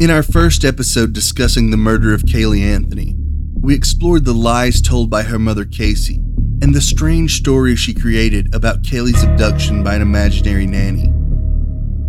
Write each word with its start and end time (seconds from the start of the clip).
In 0.00 0.12
our 0.12 0.22
first 0.22 0.64
episode 0.64 1.12
discussing 1.12 1.70
the 1.70 1.76
murder 1.76 2.14
of 2.14 2.22
Caylee 2.22 2.62
Anthony, 2.62 3.16
we 3.60 3.74
explored 3.74 4.24
the 4.24 4.32
lies 4.32 4.80
told 4.80 5.10
by 5.10 5.24
her 5.24 5.40
mother 5.40 5.64
Casey 5.64 6.22
and 6.62 6.72
the 6.72 6.80
strange 6.80 7.36
story 7.36 7.74
she 7.74 7.92
created 7.94 8.54
about 8.54 8.84
Caylee's 8.84 9.24
abduction 9.24 9.82
by 9.82 9.96
an 9.96 10.02
imaginary 10.02 10.68
nanny. 10.68 11.12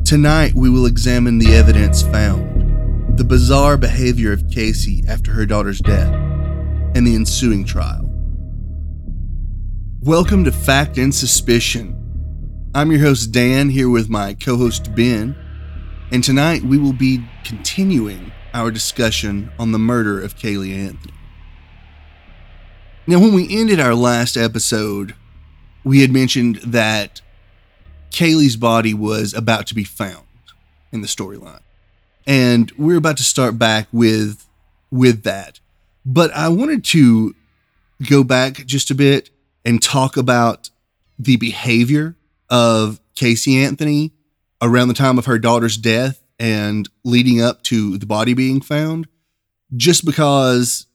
Tonight, 0.06 0.54
we 0.54 0.70
will 0.70 0.86
examine 0.86 1.40
the 1.40 1.56
evidence 1.56 2.04
found, 2.04 3.18
the 3.18 3.24
bizarre 3.24 3.76
behavior 3.76 4.32
of 4.34 4.48
Casey 4.52 5.04
after 5.08 5.32
her 5.32 5.48
daughter's 5.48 5.80
death, 5.80 6.14
and 6.94 7.08
the 7.08 7.16
ensuing 7.16 7.66
trial. 7.66 8.08
Welcome 10.02 10.44
to 10.44 10.52
Fact 10.52 11.00
and 11.00 11.14
Suspicion. 11.14 11.96
I'm 12.76 12.92
your 12.92 13.02
host, 13.02 13.32
Dan, 13.32 13.72
here 13.72 13.90
with 13.90 14.10
my 14.10 14.36
co 14.36 14.58
host, 14.58 14.94
Ben, 14.94 15.36
and 16.12 16.24
tonight 16.24 16.64
we 16.64 16.78
will 16.78 16.94
be 16.94 17.24
continuing 17.44 18.32
our 18.54 18.72
discussion 18.72 19.52
on 19.60 19.72
the 19.72 19.80
murder 19.80 20.22
of 20.22 20.36
Caylee 20.36 20.74
Anthony. 20.74 21.14
Now, 23.06 23.20
when 23.20 23.34
we 23.34 23.48
ended 23.50 23.80
our 23.80 23.96
last 23.96 24.38
episode, 24.38 25.16
we 25.84 26.02
had 26.02 26.12
mentioned 26.12 26.58
that 26.58 27.22
Caylee's 28.12 28.56
body 28.56 28.94
was 28.94 29.34
about 29.34 29.68
to 29.68 29.76
be 29.76 29.84
found 29.84 30.26
in 30.92 31.02
the 31.02 31.08
storyline. 31.08 31.62
And 32.28 32.72
we're 32.78 32.98
about 32.98 33.18
to 33.18 33.24
start 33.24 33.58
back 33.58 33.88
with 33.92 34.46
with 34.92 35.24
that. 35.24 35.60
But 36.06 36.32
I 36.34 36.50
wanted 36.50 36.84
to 36.86 37.36
go 38.10 38.24
back 38.24 38.66
just 38.66 38.90
a 38.90 38.96
bit 38.96 39.30
and 39.66 39.82
talk 39.82 40.18
about 40.18 40.70
the 41.18 41.38
behavior 41.38 42.16
of 42.50 43.00
Casey 43.16 43.58
Anthony 43.58 44.14
around 44.62 44.88
the 44.88 44.94
time 44.94 45.18
of 45.18 45.26
her 45.26 45.40
daughter's 45.40 45.78
death 45.78 46.22
and 46.40 46.88
leading 47.04 47.42
up 47.42 47.64
to 47.64 47.98
the 47.98 48.06
body 48.06 48.34
being 48.34 48.62
found. 48.62 49.08
Just 49.76 50.06
because, 50.06 50.88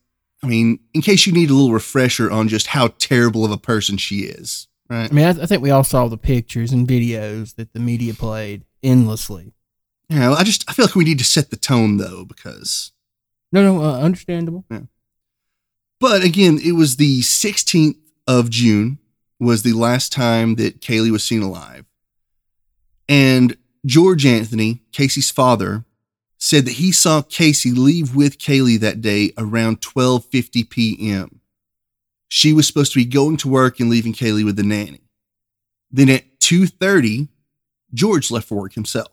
I 0.43 0.47
mean, 0.47 0.81
in 0.95 1.01
case 1.03 1.27
you 1.27 1.33
need 1.33 1.51
a 1.51 1.55
little 1.55 1.73
refresher 1.73 2.31
on 2.31 2.49
just 2.49 2.69
how 2.69 2.89
terrible 2.99 3.45
of 3.45 3.51
a 3.53 3.59
person 3.59 3.97
she 3.97 4.21
is, 4.21 4.67
right? 4.89 5.11
I 5.11 5.15
mean, 5.15 5.25
I, 5.27 5.31
I 5.31 5.47
think 5.47 5.63
we 5.63 5.71
all 5.71 5.85
saw 5.85 6.09
the 6.09 6.17
pictures 6.19 6.73
and 6.73 6.89
videos 6.89 7.55
that 7.55 7.73
the 7.73 7.81
media 7.81 8.15
played 8.15 8.65
endlessly. 8.83 9.53
Yeah, 10.09 10.33
I 10.33 10.43
just 10.43 10.69
I 10.69 10.73
feel 10.73 10.87
like 10.87 10.97
we 10.97 11.05
need 11.05 11.19
to 11.19 11.25
set 11.25 11.51
the 11.51 11.57
tone 11.57 11.99
though 11.99 12.25
because 12.25 12.93
No, 13.53 13.63
no, 13.63 13.85
uh, 13.85 14.01
understandable. 14.01 14.65
Yeah. 14.71 14.81
But 16.01 16.25
again, 16.25 16.59
it 16.63 16.73
was 16.73 16.97
the 16.97 17.21
16th 17.21 17.97
of 18.27 18.51
June 18.51 18.99
was 19.39 19.63
the 19.63 19.73
last 19.73 20.13
time 20.13 20.57
that 20.57 20.81
Caylee 20.81 21.11
was 21.11 21.25
seen 21.25 21.43
alive. 21.43 21.85
And 23.09 23.57
George 23.85 24.25
Anthony, 24.25 24.83
Casey's 24.93 25.31
father, 25.31 25.85
said 26.39 26.65
that 26.67 26.73
he 26.73 26.93
saw 26.93 27.23
Casey 27.23 27.71
leave 27.71 28.15
with 28.15 28.39
Caylee 28.39 28.81
that 28.81 29.01
day 29.01 29.33
around 29.39 29.81
12:50 29.81 30.69
p.m. 30.69 31.41
She 32.29 32.53
was 32.53 32.67
supposed 32.67 32.93
to 32.93 32.99
be 32.99 33.05
going 33.05 33.37
to 33.39 33.49
work 33.49 33.81
and 33.81 33.91
leaving 33.91 34.13
Caylee 34.13 34.45
with 34.45 34.57
the 34.57 34.63
nanny. 34.63 35.03
Then 35.91 36.09
at 36.09 36.41
2:30, 36.41 37.29
George 37.93 38.31
left 38.31 38.49
for 38.49 38.57
work 38.57 38.75
himself. 38.75 39.13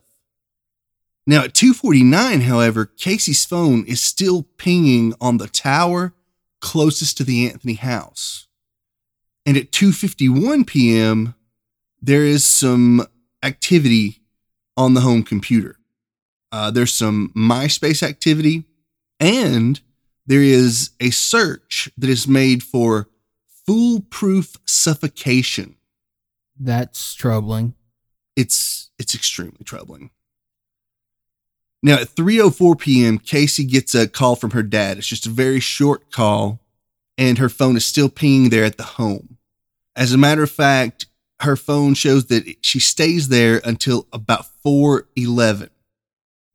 Now 1.28 1.44
at 1.44 1.54
2:49, 1.54 2.42
however, 2.42 2.86
Casey's 2.86 3.46
phone 3.46 3.86
is 3.86 4.02
still 4.02 4.44
pinging 4.58 5.14
on 5.22 5.38
the 5.38 5.48
tower 5.48 6.14
closest 6.60 7.18
to 7.18 7.24
the 7.24 7.50
Anthony 7.50 7.74
house. 7.74 8.48
And 9.46 9.58
at 9.58 9.72
2:51 9.72 10.66
p.m., 10.66 11.36
there 12.02 12.26
is 12.26 12.44
some 12.44 13.08
activity 13.44 14.22
on 14.78 14.94
the 14.94 15.02
home 15.02 15.24
computer. 15.24 15.78
Uh, 16.52 16.72
there's 16.72 16.94
some 16.94 17.32
MySpace 17.36 18.04
activity, 18.04 18.66
and 19.20 19.80
there 20.26 20.42
is 20.42 20.92
a 21.00 21.10
search 21.12 21.90
that 21.98 22.10
is 22.10 22.28
made 22.28 22.64
for 22.64 23.10
foolproof 23.66 24.56
suffocation. 24.66 25.76
That's 26.60 27.14
troubling. 27.16 27.74
It's 28.36 28.92
it's 29.00 29.16
extremely 29.16 29.64
troubling. 29.64 30.12
Now 31.82 31.96
at 31.96 32.10
3:04 32.10 32.80
p.m., 32.80 33.18
Casey 33.18 33.64
gets 33.64 33.96
a 33.96 34.08
call 34.08 34.36
from 34.36 34.52
her 34.52 34.64
dad. 34.64 34.98
It's 34.98 35.08
just 35.08 35.26
a 35.26 35.30
very 35.30 35.60
short 35.60 36.12
call, 36.12 36.60
and 37.18 37.38
her 37.38 37.50
phone 37.50 37.78
is 37.78 37.86
still 37.86 38.10
pinging 38.10 38.50
there 38.50 38.66
at 38.66 38.78
the 38.78 38.84
home. 38.84 39.38
As 39.96 40.14
a 40.14 40.18
matter 40.18 40.44
of 40.44 40.52
fact, 40.52 41.08
her 41.42 41.56
phone 41.56 41.94
shows 41.94 42.28
that 42.28 42.56
she 42.62 42.80
stays 42.80 43.28
there 43.28 43.62
until 43.64 44.08
about 44.14 44.46
4:11. 44.64 45.70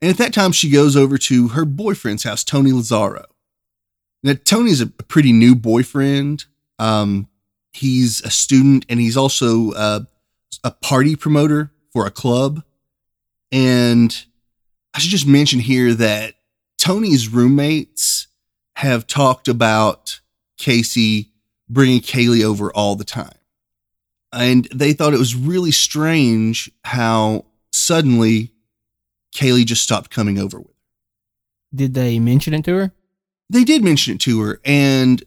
And 0.03 0.11
at 0.11 0.19
that 0.19 0.35
time, 0.35 0.53
she 0.53 0.71
goes 0.71 0.97
over 0.97 1.19
to 1.19 1.49
her 1.49 1.65
boyfriend's 1.65 2.25
house, 2.25 2.45
Tony 2.45 2.71
Lazzaro. 2.71 3.25
Now, 4.23 4.35
Tony's 4.45 4.81
a 4.81 4.87
pretty 4.87 5.33
new 5.33 5.55
boyfriend. 5.55 6.45
Um, 6.79 7.29
he's 7.73 8.21
a 8.23 8.31
student 8.31 8.85
and 8.89 9.01
he's 9.01 9.17
also 9.17 9.73
uh, 9.73 10.01
a 10.65 10.71
party 10.71 11.17
promoter 11.17 11.71
for 11.93 12.07
a 12.07 12.11
club. 12.11 12.63
And 13.53 14.25
I 14.95 14.99
should 14.99 15.11
just 15.11 15.27
mention 15.27 15.61
here 15.61 15.95
that 15.95 16.35
Tony's 16.79 17.29
roommates 17.29 18.27
have 18.77 19.07
talked 19.07 19.49
about 19.49 20.21
Casey 20.59 21.33
bringing 21.69 22.01
Caylee 22.01 22.45
over 22.45 22.73
all 22.73 22.97
the 22.97 23.05
time. 23.05 23.36
And 24.33 24.69
they 24.75 24.93
thought 24.93 25.15
it 25.15 25.19
was 25.19 25.35
really 25.35 25.71
strange 25.71 26.71
how 26.85 27.47
suddenly 27.73 28.53
Caylee 29.35 29.65
just 29.65 29.83
stopped 29.83 30.11
coming 30.11 30.39
over 30.39 30.59
with. 30.59 30.69
her. 30.69 30.73
Did 31.75 31.95
they 31.95 32.19
mention 32.19 32.55
it 32.55 32.65
to 32.65 32.77
her? 32.77 32.93
They 33.49 33.65
did 33.65 33.85
mention 33.85 34.15
it 34.15 34.21
to 34.23 34.41
her, 34.43 34.61
and 34.65 35.23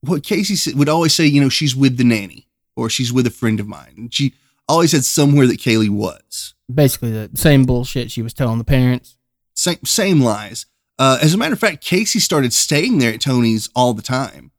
what 0.00 0.22
Casey 0.22 0.72
would 0.74 0.88
always 0.88 1.14
say, 1.14 1.26
you 1.26 1.40
know, 1.40 1.48
she's 1.48 1.74
with 1.76 1.96
the 1.96 2.04
nanny 2.04 2.46
or 2.76 2.88
she's 2.88 3.12
with 3.12 3.26
a 3.26 3.30
friend 3.30 3.60
of 3.60 3.66
mine. 3.66 3.94
And 3.96 4.14
she 4.14 4.34
always 4.68 4.92
had 4.92 5.04
somewhere 5.04 5.46
that 5.46 5.60
Caylee 5.60 5.90
was. 5.90 6.54
Basically, 6.72 7.10
the 7.10 7.30
same 7.34 7.64
bullshit 7.64 8.10
she 8.10 8.22
was 8.22 8.34
telling 8.34 8.58
the 8.58 8.64
parents. 8.64 9.16
Same, 9.54 9.84
same 9.84 10.20
lies. 10.20 10.66
Uh, 10.98 11.18
as 11.20 11.34
a 11.34 11.38
matter 11.38 11.54
of 11.54 11.60
fact, 11.60 11.84
Casey 11.84 12.20
started 12.20 12.52
staying 12.52 12.98
there 12.98 13.12
at 13.12 13.20
Tony's 13.20 13.68
all 13.74 13.94
the 13.94 14.02
time. 14.02 14.52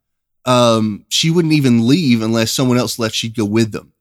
Um, 0.45 1.05
she 1.09 1.29
wouldn't 1.29 1.53
even 1.53 1.87
leave 1.87 2.21
unless 2.21 2.51
someone 2.51 2.77
else 2.77 2.97
left. 2.99 3.15
She'd 3.15 3.35
go 3.35 3.45
with 3.45 3.71
them. 3.71 3.93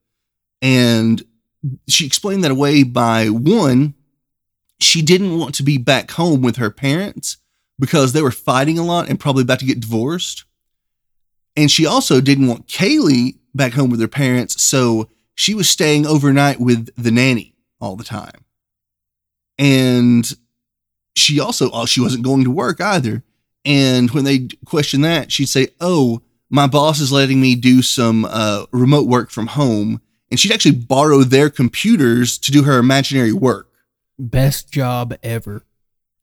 And 0.62 1.22
she 1.88 2.06
explained 2.06 2.44
that 2.44 2.50
away 2.50 2.82
by 2.82 3.28
one, 3.28 3.94
she 4.80 5.02
didn't 5.02 5.38
want 5.38 5.54
to 5.56 5.62
be 5.62 5.78
back 5.78 6.12
home 6.12 6.42
with 6.42 6.56
her 6.56 6.70
parents 6.70 7.38
because 7.78 8.12
they 8.12 8.22
were 8.22 8.30
fighting 8.30 8.78
a 8.78 8.84
lot 8.84 9.08
and 9.08 9.20
probably 9.20 9.42
about 9.42 9.58
to 9.60 9.66
get 9.66 9.80
divorced. 9.80 10.44
And 11.56 11.70
she 11.70 11.86
also 11.86 12.20
didn't 12.20 12.46
want 12.46 12.68
Caylee 12.68 13.38
back 13.54 13.72
home 13.72 13.90
with 13.90 14.00
her 14.00 14.08
parents. 14.08 14.62
So 14.62 15.08
she 15.34 15.54
was 15.54 15.68
staying 15.68 16.06
overnight 16.06 16.60
with 16.60 16.88
the 16.96 17.10
nanny 17.10 17.54
all 17.80 17.96
the 17.96 18.04
time. 18.04 18.44
And 19.58 20.30
she 21.16 21.40
also, 21.40 21.70
oh, 21.72 21.86
she 21.86 22.00
wasn't 22.00 22.24
going 22.24 22.44
to 22.44 22.50
work 22.50 22.80
either. 22.80 23.24
And 23.64 24.10
when 24.12 24.24
they 24.24 24.48
questioned 24.64 25.04
that, 25.04 25.32
she'd 25.32 25.48
say, 25.48 25.68
Oh, 25.80 26.22
my 26.50 26.66
boss 26.66 27.00
is 27.00 27.12
letting 27.12 27.40
me 27.40 27.54
do 27.54 27.82
some 27.82 28.24
uh, 28.24 28.66
remote 28.72 29.06
work 29.06 29.30
from 29.30 29.48
home. 29.48 30.00
And 30.30 30.38
she'd 30.38 30.52
actually 30.52 30.76
borrow 30.76 31.22
their 31.22 31.48
computers 31.48 32.38
to 32.38 32.52
do 32.52 32.62
her 32.64 32.78
imaginary 32.78 33.32
work. 33.32 33.70
Best 34.18 34.70
job 34.70 35.14
ever. 35.22 35.64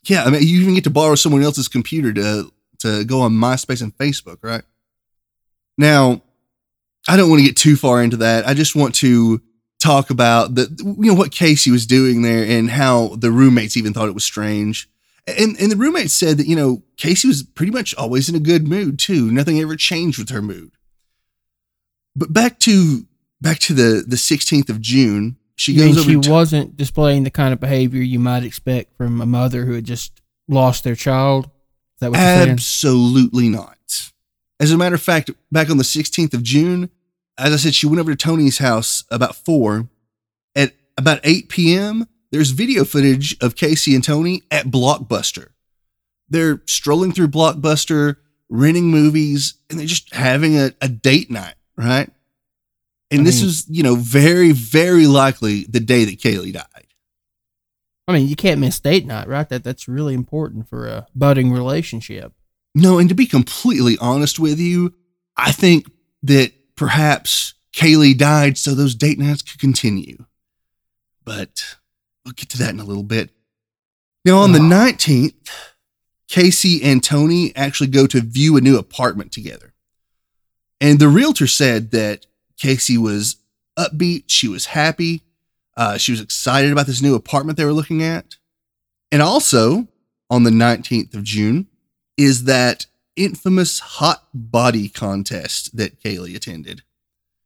Yeah, 0.03 0.23
I 0.23 0.29
mean, 0.29 0.43
you 0.43 0.61
even 0.61 0.75
get 0.75 0.83
to 0.83 0.89
borrow 0.91 1.15
someone 1.15 1.41
else's 1.41 1.67
computer 1.67 2.13
to 2.13 2.51
to 2.79 3.03
go 3.05 3.21
on 3.21 3.31
MySpace 3.31 3.81
and 3.81 3.97
Facebook, 3.97 4.37
right? 4.41 4.61
Now, 5.77 6.21
I 7.07 7.17
don't 7.17 7.29
want 7.29 7.39
to 7.39 7.45
get 7.45 7.57
too 7.57 7.75
far 7.75 8.03
into 8.03 8.17
that. 8.17 8.47
I 8.47 8.53
just 8.53 8.75
want 8.75 8.95
to 8.95 9.41
talk 9.79 10.09
about 10.09 10.55
the 10.55 10.67
you 10.99 11.11
know 11.11 11.13
what 11.13 11.31
Casey 11.31 11.71
was 11.71 11.85
doing 11.85 12.21
there 12.21 12.45
and 12.45 12.69
how 12.69 13.15
the 13.15 13.31
roommates 13.31 13.77
even 13.77 13.93
thought 13.93 14.09
it 14.09 14.13
was 14.13 14.23
strange. 14.23 14.89
And 15.27 15.59
and 15.59 15.71
the 15.71 15.75
roommate 15.75 16.11
said 16.11 16.37
that 16.37 16.47
you 16.47 16.55
know 16.55 16.83
Casey 16.97 17.27
was 17.27 17.43
pretty 17.43 17.71
much 17.71 17.95
always 17.95 18.29
in 18.29 18.35
a 18.35 18.39
good 18.39 18.67
mood 18.67 18.99
too. 18.99 19.31
Nothing 19.31 19.59
ever 19.59 19.75
changed 19.75 20.19
with 20.19 20.29
her 20.29 20.41
mood. 20.41 20.71
But 22.15 22.31
back 22.31 22.59
to 22.61 23.05
back 23.41 23.59
to 23.59 23.73
the 23.73 24.03
the 24.07 24.15
16th 24.15 24.69
of 24.69 24.81
June, 24.81 25.37
she 25.55 25.73
You 25.73 25.87
goes 25.87 25.97
over 25.97 26.09
she 26.09 26.29
wasn't 26.29 26.77
displaying 26.77 27.23
the 27.23 27.31
kind 27.31 27.53
of 27.53 27.59
behavior 27.59 28.01
you 28.01 28.19
might 28.19 28.43
expect 28.43 28.95
from 28.97 29.19
a 29.19 29.25
mother 29.25 29.65
who 29.65 29.73
had 29.73 29.85
just 29.85 30.21
lost 30.47 30.83
their 30.83 30.95
child? 30.95 31.45
Is 31.45 31.99
that 32.01 32.11
what? 32.11 32.19
Absolutely 32.19 33.49
not. 33.49 33.77
As 34.59 34.71
a 34.71 34.77
matter 34.77 34.95
of 34.95 35.01
fact, 35.01 35.31
back 35.51 35.69
on 35.69 35.77
the 35.77 35.83
16th 35.83 36.33
of 36.33 36.43
June, 36.43 36.89
as 37.37 37.53
I 37.53 37.57
said, 37.57 37.75
she 37.75 37.87
went 37.87 37.99
over 37.99 38.11
to 38.11 38.17
Tony's 38.17 38.59
house 38.59 39.03
about 39.11 39.35
four. 39.35 39.89
At 40.55 40.73
about 40.97 41.19
8 41.23 41.49
p.m., 41.49 42.07
there's 42.35 42.49
video 42.51 42.83
footage 42.83 43.37
of 43.39 43.55
Casey 43.55 43.95
and 43.95 44.03
Tony 44.03 44.43
at 44.51 44.65
Blockbuster. 44.65 45.51
They're 46.27 46.61
strolling 46.65 47.13
through 47.13 47.29
Blockbuster, 47.29 48.17
renting 48.49 48.91
movies, 48.91 49.53
and 49.69 49.79
they're 49.79 49.87
just 49.87 50.13
having 50.13 50.57
a, 50.57 50.73
a 50.81 50.89
date 50.89 51.31
night, 51.31 51.53
right? 51.77 52.09
And 53.09 53.21
I 53.21 53.23
this 53.23 53.39
mean- 53.39 53.49
is, 53.49 53.65
you 53.69 53.83
know, 53.83 53.95
very, 53.95 54.51
very 54.51 55.07
likely 55.07 55.63
the 55.63 55.79
day 55.79 56.03
that 56.03 56.19
Caylee 56.19 56.51
died. 56.51 56.87
I 58.05 58.11
mean, 58.11 58.27
you 58.27 58.35
can't 58.35 58.59
miss 58.59 58.81
date 58.81 59.05
night, 59.05 59.29
right? 59.29 59.47
That 59.47 59.63
that's 59.63 59.87
really 59.87 60.13
important 60.13 60.67
for 60.67 60.87
a 60.87 61.07
budding 61.15 61.53
relationship. 61.53 62.33
No, 62.75 62.99
and 62.99 63.07
to 63.07 63.15
be 63.15 63.27
completely 63.27 63.97
honest 64.01 64.39
with 64.39 64.59
you, 64.59 64.93
I 65.37 65.53
think 65.53 65.89
that 66.23 66.51
perhaps 66.75 67.53
Caylee 67.73 68.17
died 68.17 68.57
so 68.57 68.75
those 68.75 68.93
date 68.93 69.19
nights 69.19 69.41
could 69.41 69.61
continue. 69.61 70.25
But 71.23 71.77
we'll 72.25 72.33
get 72.33 72.49
to 72.49 72.57
that 72.57 72.71
in 72.71 72.79
a 72.79 72.85
little 72.85 73.03
bit. 73.03 73.29
Now, 74.25 74.39
on 74.39 74.51
the 74.51 74.59
19th, 74.59 75.49
Casey 76.27 76.81
and 76.83 77.03
Tony 77.03 77.55
actually 77.55 77.87
go 77.87 78.07
to 78.07 78.21
view 78.21 78.57
a 78.57 78.61
new 78.61 78.77
apartment 78.77 79.31
together. 79.31 79.73
And 80.81 80.99
the 80.99 81.07
realtor 81.07 81.47
said 81.47 81.91
that 81.91 82.25
Casey 82.57 82.97
was 82.97 83.37
upbeat, 83.77 84.23
she 84.27 84.47
was 84.47 84.67
happy, 84.67 85.21
uh, 85.77 85.97
she 85.97 86.11
was 86.11 86.21
excited 86.21 86.71
about 86.71 86.87
this 86.87 87.01
new 87.01 87.15
apartment 87.15 87.57
they 87.57 87.65
were 87.65 87.73
looking 87.73 88.01
at. 88.01 88.35
And 89.11 89.21
also, 89.21 89.87
on 90.29 90.43
the 90.43 90.49
19th 90.49 91.13
of 91.13 91.23
June, 91.23 91.67
is 92.17 92.45
that 92.45 92.87
infamous 93.15 93.79
hot 93.79 94.27
body 94.33 94.89
contest 94.89 95.77
that 95.77 96.01
Caylee 96.01 96.35
attended. 96.35 96.81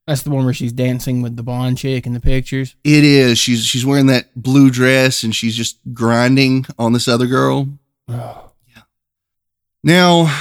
That's 0.09 0.23
the 0.23 0.31
one 0.31 0.43
where 0.43 0.55
she's 0.55 0.73
dancing 0.73 1.21
with 1.21 1.35
the 1.35 1.43
blonde 1.43 1.77
chick 1.77 2.07
in 2.07 2.13
the 2.13 2.19
pictures. 2.19 2.75
It 2.83 3.03
is. 3.03 3.37
She's 3.37 3.63
she's 3.63 3.85
wearing 3.85 4.07
that 4.07 4.35
blue 4.35 4.71
dress 4.71 5.21
and 5.21 5.35
she's 5.35 5.55
just 5.55 5.77
grinding 5.93 6.65
on 6.79 6.93
this 6.93 7.07
other 7.07 7.27
girl. 7.27 7.69
Oh. 8.07 8.51
Now, 9.83 10.35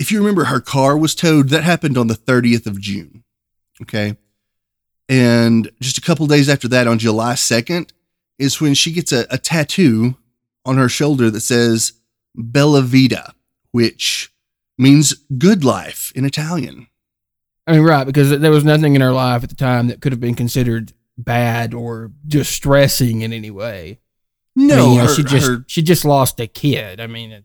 if 0.00 0.10
you 0.10 0.18
remember, 0.18 0.46
her 0.46 0.60
car 0.60 0.98
was 0.98 1.14
towed. 1.14 1.50
That 1.50 1.62
happened 1.62 1.96
on 1.96 2.08
the 2.08 2.16
30th 2.16 2.66
of 2.66 2.80
June. 2.80 3.22
Okay. 3.80 4.16
And 5.08 5.70
just 5.80 5.96
a 5.96 6.02
couple 6.02 6.26
days 6.26 6.48
after 6.48 6.66
that, 6.66 6.88
on 6.88 6.98
July 6.98 7.34
2nd, 7.34 7.92
is 8.36 8.60
when 8.60 8.74
she 8.74 8.90
gets 8.90 9.12
a, 9.12 9.28
a 9.30 9.38
tattoo 9.38 10.16
on 10.64 10.76
her 10.76 10.88
shoulder 10.88 11.30
that 11.30 11.42
says 11.42 11.92
Bella 12.34 12.82
Vita, 12.82 13.32
which 13.70 14.32
means 14.76 15.14
good 15.38 15.62
life 15.62 16.12
in 16.16 16.24
Italian. 16.24 16.88
I 17.68 17.72
mean, 17.72 17.82
right, 17.82 18.04
because 18.04 18.30
there 18.30 18.50
was 18.50 18.64
nothing 18.64 18.94
in 18.94 19.02
her 19.02 19.12
life 19.12 19.42
at 19.42 19.50
the 19.50 19.54
time 19.54 19.88
that 19.88 20.00
could 20.00 20.12
have 20.12 20.20
been 20.20 20.34
considered 20.34 20.92
bad 21.18 21.74
or 21.74 22.10
distressing 22.26 23.20
in 23.20 23.32
any 23.32 23.50
way. 23.50 24.00
I 24.56 24.60
No, 24.60 24.76
mean, 24.76 24.92
you 24.92 24.98
know, 24.98 25.06
her, 25.06 25.14
she 25.14 25.22
just 25.22 25.46
her, 25.46 25.64
she 25.66 25.82
just 25.82 26.04
lost 26.04 26.40
a 26.40 26.46
kid. 26.46 26.98
I 27.00 27.06
mean, 27.06 27.30
it, 27.30 27.44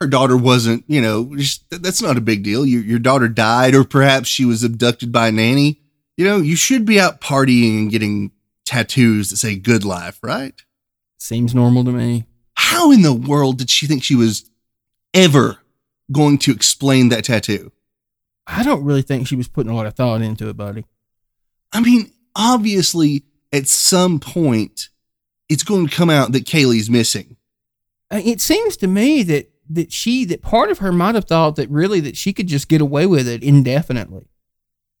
her 0.00 0.06
daughter 0.06 0.36
wasn't, 0.36 0.84
you 0.88 1.00
know, 1.00 1.36
just, 1.36 1.68
that's 1.70 2.00
not 2.00 2.16
a 2.16 2.22
big 2.22 2.42
deal. 2.42 2.64
Your, 2.64 2.82
your 2.82 2.98
daughter 2.98 3.28
died, 3.28 3.74
or 3.74 3.84
perhaps 3.84 4.28
she 4.28 4.44
was 4.44 4.64
abducted 4.64 5.12
by 5.12 5.28
a 5.28 5.32
nanny. 5.32 5.80
You 6.16 6.24
know, 6.24 6.38
you 6.38 6.56
should 6.56 6.84
be 6.84 6.98
out 6.98 7.20
partying 7.20 7.78
and 7.78 7.90
getting 7.90 8.32
tattoos 8.64 9.30
that 9.30 9.36
say 9.36 9.56
good 9.56 9.84
life, 9.84 10.18
right? 10.22 10.54
seems 11.18 11.54
normal 11.54 11.84
to 11.84 11.92
me. 11.92 12.24
How 12.54 12.92
in 12.92 13.02
the 13.02 13.14
world 13.14 13.58
did 13.58 13.70
she 13.70 13.86
think 13.86 14.02
she 14.02 14.14
was 14.14 14.48
ever 15.14 15.58
going 16.12 16.38
to 16.38 16.52
explain 16.52 17.08
that 17.08 17.24
tattoo? 17.24 17.72
I 18.46 18.62
don't 18.62 18.84
really 18.84 19.02
think 19.02 19.26
she 19.26 19.36
was 19.36 19.48
putting 19.48 19.72
a 19.72 19.76
lot 19.76 19.86
of 19.86 19.94
thought 19.94 20.22
into 20.22 20.48
it, 20.48 20.56
buddy. 20.56 20.84
I 21.72 21.80
mean, 21.80 22.10
obviously, 22.36 23.24
at 23.52 23.66
some 23.68 24.20
point, 24.20 24.88
it's 25.48 25.62
going 25.62 25.86
to 25.88 25.94
come 25.94 26.10
out 26.10 26.32
that 26.32 26.46
Caylee's 26.46 26.90
missing. 26.90 27.36
Uh, 28.10 28.20
It 28.24 28.40
seems 28.40 28.76
to 28.78 28.86
me 28.86 29.22
that 29.24 29.50
that 29.70 29.90
she 29.92 30.26
that 30.26 30.42
part 30.42 30.70
of 30.70 30.78
her 30.80 30.92
might 30.92 31.14
have 31.14 31.24
thought 31.24 31.56
that 31.56 31.70
really 31.70 31.98
that 32.00 32.18
she 32.18 32.34
could 32.34 32.46
just 32.48 32.68
get 32.68 32.82
away 32.82 33.06
with 33.06 33.26
it 33.26 33.42
indefinitely. 33.42 34.28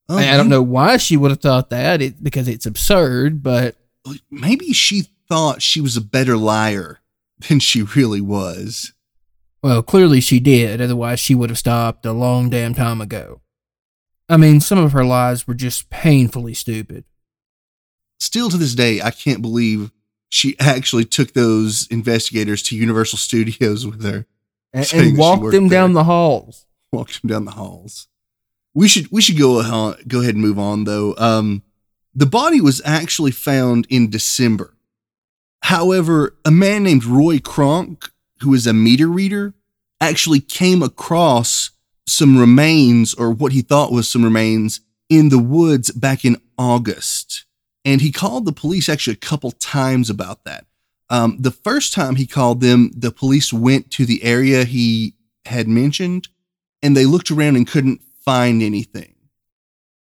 Oh, 0.08 0.16
I, 0.16 0.32
I 0.32 0.36
don't 0.38 0.48
know 0.48 0.62
why 0.62 0.96
she 0.96 1.16
would 1.18 1.30
have 1.30 1.40
thought 1.40 1.68
that 1.70 2.00
it, 2.00 2.22
because 2.22 2.48
it's 2.48 2.66
absurd, 2.66 3.42
but 3.42 3.76
Maybe 4.30 4.72
she 4.72 5.04
thought 5.28 5.62
she 5.62 5.80
was 5.80 5.96
a 5.96 6.02
better 6.02 6.36
liar 6.36 7.00
than 7.48 7.58
she 7.58 7.82
really 7.82 8.20
was. 8.20 8.92
Well, 9.64 9.82
clearly 9.82 10.20
she 10.20 10.40
did. 10.40 10.82
Otherwise, 10.82 11.20
she 11.20 11.34
would 11.34 11.48
have 11.48 11.58
stopped 11.58 12.04
a 12.04 12.12
long 12.12 12.50
damn 12.50 12.74
time 12.74 13.00
ago. 13.00 13.40
I 14.28 14.36
mean, 14.36 14.60
some 14.60 14.76
of 14.78 14.92
her 14.92 15.06
lies 15.06 15.46
were 15.46 15.54
just 15.54 15.88
painfully 15.88 16.52
stupid. 16.52 17.04
Still 18.20 18.50
to 18.50 18.58
this 18.58 18.74
day, 18.74 19.00
I 19.00 19.10
can't 19.10 19.40
believe 19.40 19.90
she 20.28 20.54
actually 20.60 21.06
took 21.06 21.32
those 21.32 21.86
investigators 21.90 22.62
to 22.64 22.76
Universal 22.76 23.16
Studios 23.18 23.86
with 23.86 24.04
her, 24.04 24.26
And, 24.74 24.92
and 24.92 25.16
walked 25.16 25.50
them 25.50 25.68
there. 25.68 25.80
down 25.80 25.94
the 25.94 26.04
halls. 26.04 26.66
walked 26.92 27.22
them 27.22 27.30
down 27.30 27.46
the 27.46 27.52
halls. 27.52 28.08
We 28.74 28.86
should 28.86 29.10
we 29.10 29.22
should 29.22 29.38
go 29.38 29.62
go 30.06 30.20
ahead 30.20 30.34
and 30.34 30.42
move 30.42 30.58
on 30.58 30.84
though. 30.84 31.14
Um, 31.16 31.62
the 32.14 32.26
body 32.26 32.60
was 32.60 32.82
actually 32.84 33.30
found 33.30 33.86
in 33.88 34.10
December. 34.10 34.76
However, 35.62 36.36
a 36.44 36.50
man 36.50 36.82
named 36.84 37.04
Roy 37.06 37.38
Kronk, 37.38 38.10
who 38.44 38.54
is 38.54 38.66
a 38.66 38.72
meter 38.72 39.08
reader, 39.08 39.54
actually 40.00 40.40
came 40.40 40.82
across 40.82 41.70
some 42.06 42.38
remains 42.38 43.14
or 43.14 43.30
what 43.30 43.52
he 43.52 43.62
thought 43.62 43.92
was 43.92 44.08
some 44.08 44.22
remains 44.22 44.80
in 45.08 45.28
the 45.28 45.38
woods 45.38 45.90
back 45.90 46.24
in 46.24 46.40
August. 46.58 47.44
And 47.84 48.00
he 48.00 48.12
called 48.12 48.44
the 48.44 48.52
police 48.52 48.88
actually 48.88 49.14
a 49.14 49.16
couple 49.16 49.50
times 49.50 50.08
about 50.08 50.44
that. 50.44 50.66
Um, 51.10 51.36
the 51.38 51.50
first 51.50 51.92
time 51.92 52.16
he 52.16 52.26
called 52.26 52.60
them, 52.60 52.90
the 52.96 53.10
police 53.10 53.52
went 53.52 53.90
to 53.92 54.06
the 54.06 54.22
area 54.22 54.64
he 54.64 55.14
had 55.44 55.68
mentioned 55.68 56.28
and 56.82 56.96
they 56.96 57.04
looked 57.04 57.30
around 57.30 57.56
and 57.56 57.66
couldn't 57.66 58.00
find 58.24 58.62
anything. 58.62 59.14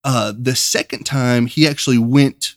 Uh, 0.03 0.33
the 0.37 0.55
second 0.55 1.05
time, 1.05 1.47
he 1.47 1.67
actually 1.67 1.97
went 1.97 2.55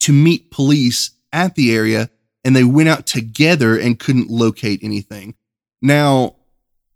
to 0.00 0.12
meet 0.12 0.50
police 0.50 1.10
at 1.32 1.54
the 1.54 1.74
area 1.74 2.10
and 2.48 2.56
they 2.56 2.64
went 2.64 2.88
out 2.88 3.04
together 3.04 3.78
and 3.78 3.98
couldn't 3.98 4.30
locate 4.30 4.80
anything. 4.82 5.34
Now, 5.82 6.36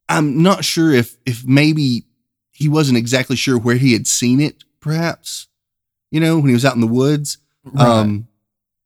I'm 0.08 0.42
not 0.42 0.64
sure 0.64 0.90
if 0.92 1.18
if 1.26 1.44
maybe 1.44 2.06
he 2.52 2.70
wasn't 2.70 2.96
exactly 2.96 3.36
sure 3.36 3.58
where 3.58 3.76
he 3.76 3.92
had 3.92 4.06
seen 4.06 4.40
it, 4.40 4.64
perhaps, 4.80 5.48
you 6.10 6.20
know, 6.20 6.38
when 6.38 6.46
he 6.46 6.54
was 6.54 6.64
out 6.64 6.74
in 6.74 6.80
the 6.80 6.86
woods. 6.86 7.36
Um, 7.76 8.28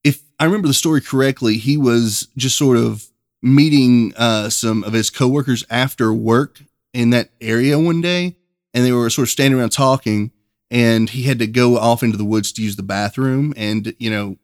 if 0.02 0.24
I 0.40 0.44
remember 0.44 0.66
the 0.66 0.74
story 0.74 1.00
correctly, 1.00 1.56
he 1.56 1.76
was 1.76 2.26
just 2.36 2.58
sort 2.58 2.78
of 2.78 3.06
meeting 3.40 4.12
uh, 4.16 4.48
some 4.50 4.82
of 4.82 4.92
his 4.92 5.08
coworkers 5.08 5.64
after 5.70 6.12
work 6.12 6.64
in 6.92 7.10
that 7.10 7.30
area 7.40 7.78
one 7.78 8.00
day, 8.00 8.38
and 8.74 8.84
they 8.84 8.90
were 8.90 9.08
sort 9.08 9.28
of 9.28 9.30
standing 9.30 9.60
around 9.60 9.70
talking, 9.70 10.32
and 10.68 11.10
he 11.10 11.22
had 11.22 11.38
to 11.38 11.46
go 11.46 11.78
off 11.78 12.02
into 12.02 12.16
the 12.16 12.24
woods 12.24 12.50
to 12.50 12.62
use 12.62 12.74
the 12.74 12.82
bathroom, 12.82 13.54
and 13.56 13.94
you 14.00 14.10
know, 14.10 14.36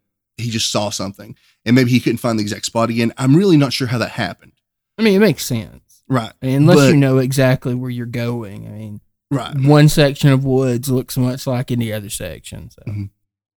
he 0.42 0.50
just 0.50 0.70
saw 0.70 0.90
something, 0.90 1.36
and 1.64 1.74
maybe 1.74 1.90
he 1.90 2.00
couldn't 2.00 2.18
find 2.18 2.38
the 2.38 2.42
exact 2.42 2.66
spot 2.66 2.90
again. 2.90 3.12
I'm 3.16 3.36
really 3.36 3.56
not 3.56 3.72
sure 3.72 3.86
how 3.88 3.98
that 3.98 4.10
happened. 4.12 4.52
I 4.98 5.02
mean, 5.02 5.14
it 5.16 5.20
makes 5.20 5.44
sense. 5.44 6.02
Right, 6.08 6.32
I 6.42 6.46
mean, 6.46 6.56
unless 6.56 6.76
But- 6.78 6.88
you 6.90 6.96
know 6.96 7.18
exactly 7.18 7.74
where 7.74 7.90
you're 7.90 8.06
going. 8.06 8.66
I 8.66 8.70
mean, 8.70 9.00
right. 9.30 9.56
one 9.58 9.88
section 9.88 10.30
of 10.30 10.44
woods 10.44 10.88
looks 10.90 11.16
much 11.16 11.46
like 11.46 11.70
any 11.70 11.92
other 11.92 12.10
section. 12.10 12.70
So. 12.70 12.82
Mhm. 12.86 13.10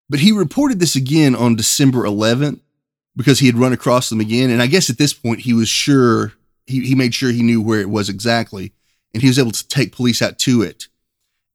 But 0.09 0.19
he 0.19 0.31
reported 0.31 0.79
this 0.79 0.95
again 0.95 1.35
on 1.35 1.55
December 1.55 2.05
11th 2.05 2.61
because 3.17 3.39
he 3.39 3.47
had 3.47 3.57
run 3.57 3.73
across 3.73 4.09
them 4.09 4.19
again. 4.21 4.49
And 4.49 4.61
I 4.61 4.67
guess 4.67 4.89
at 4.89 4.97
this 4.97 5.13
point, 5.13 5.41
he 5.41 5.53
was 5.53 5.67
sure, 5.67 6.33
he, 6.67 6.81
he 6.85 6.95
made 6.95 7.13
sure 7.15 7.31
he 7.31 7.41
knew 7.43 7.61
where 7.61 7.81
it 7.81 7.89
was 7.89 8.07
exactly. 8.07 8.71
And 9.13 9.21
he 9.21 9.27
was 9.27 9.39
able 9.39 9.51
to 9.51 9.67
take 9.67 9.95
police 9.95 10.21
out 10.21 10.37
to 10.39 10.61
it. 10.61 10.87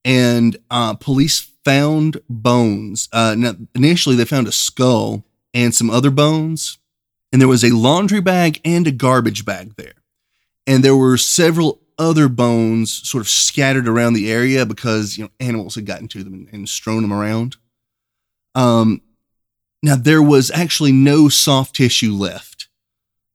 And 0.04 0.56
uh, 0.70 0.94
police 0.94 1.50
found 1.64 2.20
bones. 2.28 3.08
Uh, 3.12 3.34
now, 3.36 3.54
initially, 3.74 4.16
they 4.16 4.24
found 4.24 4.48
a 4.48 4.52
skull 4.52 5.24
and 5.52 5.74
some 5.74 5.90
other 5.90 6.10
bones. 6.10 6.78
And 7.32 7.40
there 7.40 7.48
was 7.48 7.64
a 7.64 7.74
laundry 7.74 8.20
bag 8.20 8.60
and 8.64 8.86
a 8.86 8.92
garbage 8.92 9.44
bag 9.44 9.74
there. 9.76 9.94
And 10.66 10.82
there 10.82 10.96
were 10.96 11.16
several 11.16 11.80
other 11.98 12.28
bones 12.28 12.92
sort 13.08 13.20
of 13.20 13.28
scattered 13.28 13.86
around 13.86 14.14
the 14.14 14.32
area 14.32 14.64
because, 14.64 15.18
you 15.18 15.24
know, 15.24 15.30
animals 15.38 15.74
had 15.74 15.86
gotten 15.86 16.08
to 16.08 16.24
them 16.24 16.32
and, 16.32 16.48
and 16.52 16.68
strewn 16.68 17.02
them 17.02 17.12
around. 17.12 17.56
Um, 18.54 19.02
now 19.82 19.96
there 19.96 20.22
was 20.22 20.50
actually 20.50 20.92
no 20.92 21.28
soft 21.28 21.76
tissue 21.76 22.12
left. 22.12 22.68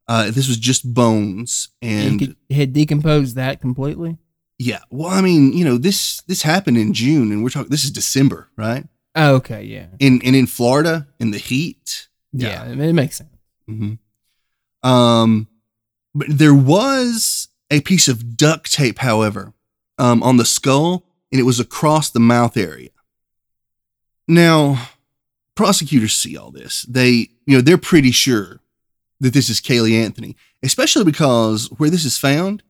Uh, 0.07 0.25
this 0.29 0.47
was 0.47 0.57
just 0.57 0.93
bones, 0.93 1.69
and 1.81 2.21
he 2.21 2.27
could, 2.27 2.35
had 2.51 2.73
decomposed 2.73 3.35
that 3.35 3.59
completely. 3.59 4.17
Yeah. 4.57 4.79
Well, 4.89 5.09
I 5.09 5.21
mean, 5.21 5.53
you 5.53 5.65
know, 5.65 5.77
this 5.77 6.21
this 6.23 6.41
happened 6.43 6.77
in 6.77 6.93
June, 6.93 7.31
and 7.31 7.43
we're 7.43 7.49
talking. 7.49 7.69
This 7.69 7.83
is 7.83 7.91
December, 7.91 8.49
right? 8.57 8.85
Oh, 9.17 9.35
okay, 9.35 9.63
yeah, 9.63 9.87
In 9.99 10.21
and 10.25 10.35
in 10.35 10.45
Florida, 10.47 11.07
in 11.19 11.31
the 11.31 11.37
heat. 11.37 12.07
yeah, 12.33 12.65
it, 12.65 12.77
it 12.79 12.93
makes 12.93 13.15
sense. 13.17 13.29
hmm 13.65 13.93
Um, 14.83 15.47
but 16.13 16.27
there 16.29 16.53
was 16.53 17.47
a 17.71 17.79
piece 17.81 18.07
of 18.09 18.35
duct 18.35 18.71
tape, 18.73 18.99
however, 18.99 19.53
um, 19.97 20.21
on 20.21 20.35
the 20.37 20.43
skull, 20.45 21.03
and 21.31 21.39
it 21.39 21.43
was 21.43 21.59
across 21.61 22.09
the 22.09 22.19
mouth 22.19 22.57
area. 22.57 22.89
Now, 24.27 24.89
prosecutors 25.55 26.13
see 26.13 26.35
all 26.37 26.51
this. 26.51 26.83
They, 26.83 27.29
you 27.45 27.55
know, 27.55 27.61
they're 27.61 27.77
pretty 27.77 28.11
sure 28.11 28.59
that 29.19 29.33
this 29.33 29.49
is 29.49 29.61
Caylee 29.61 30.01
Anthony, 30.03 30.35
especially 30.63 31.05
because 31.05 31.67
where 31.77 31.89
this 31.89 32.05
is 32.05 32.17
found 32.17 32.63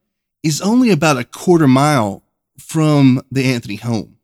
is 0.45 0.61
only 0.61 0.91
about 0.91 1.17
a 1.17 1.23
quarter 1.23 1.67
mile 1.67 2.23
from 2.59 3.19
the 3.31 3.43
Anthony 3.43 3.77
home. 3.77 4.17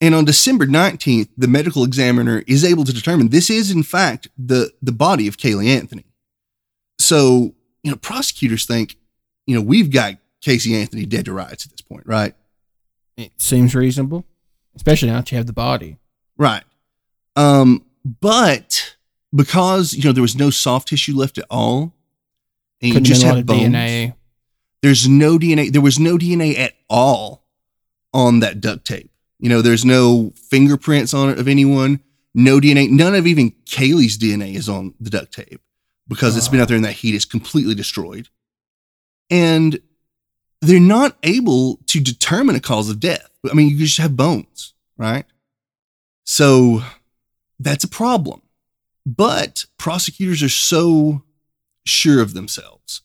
And 0.00 0.14
on 0.14 0.24
December 0.24 0.66
19th, 0.66 1.28
the 1.36 1.46
medical 1.46 1.84
examiner 1.84 2.42
is 2.46 2.64
able 2.64 2.84
to 2.84 2.92
determine 2.92 3.28
this 3.28 3.50
is, 3.50 3.70
in 3.70 3.82
fact, 3.82 4.28
the, 4.38 4.72
the 4.82 4.90
body 4.90 5.28
of 5.28 5.36
Caylee 5.36 5.68
Anthony. 5.68 6.06
So, 6.98 7.54
you 7.82 7.90
know, 7.90 7.96
prosecutors 7.96 8.64
think, 8.64 8.96
you 9.46 9.54
know, 9.54 9.60
we've 9.60 9.90
got 9.90 10.14
Casey 10.40 10.74
Anthony 10.74 11.04
dead 11.04 11.26
to 11.26 11.32
rights 11.34 11.66
at 11.66 11.72
this 11.72 11.82
point, 11.82 12.06
right? 12.06 12.34
It 13.18 13.32
seems 13.40 13.74
reasonable, 13.74 14.24
especially 14.74 15.10
now 15.10 15.18
that 15.18 15.30
you 15.30 15.36
have 15.36 15.46
the 15.46 15.52
body. 15.52 15.98
Right. 16.38 16.64
Um, 17.36 17.84
but 18.04 18.96
because, 19.34 19.92
you 19.92 20.04
know, 20.04 20.12
there 20.12 20.22
was 20.22 20.36
no 20.36 20.48
soft 20.48 20.88
tissue 20.88 21.14
left 21.14 21.36
at 21.36 21.44
all, 21.50 21.92
and 22.80 22.92
Couldn't 22.92 23.08
you 23.08 23.14
just 23.14 23.22
have 23.22 23.44
bones, 23.44 23.62
DNA. 23.62 24.14
There's 24.84 25.08
no 25.08 25.38
DNA. 25.38 25.72
There 25.72 25.80
was 25.80 25.98
no 25.98 26.18
DNA 26.18 26.58
at 26.58 26.74
all 26.90 27.46
on 28.12 28.40
that 28.40 28.60
duct 28.60 28.84
tape. 28.84 29.10
You 29.38 29.48
know, 29.48 29.62
there's 29.62 29.82
no 29.82 30.34
fingerprints 30.36 31.14
on 31.14 31.30
it 31.30 31.38
of 31.38 31.48
anyone, 31.48 32.00
no 32.34 32.60
DNA. 32.60 32.90
None 32.90 33.14
of 33.14 33.26
even 33.26 33.52
Caylee's 33.64 34.18
DNA 34.18 34.54
is 34.54 34.68
on 34.68 34.92
the 35.00 35.08
duct 35.08 35.32
tape 35.32 35.62
because 36.06 36.36
it's 36.36 36.48
been 36.48 36.60
out 36.60 36.68
there 36.68 36.76
in 36.76 36.82
that 36.82 36.96
heat. 36.96 37.14
It's 37.14 37.24
completely 37.24 37.74
destroyed. 37.74 38.28
And 39.30 39.80
they're 40.60 40.78
not 40.78 41.16
able 41.22 41.78
to 41.86 41.98
determine 41.98 42.54
a 42.54 42.60
cause 42.60 42.90
of 42.90 43.00
death. 43.00 43.30
I 43.50 43.54
mean, 43.54 43.70
you 43.70 43.78
just 43.78 43.96
have 43.96 44.18
bones, 44.18 44.74
right? 44.98 45.24
So 46.24 46.82
that's 47.58 47.84
a 47.84 47.88
problem. 47.88 48.42
But 49.06 49.64
prosecutors 49.78 50.42
are 50.42 50.50
so 50.50 51.22
sure 51.86 52.20
of 52.20 52.34
themselves. 52.34 53.00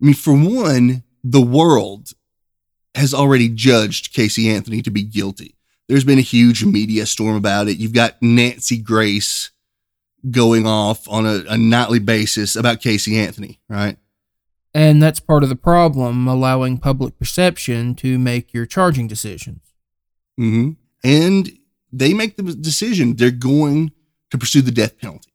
I 0.00 0.04
mean, 0.04 0.14
for 0.14 0.32
one, 0.32 1.02
the 1.24 1.40
world 1.40 2.12
has 2.94 3.12
already 3.12 3.48
judged 3.48 4.12
Casey 4.12 4.48
Anthony 4.48 4.82
to 4.82 4.90
be 4.90 5.02
guilty. 5.02 5.56
There's 5.88 6.04
been 6.04 6.18
a 6.18 6.22
huge 6.22 6.64
media 6.64 7.06
storm 7.06 7.36
about 7.36 7.68
it. 7.68 7.78
You've 7.78 7.92
got 7.92 8.22
Nancy 8.22 8.78
Grace 8.78 9.50
going 10.30 10.66
off 10.66 11.08
on 11.08 11.26
a, 11.26 11.44
a 11.48 11.58
nightly 11.58 11.98
basis 11.98 12.56
about 12.56 12.80
Casey 12.80 13.18
Anthony, 13.18 13.60
right? 13.68 13.96
And 14.72 15.02
that's 15.02 15.20
part 15.20 15.42
of 15.42 15.48
the 15.48 15.56
problem, 15.56 16.26
allowing 16.26 16.78
public 16.78 17.18
perception 17.18 17.94
to 17.96 18.18
make 18.18 18.52
your 18.52 18.66
charging 18.66 19.06
decisions. 19.06 19.60
Mm-hmm. 20.38 20.72
And 21.04 21.58
they 21.92 22.12
make 22.12 22.36
the 22.36 22.42
decision 22.42 23.16
they're 23.16 23.30
going 23.30 23.92
to 24.30 24.38
pursue 24.38 24.62
the 24.62 24.72
death 24.72 24.98
penalty. 24.98 25.32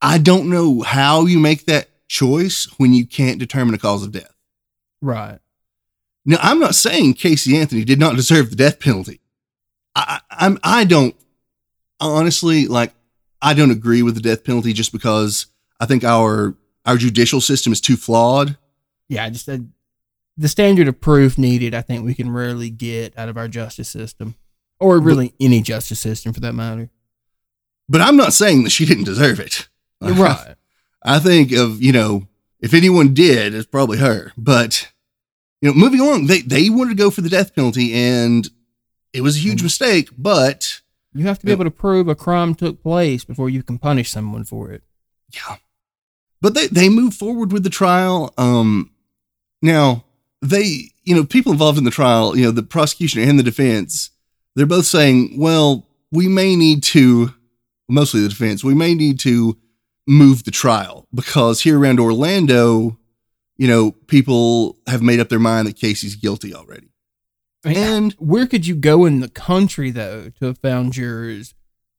I 0.00 0.18
don't 0.18 0.50
know 0.50 0.82
how 0.82 1.26
you 1.26 1.38
make 1.38 1.66
that 1.66 1.88
choice 2.08 2.68
when 2.76 2.92
you 2.92 3.06
can't 3.06 3.38
determine 3.38 3.74
a 3.74 3.78
cause 3.78 4.02
of 4.02 4.12
death. 4.12 4.31
Right. 5.02 5.38
Now, 6.24 6.38
I'm 6.40 6.60
not 6.60 6.74
saying 6.74 7.14
Casey 7.14 7.58
Anthony 7.58 7.84
did 7.84 7.98
not 7.98 8.16
deserve 8.16 8.48
the 8.48 8.56
death 8.56 8.80
penalty. 8.80 9.20
I, 9.94 10.20
I'm 10.30 10.58
I 10.62 10.84
don't 10.84 11.14
honestly 12.00 12.66
like 12.66 12.94
I 13.42 13.52
don't 13.52 13.70
agree 13.70 14.02
with 14.02 14.14
the 14.14 14.22
death 14.22 14.42
penalty 14.42 14.72
just 14.72 14.92
because 14.92 15.46
I 15.78 15.84
think 15.84 16.04
our 16.04 16.56
our 16.86 16.96
judicial 16.96 17.42
system 17.42 17.72
is 17.72 17.80
too 17.80 17.96
flawed. 17.96 18.56
Yeah, 19.08 19.24
I 19.24 19.30
just 19.30 19.48
uh, 19.48 19.58
the 20.36 20.48
standard 20.48 20.88
of 20.88 21.00
proof 21.00 21.36
needed, 21.36 21.74
I 21.74 21.82
think 21.82 22.04
we 22.04 22.14
can 22.14 22.30
rarely 22.30 22.70
get 22.70 23.16
out 23.18 23.28
of 23.28 23.36
our 23.36 23.48
justice 23.48 23.90
system, 23.90 24.36
or 24.80 24.98
really 24.98 25.34
any 25.40 25.60
justice 25.60 26.00
system 26.00 26.32
for 26.32 26.40
that 26.40 26.54
matter. 26.54 26.88
But 27.88 28.00
I'm 28.00 28.16
not 28.16 28.32
saying 28.32 28.64
that 28.64 28.70
she 28.70 28.86
didn't 28.86 29.04
deserve 29.04 29.40
it. 29.40 29.68
You're 30.00 30.14
right. 30.14 30.54
I 31.04 31.18
think 31.18 31.52
of, 31.52 31.82
you 31.82 31.92
know, 31.92 32.28
if 32.60 32.74
anyone 32.74 33.12
did, 33.12 33.54
it's 33.54 33.66
probably 33.66 33.98
her. 33.98 34.32
But, 34.36 34.91
you 35.62 35.68
know, 35.68 35.74
moving 35.74 36.00
along, 36.00 36.26
they, 36.26 36.42
they 36.42 36.68
wanted 36.68 36.90
to 36.90 37.02
go 37.02 37.10
for 37.10 37.22
the 37.22 37.28
death 37.30 37.54
penalty 37.54 37.94
and 37.94 38.50
it 39.14 39.22
was 39.22 39.36
a 39.36 39.40
huge 39.40 39.60
Mm. 39.60 39.64
mistake, 39.64 40.10
but 40.18 40.80
You 41.14 41.24
have 41.26 41.38
to 41.38 41.46
be 41.46 41.52
able 41.52 41.64
to 41.64 41.70
prove 41.70 42.08
a 42.08 42.14
crime 42.14 42.54
took 42.54 42.82
place 42.82 43.24
before 43.24 43.48
you 43.48 43.62
can 43.62 43.78
punish 43.78 44.10
someone 44.10 44.44
for 44.44 44.70
it. 44.70 44.82
yeah. 45.34 45.56
But 46.40 46.54
they, 46.54 46.66
they 46.66 46.88
moved 46.88 47.16
forward 47.16 47.52
with 47.52 47.62
the 47.62 47.70
trial. 47.70 48.34
Um, 48.36 48.90
now 49.62 50.04
they, 50.40 50.90
you 51.04 51.14
know, 51.14 51.24
people 51.24 51.52
involved 51.52 51.78
in 51.78 51.84
the 51.84 51.90
trial, 51.92 52.36
you 52.36 52.44
know, 52.44 52.50
the 52.50 52.64
prosecution 52.64 53.22
and 53.22 53.38
the 53.38 53.44
defense, 53.44 54.10
they're 54.56 54.66
both 54.66 54.86
saying, 54.86 55.38
well, 55.38 55.86
we 56.10 56.26
may 56.28 56.56
need 56.56 56.82
to, 56.82 57.32
mostly 57.88 58.20
the 58.22 58.28
defense, 58.28 58.64
we 58.64 58.74
may 58.74 58.94
need 58.94 59.20
to 59.20 59.56
move 60.08 60.42
the 60.42 60.50
trial 60.50 61.06
because 61.14 61.60
here 61.60 61.78
around 61.78 62.00
Orlando, 62.00 62.98
you 63.56 63.68
know, 63.68 63.92
people 63.92 64.78
have 64.86 65.02
made 65.02 65.20
up 65.20 65.28
their 65.28 65.38
mind 65.38 65.66
that 65.68 65.76
Casey's 65.76 66.16
guilty 66.16 66.54
already. 66.54 66.88
I 67.64 67.68
mean, 67.68 67.78
And 67.78 68.12
where 68.14 68.46
could 68.46 68.66
you 68.66 68.74
go 68.74 69.04
in 69.04 69.20
the 69.20 69.28
country 69.28 69.90
though 69.90 70.30
to 70.40 70.46
have 70.46 70.58
found 70.58 70.92
jurors 70.92 71.54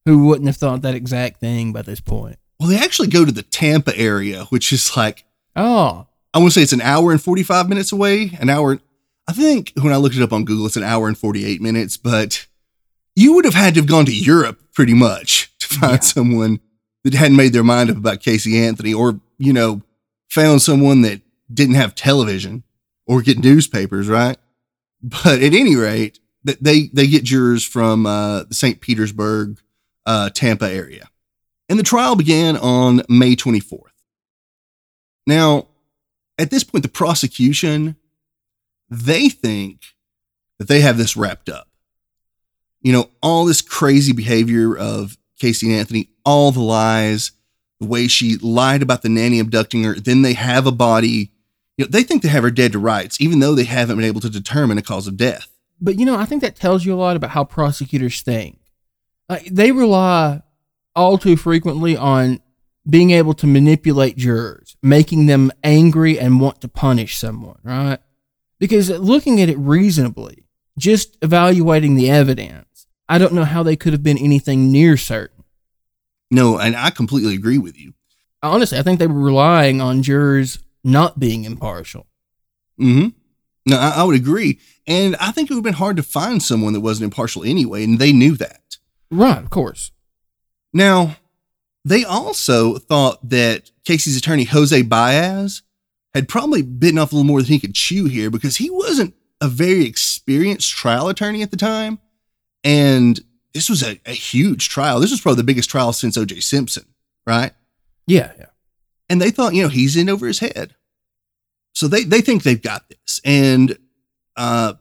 who 0.06 0.26
wouldn't 0.26 0.48
have 0.48 0.58
thought 0.58 0.82
that 0.82 0.96
exact 0.96 1.40
thing 1.40 1.72
by 1.72 1.82
this 1.82 2.02
point? 2.02 2.38
well, 2.60 2.70
they 2.70 2.78
actually 2.78 3.08
go 3.10 3.26
to 3.26 3.32
the 3.32 3.42
Tampa 3.44 3.98
area, 3.98 4.46
which 4.46 4.72
is 4.72 4.96
like 4.98 5.26
Oh, 5.56 6.08
I 6.34 6.40
want 6.40 6.52
to 6.52 6.60
say 6.60 6.64
it's 6.64 6.74
an 6.74 6.82
hour 6.82 7.12
and 7.12 7.22
45 7.22 7.70
minutes 7.70 7.92
away. 7.92 8.32
An 8.40 8.50
hour. 8.50 8.80
I 9.28 9.34
think 9.34 9.72
when 9.80 9.94
I 9.94 9.98
looked 9.98 10.16
it 10.16 10.22
up 10.24 10.34
on 10.34 10.46
Google, 10.46 10.66
it's 10.66 10.76
an 10.78 10.84
hour 10.84 11.08
and 11.08 11.18
48 11.18 11.62
minutes, 11.62 11.96
but 11.96 12.48
you 13.16 13.34
would 13.36 13.46
have 13.46 13.54
had 13.54 13.76
to 13.76 13.80
have 13.82 13.88
gone 13.88 14.06
to 14.06 14.16
Europe 14.16 14.60
pretty 14.74 14.94
much 14.96 15.52
to 15.60 15.68
find 15.68 15.94
Yeah. 15.94 16.00
someone 16.00 16.60
that 17.04 17.14
hadn't 17.14 17.38
made 17.38 17.54
their 17.54 17.64
mind 17.64 17.90
up 17.92 17.98
about 17.98 18.22
Casey 18.22 18.58
Anthony 18.58 18.94
or, 18.94 19.20
you 19.38 19.54
know, 19.54 19.82
found 20.30 20.62
someone 20.62 21.02
that 21.04 21.22
didn't 21.54 21.76
have 21.76 21.96
television 21.96 22.64
or 23.06 23.22
get 23.22 23.40
newspapers, 23.40 24.08
right? 24.08 24.38
But 25.02 25.42
at 25.42 25.54
any 25.54 25.76
rate, 25.76 26.20
th- 26.46 26.60
they, 26.60 26.88
they 26.94 27.08
get 27.08 27.24
jurors 27.24 27.66
from 27.66 28.06
uh, 28.06 28.44
the 28.44 28.54
St. 28.54 28.80
Petersburg, 28.80 29.60
uh, 30.06 30.30
Tampa 30.30 30.72
area. 30.72 31.10
And 31.68 31.78
the 31.78 31.84
trial 31.84 32.16
began 32.16 32.56
on 32.56 33.02
May 33.10 33.36
24th. 33.36 33.80
Now, 35.26 35.68
at 36.38 36.52
this 36.52 36.64
point, 36.64 36.84
the 36.84 36.90
prosecution, 36.90 37.96
they 38.90 39.30
think 39.30 39.82
that 40.60 40.68
they 40.68 40.82
have 40.82 40.98
this 40.98 41.16
wrapped 41.16 41.50
up. 41.50 41.68
You 42.82 42.92
know, 42.92 43.10
all 43.22 43.46
this 43.46 43.62
crazy 43.62 44.12
behavior 44.12 44.78
of 44.78 45.18
Casey 45.40 45.70
and 45.70 45.80
Anthony, 45.80 46.10
all 46.26 46.52
the 46.52 46.62
lies, 46.62 47.32
the 47.80 47.88
way 47.88 48.08
she 48.08 48.38
lied 48.38 48.82
about 48.82 49.02
the 49.02 49.10
nanny 49.10 49.40
abducting 49.40 49.84
her, 49.84 49.96
then 49.96 50.22
they 50.22 50.34
have 50.34 50.68
a 50.68 50.72
body. 50.72 51.32
You 51.78 51.86
know, 51.86 51.90
they 51.90 52.04
think 52.04 52.22
they 52.22 52.30
have 52.30 52.44
her 52.44 52.52
dead 52.52 52.74
to 52.74 52.80
rights, 52.80 53.20
even 53.20 53.40
though 53.40 53.56
they 53.56 53.64
haven't 53.64 53.96
been 53.96 54.06
able 54.06 54.22
to 54.22 54.30
determine 54.30 54.78
a 54.78 54.82
cause 54.82 55.08
of 55.08 55.18
death. 55.18 55.48
but 55.82 55.98
you 56.00 56.06
know, 56.06 56.16
I 56.16 56.26
think 56.26 56.42
that 56.42 56.56
tells 56.56 56.86
you 56.86 56.94
a 56.94 56.96
lot 56.96 57.16
about 57.16 57.32
how 57.32 57.44
prosecutors 57.44 58.22
think. 58.22 58.60
Like, 59.28 59.46
they 59.46 59.72
rely 59.72 60.42
all 60.96 61.18
too 61.18 61.36
frequently 61.36 61.98
on 61.98 62.40
being 62.88 63.12
able 63.12 63.34
to 63.36 63.48
manipulate 63.48 64.18
jurors, 64.18 64.76
making 64.84 65.26
them 65.26 65.52
angry 65.64 66.20
and 66.20 66.40
want 66.40 66.62
to 66.62 66.68
punish 66.68 67.18
someone, 67.18 67.58
right? 67.64 68.00
Because 68.60 68.90
looking 68.90 69.42
at 69.42 69.50
it 69.50 69.58
reasonably, 69.58 70.46
just 70.78 71.18
evaluating 71.22 71.96
the 71.96 72.10
evidence, 72.10 72.88
I 73.10 73.18
don't 73.18 73.34
know 73.34 73.46
how 73.46 73.64
they 73.64 73.76
could 73.76 73.94
have 73.94 74.04
been 74.04 74.18
anything 74.18 74.72
near 74.72 74.98
certain. 74.98 75.44
No, 76.30 76.58
and 76.60 76.76
I 76.76 76.90
completely 76.90 77.36
agree 77.36 77.58
with 77.58 77.80
you. 77.80 77.94
Honestly, 78.42 78.78
I 78.78 78.84
think 78.84 79.00
they 79.00 79.08
were 79.08 79.20
relying 79.20 79.82
on 79.82 80.04
jurors 80.04 80.60
not 80.84 81.20
being 81.20 81.44
impartial. 81.44 82.08
hmm 82.78 83.08
No, 83.66 83.78
I, 83.78 83.90
I 83.98 84.04
would 84.04 84.16
agree. 84.16 84.60
And 84.86 85.16
I 85.18 85.32
think 85.32 85.50
it 85.50 85.54
would 85.54 85.60
have 85.60 85.64
been 85.64 85.74
hard 85.74 85.98
to 85.98 86.04
find 86.04 86.42
someone 86.44 86.74
that 86.74 86.82
wasn't 86.82 87.06
impartial 87.06 87.44
anyway, 87.44 87.84
and 87.84 88.00
they 88.00 88.12
knew 88.12 88.36
that. 88.38 88.78
Right, 89.10 89.38
of 89.38 89.50
course. 89.50 89.92
Now, 90.74 91.18
they 91.86 92.04
also 92.04 92.78
thought 92.78 93.30
that 93.30 93.72
Casey's 93.86 94.18
attorney, 94.18 94.46
Jose 94.46 94.82
Baez, 94.82 95.62
had 96.14 96.28
probably 96.28 96.62
bitten 96.62 96.98
off 96.98 97.12
a 97.12 97.16
little 97.16 97.28
more 97.28 97.42
than 97.42 97.52
he 97.52 97.60
could 97.60 97.76
chew 97.76 98.06
here 98.06 98.30
because 98.30 98.58
he 98.58 98.70
wasn't 98.70 99.14
a 99.42 99.48
very 99.48 99.86
experienced 99.86 100.72
trial 100.72 101.10
attorney 101.10 101.42
at 101.42 101.52
the 101.52 101.58
time. 101.58 102.00
And 102.64 103.20
this 103.54 103.70
was 103.70 103.84
a, 103.84 104.00
a 104.06 104.14
huge 104.14 104.70
trial. 104.70 105.00
This 105.00 105.12
was 105.12 105.22
probably 105.22 105.38
the 105.38 105.46
biggest 105.46 105.70
trial 105.70 105.94
since 105.94 106.18
OJ 106.18 106.42
Simpson, 106.44 106.86
right? 107.28 107.52
Yeah, 108.08 108.32
yeah. 108.40 108.46
And 109.14 109.22
they 109.22 109.30
thought, 109.30 109.54
you 109.54 109.62
know, 109.62 109.70
he's 109.70 109.96
in 109.96 110.10
over 110.10 110.26
his 110.26 110.40
head. 110.40 110.74
So 111.74 111.88
they, 111.88 112.04
they 112.04 112.20
think 112.20 112.42
they've 112.42 112.60
got 112.60 112.90
this. 112.90 113.22
And 113.24 113.78
uh, 114.36 114.74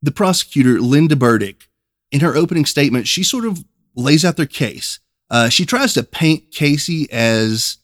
the 0.00 0.12
prosecutor, 0.12 0.78
Linda 0.80 1.16
Burdick, 1.16 1.68
in 2.12 2.20
her 2.20 2.36
opening 2.36 2.66
statement, 2.66 3.08
she 3.08 3.24
sort 3.24 3.44
of 3.44 3.64
lays 3.96 4.24
out 4.24 4.36
their 4.36 4.46
case. 4.46 5.00
Uh, 5.28 5.48
she 5.48 5.66
tries 5.66 5.92
to 5.94 6.04
paint 6.04 6.52
Casey 6.52 7.10
as 7.10 7.78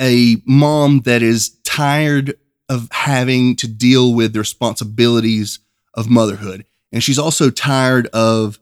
a 0.00 0.38
mom 0.44 1.02
that 1.02 1.22
is 1.22 1.50
tired 1.62 2.34
of 2.68 2.88
having 2.90 3.54
to 3.54 3.68
deal 3.68 4.12
with 4.14 4.32
the 4.32 4.40
responsibilities 4.40 5.60
of 5.94 6.10
motherhood. 6.10 6.66
And 6.90 7.04
she's 7.04 7.20
also 7.20 7.50
tired 7.50 8.08
of 8.08 8.58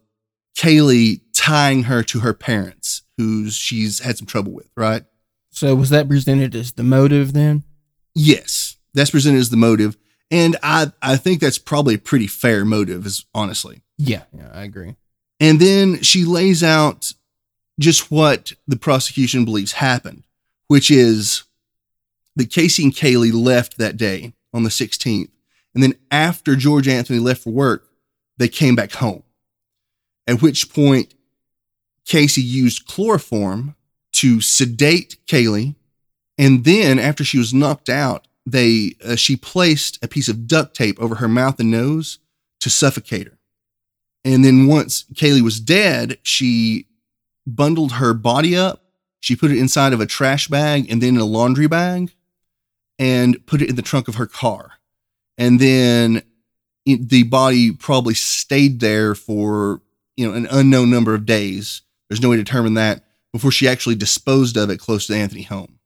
Caylee 0.54 1.22
tying 1.32 1.84
her 1.84 2.02
to 2.02 2.20
her 2.20 2.34
parents, 2.34 3.04
who 3.16 3.48
she's 3.48 4.00
had 4.00 4.18
some 4.18 4.26
trouble 4.26 4.52
with, 4.52 4.68
right? 4.76 5.04
So 5.50 5.74
was 5.74 5.90
that 5.90 6.08
presented 6.08 6.54
as 6.54 6.72
the 6.72 6.82
motive 6.82 7.32
then? 7.32 7.64
Yes, 8.14 8.76
that's 8.94 9.10
presented 9.10 9.38
as 9.38 9.50
the 9.50 9.56
motive. 9.56 9.96
And 10.30 10.56
I, 10.62 10.92
I 11.02 11.16
think 11.16 11.40
that's 11.40 11.58
probably 11.58 11.94
a 11.94 11.98
pretty 11.98 12.28
fair 12.28 12.64
motive, 12.64 13.04
is 13.04 13.24
honestly. 13.34 13.82
Yeah, 13.98 14.22
yeah, 14.32 14.48
I 14.52 14.62
agree. 14.62 14.96
And 15.40 15.58
then 15.58 16.02
she 16.02 16.24
lays 16.24 16.62
out 16.62 17.12
just 17.78 18.10
what 18.10 18.52
the 18.68 18.76
prosecution 18.76 19.44
believes 19.44 19.72
happened, 19.72 20.24
which 20.68 20.90
is 20.90 21.44
that 22.36 22.50
Casey 22.50 22.84
and 22.84 22.92
Caylee 22.92 23.32
left 23.32 23.78
that 23.78 23.96
day 23.96 24.34
on 24.52 24.62
the 24.62 24.70
16th. 24.70 25.30
And 25.74 25.82
then 25.82 25.94
after 26.10 26.56
George 26.56 26.88
Anthony 26.88 27.18
left 27.18 27.42
for 27.42 27.50
work, 27.50 27.88
they 28.38 28.48
came 28.48 28.76
back 28.76 28.92
home. 28.92 29.22
At 30.26 30.42
which 30.42 30.72
point, 30.72 31.14
Casey 32.04 32.42
used 32.42 32.86
chloroform 32.86 33.76
to 34.20 34.42
sedate 34.42 35.16
Caylee. 35.26 35.74
And 36.36 36.64
then 36.64 36.98
after 36.98 37.24
she 37.24 37.38
was 37.38 37.54
knocked 37.54 37.88
out, 37.88 38.28
they 38.44 38.96
uh, 39.02 39.16
she 39.16 39.34
placed 39.34 39.98
a 40.04 40.08
piece 40.08 40.28
of 40.28 40.46
duct 40.46 40.76
tape 40.76 41.00
over 41.00 41.16
her 41.16 41.28
mouth 41.28 41.58
and 41.58 41.70
nose 41.70 42.18
to 42.60 42.68
suffocate 42.68 43.28
her. 43.28 43.38
And 44.22 44.44
then 44.44 44.66
once 44.66 45.04
Caylee 45.14 45.40
was 45.40 45.58
dead, 45.58 46.18
she 46.22 46.86
bundled 47.46 47.92
her 47.92 48.12
body 48.12 48.54
up. 48.54 48.84
She 49.20 49.36
put 49.36 49.50
it 49.50 49.58
inside 49.58 49.94
of 49.94 50.00
a 50.00 50.06
trash 50.06 50.48
bag 50.48 50.90
and 50.90 51.02
then 51.02 51.14
in 51.14 51.20
a 51.20 51.24
laundry 51.24 51.66
bag 51.66 52.12
and 52.98 53.44
put 53.46 53.62
it 53.62 53.70
in 53.70 53.76
the 53.76 53.82
trunk 53.82 54.06
of 54.06 54.16
her 54.16 54.26
car. 54.26 54.72
And 55.38 55.58
then 55.58 56.22
it, 56.84 57.08
the 57.08 57.22
body 57.22 57.72
probably 57.72 58.14
stayed 58.14 58.80
there 58.80 59.14
for, 59.14 59.80
you 60.16 60.28
know, 60.28 60.34
an 60.34 60.46
unknown 60.50 60.90
number 60.90 61.14
of 61.14 61.24
days. 61.24 61.80
There's 62.08 62.20
no 62.20 62.28
way 62.28 62.36
to 62.36 62.44
determine 62.44 62.74
that 62.74 63.04
before 63.32 63.50
she 63.50 63.68
actually 63.68 63.94
disposed 63.94 64.56
of 64.56 64.70
it 64.70 64.78
close 64.78 65.06
to 65.06 65.14
Anthony 65.14 65.42
home. 65.42 65.78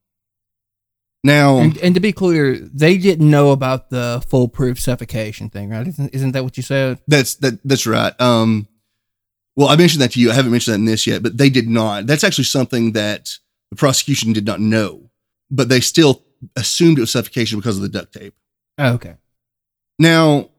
Now, 1.22 1.58
And, 1.58 1.76
and 1.78 1.94
to 1.94 2.00
be 2.00 2.12
clear, 2.12 2.54
they 2.54 2.98
didn't 2.98 3.30
know 3.30 3.50
about 3.50 3.88
the 3.88 4.22
foolproof 4.28 4.78
suffocation 4.78 5.48
thing, 5.48 5.70
right? 5.70 5.86
Isn't, 5.86 6.14
isn't 6.14 6.32
that 6.32 6.44
what 6.44 6.58
you 6.58 6.62
said? 6.62 7.00
That's 7.08 7.36
that. 7.36 7.60
That's 7.64 7.86
right. 7.86 8.18
Um, 8.20 8.68
well, 9.56 9.68
I 9.68 9.76
mentioned 9.76 10.02
that 10.02 10.12
to 10.12 10.20
you. 10.20 10.30
I 10.30 10.34
haven't 10.34 10.50
mentioned 10.50 10.74
that 10.74 10.80
in 10.80 10.84
this 10.84 11.06
yet, 11.06 11.22
but 11.22 11.38
they 11.38 11.48
did 11.48 11.68
not. 11.68 12.06
That's 12.06 12.24
actually 12.24 12.44
something 12.44 12.92
that 12.92 13.38
the 13.70 13.76
prosecution 13.76 14.34
did 14.34 14.44
not 14.44 14.60
know, 14.60 15.10
but 15.50 15.70
they 15.70 15.80
still 15.80 16.22
assumed 16.56 16.98
it 16.98 17.02
was 17.02 17.12
suffocation 17.12 17.58
because 17.58 17.76
of 17.76 17.82
the 17.82 17.88
duct 17.88 18.12
tape. 18.12 18.34
Oh, 18.76 18.92
okay. 18.94 19.14
Now, 19.98 20.50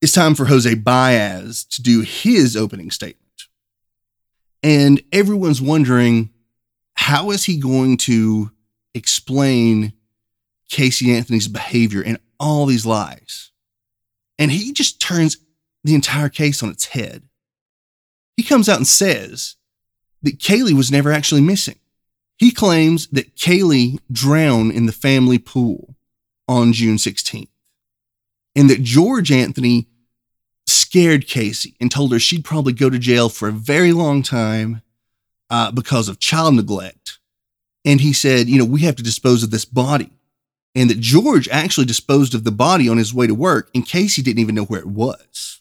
it's 0.00 0.12
time 0.12 0.34
for 0.34 0.46
Jose 0.46 0.72
Baez 0.74 1.64
to 1.64 1.82
do 1.82 2.00
his 2.00 2.56
opening 2.56 2.90
statement, 2.90 3.25
and 4.66 5.02
everyone's 5.12 5.62
wondering 5.62 6.30
how 6.94 7.30
is 7.30 7.44
he 7.44 7.56
going 7.56 7.96
to 7.98 8.50
explain 8.94 9.92
Casey 10.68 11.14
Anthony's 11.14 11.48
behavior 11.48 12.02
and 12.02 12.18
all 12.40 12.66
these 12.66 12.84
lies, 12.84 13.52
and 14.38 14.50
he 14.50 14.72
just 14.72 15.00
turns 15.00 15.36
the 15.84 15.94
entire 15.94 16.28
case 16.28 16.62
on 16.62 16.70
its 16.70 16.86
head 16.86 17.22
he 18.36 18.42
comes 18.42 18.68
out 18.68 18.76
and 18.76 18.86
says 18.86 19.56
that 20.22 20.38
Caylee 20.38 20.76
was 20.76 20.92
never 20.92 21.10
actually 21.10 21.40
missing. 21.40 21.78
He 22.36 22.50
claims 22.50 23.06
that 23.08 23.34
Caylee 23.34 23.98
drowned 24.12 24.72
in 24.72 24.86
the 24.86 24.92
family 24.92 25.38
pool 25.38 25.96
on 26.46 26.72
June 26.72 26.96
16th, 26.96 27.48
and 28.54 28.68
that 28.70 28.82
George 28.82 29.32
Anthony 29.32 29.88
scared 30.96 31.26
Casey 31.26 31.76
and 31.78 31.90
told 31.90 32.10
her 32.10 32.18
she'd 32.18 32.42
probably 32.42 32.72
go 32.72 32.88
to 32.88 32.98
jail 32.98 33.28
for 33.28 33.48
a 33.48 33.52
very 33.52 33.92
long 33.92 34.22
time 34.22 34.80
uh, 35.50 35.70
because 35.70 36.08
of 36.08 36.18
child 36.18 36.54
neglect. 36.54 37.18
And 37.84 38.00
he 38.00 38.14
said, 38.14 38.48
you 38.48 38.58
know, 38.58 38.64
we 38.64 38.80
have 38.80 38.96
to 38.96 39.02
dispose 39.02 39.42
of 39.42 39.50
this 39.50 39.66
body. 39.66 40.10
And 40.74 40.88
that 40.88 40.98
George 40.98 41.50
actually 41.50 41.84
disposed 41.84 42.34
of 42.34 42.44
the 42.44 42.50
body 42.50 42.88
on 42.88 42.96
his 42.96 43.12
way 43.12 43.26
to 43.26 43.34
work, 43.34 43.68
and 43.74 43.86
Casey 43.86 44.22
didn't 44.22 44.40
even 44.40 44.54
know 44.54 44.64
where 44.64 44.80
it 44.80 44.86
was. 44.86 45.60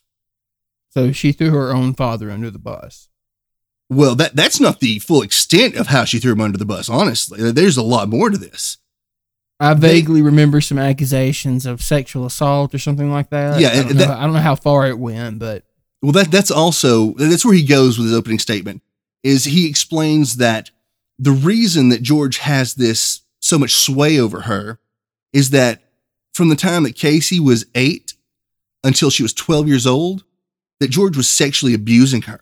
So 0.91 1.11
she 1.11 1.33
threw 1.33 1.51
her 1.51 1.73
own 1.73 1.95
father 1.95 2.31
under 2.31 2.49
the 2.49 2.57
bus. 2.57 3.09
Well, 3.89 4.15
that 4.15 4.37
that's 4.37 4.61
not 4.61 4.79
the 4.79 4.99
full 4.99 5.21
extent 5.21 5.75
of 5.75 5.87
how 5.87 6.05
she 6.05 6.19
threw 6.19 6.31
him 6.31 6.41
under 6.41 6.57
the 6.57 6.65
bus. 6.65 6.87
Honestly, 6.87 7.51
there's 7.51 7.77
a 7.77 7.83
lot 7.83 8.07
more 8.07 8.29
to 8.29 8.37
this. 8.37 8.77
I 9.59 9.73
vaguely 9.73 10.21
remember 10.21 10.59
some 10.61 10.77
accusations 10.77 11.65
of 11.65 11.81
sexual 11.81 12.25
assault 12.25 12.73
or 12.75 12.77
something 12.79 13.11
like 13.11 13.29
that. 13.29 13.59
Yeah, 13.59 13.69
I 13.69 13.75
don't, 13.75 13.87
that- 13.97 14.07
know, 14.07 14.13
I 14.13 14.21
don't 14.23 14.33
know 14.33 14.39
how 14.39 14.55
far 14.55 14.87
it 14.87 14.99
went, 14.99 15.39
but 15.39 15.63
Well, 16.01 16.11
that 16.11 16.29
that's 16.31 16.51
also 16.51 17.13
that's 17.13 17.45
where 17.45 17.53
he 17.55 17.63
goes 17.63 17.97
with 17.97 18.07
his 18.07 18.17
opening 18.17 18.39
statement. 18.39 18.81
Is 19.23 19.45
he 19.45 19.67
explains 19.67 20.37
that 20.37 20.71
the 21.17 21.31
reason 21.31 21.89
that 21.89 22.01
George 22.01 22.37
has 22.39 22.73
this 22.75 23.21
so 23.39 23.57
much 23.57 23.73
sway 23.73 24.19
over 24.19 24.41
her 24.41 24.79
is 25.31 25.51
that 25.51 25.81
from 26.33 26.49
the 26.49 26.55
time 26.55 26.83
that 26.83 26.95
Casey 26.95 27.39
was 27.39 27.65
eight 27.75 28.13
until 28.83 29.09
she 29.09 29.23
was 29.23 29.33
twelve 29.33 29.67
years 29.67 29.87
old, 29.87 30.25
that 30.81 30.89
George 30.89 31.15
was 31.15 31.29
sexually 31.29 31.73
abusing 31.73 32.23
her. 32.23 32.41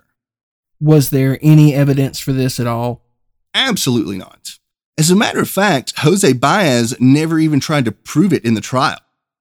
was 0.82 1.12
there 1.12 1.38
any 1.43 1.73
evidence 1.76 2.19
for 2.19 2.34
this 2.34 2.60
at 2.60 2.67
all? 2.67 3.02
Absolutely 3.54 4.17
not. 4.17 4.58
As 4.97 5.10
a 5.10 5.15
matter 5.15 5.39
of 5.39 5.49
fact, 5.49 5.93
Jose 5.99 6.34
Baez 6.34 6.95
never 6.99 7.39
even 7.39 7.60
tried 7.60 7.86
to 7.86 7.91
prove 7.91 8.32
it 8.34 8.45
in 8.45 8.53
the 8.53 8.62
trial. 8.62 8.99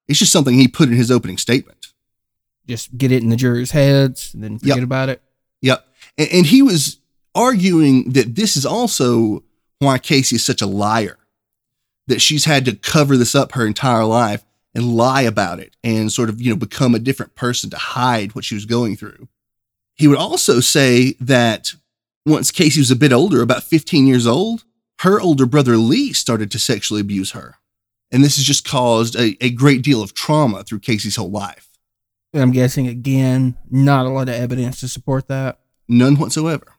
It's 0.08 0.18
just 0.18 0.32
something 0.32 0.54
he 0.54 0.68
put 0.68 0.88
in 0.88 0.96
his 0.96 1.10
opening 1.10 1.38
statement. 1.38 1.92
Just 2.66 2.96
get 2.96 3.12
it 3.12 3.22
in 3.22 3.28
the 3.28 3.36
jurors' 3.36 3.72
heads 3.72 4.32
and 4.34 4.42
then 4.42 4.58
forget 4.58 4.76
Yep. 4.78 4.84
about 4.84 5.08
it. 5.08 5.22
Yep. 5.60 5.86
And, 6.18 6.28
and 6.32 6.46
he 6.46 6.62
was 6.62 6.98
arguing 7.34 8.10
that 8.12 8.34
this 8.34 8.56
is 8.56 8.64
also 8.64 9.42
why 9.78 9.98
Casey 9.98 10.36
is 10.36 10.44
such 10.44 10.62
a 10.62 10.66
liar, 10.66 11.18
that 12.06 12.20
she's 12.20 12.44
had 12.44 12.64
to 12.66 12.74
cover 12.76 13.16
this 13.16 13.34
up 13.34 13.52
her 13.52 13.66
entire 13.66 14.04
life 14.04 14.44
and 14.74 14.94
lie 14.96 15.22
about 15.22 15.60
it 15.60 15.76
and 15.84 16.10
sort 16.10 16.28
of, 16.28 16.40
you 16.40 16.50
know, 16.50 16.56
become 16.56 16.94
a 16.94 16.98
different 16.98 17.34
person 17.34 17.68
to 17.70 17.76
hide 17.76 18.34
what 18.34 18.44
she 18.44 18.54
was 18.54 18.64
going 18.64 18.96
through. 18.96 19.28
He 19.94 20.08
would 20.08 20.18
also 20.18 20.60
say 20.60 21.14
that 21.20 21.72
once 22.24 22.50
Casey 22.50 22.80
was 22.80 22.90
a 22.90 22.96
bit 22.96 23.12
older, 23.12 23.42
about 23.42 23.64
15 23.64 24.06
years 24.06 24.26
old, 24.26 24.64
her 25.02 25.20
older 25.20 25.46
brother 25.46 25.76
Lee 25.76 26.12
started 26.12 26.50
to 26.52 26.60
sexually 26.60 27.00
abuse 27.00 27.32
her. 27.32 27.56
And 28.12 28.22
this 28.22 28.36
has 28.36 28.44
just 28.44 28.64
caused 28.66 29.16
a, 29.16 29.36
a 29.40 29.50
great 29.50 29.82
deal 29.82 30.00
of 30.00 30.14
trauma 30.14 30.62
through 30.62 30.78
Casey's 30.78 31.16
whole 31.16 31.30
life. 31.30 31.70
And 32.32 32.40
I'm 32.40 32.52
guessing 32.52 32.86
again, 32.86 33.58
not 33.68 34.06
a 34.06 34.10
lot 34.10 34.28
of 34.28 34.34
evidence 34.36 34.78
to 34.80 34.88
support 34.88 35.26
that. 35.26 35.58
None 35.88 36.16
whatsoever. 36.16 36.76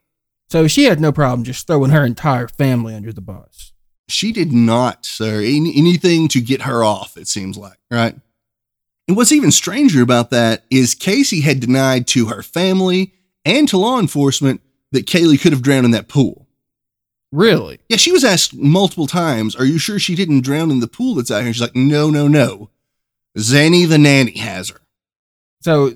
So 0.50 0.68
she 0.68 0.86
had 0.86 1.02
no 1.02 1.12
problem 1.12 1.44
just 1.44 1.68
throwing 1.68 1.92
her 1.92 2.06
entire 2.06 2.48
family 2.48 2.96
under 2.96 3.12
the 3.12 3.22
bus. 3.22 3.74
She 4.08 4.32
did 4.32 4.54
not, 4.54 5.06
sir. 5.06 5.40
Any, 5.40 5.74
anything 5.76 6.28
to 6.30 6.40
get 6.40 6.62
her 6.62 6.84
off, 6.84 7.18
it 7.18 7.28
seems 7.28 7.58
like, 7.58 7.80
right? 7.92 8.16
And 9.08 9.18
what's 9.18 9.34
even 9.34 9.52
stranger 9.52 10.02
about 10.02 10.30
that 10.30 10.64
is 10.70 10.96
Casey 10.96 11.42
had 11.42 11.60
denied 11.60 12.08
to 12.08 12.28
her 12.28 12.42
family 12.42 13.14
and 13.44 13.68
to 13.68 13.78
law 13.78 14.00
enforcement 14.00 14.62
that 14.92 15.08
Caylee 15.08 15.42
could 15.42 15.52
have 15.52 15.62
drowned 15.62 15.86
in 15.86 15.92
that 15.92 16.08
pool. 16.08 16.43
Really? 17.34 17.80
Yeah, 17.90 17.98
she 17.98 18.12
was 18.12 18.24
asked 18.24 18.54
multiple 18.54 19.08
times, 19.08 19.56
Are 19.56 19.66
you 19.66 19.80
sure 19.80 19.98
she 19.98 20.14
didn't 20.14 20.42
drown 20.42 20.70
in 20.70 20.82
the 20.82 20.88
pool 20.88 21.16
that's 21.16 21.32
out 21.32 21.40
here? 21.40 21.48
And 21.48 21.56
she's 21.56 21.62
like, 21.64 21.76
No, 21.76 22.12
no, 22.12 22.28
no. 22.28 22.70
Zanny 23.36 23.88
the 23.90 23.98
nanny 23.98 24.38
has 24.38 24.70
her. 24.70 24.82
So 25.62 25.94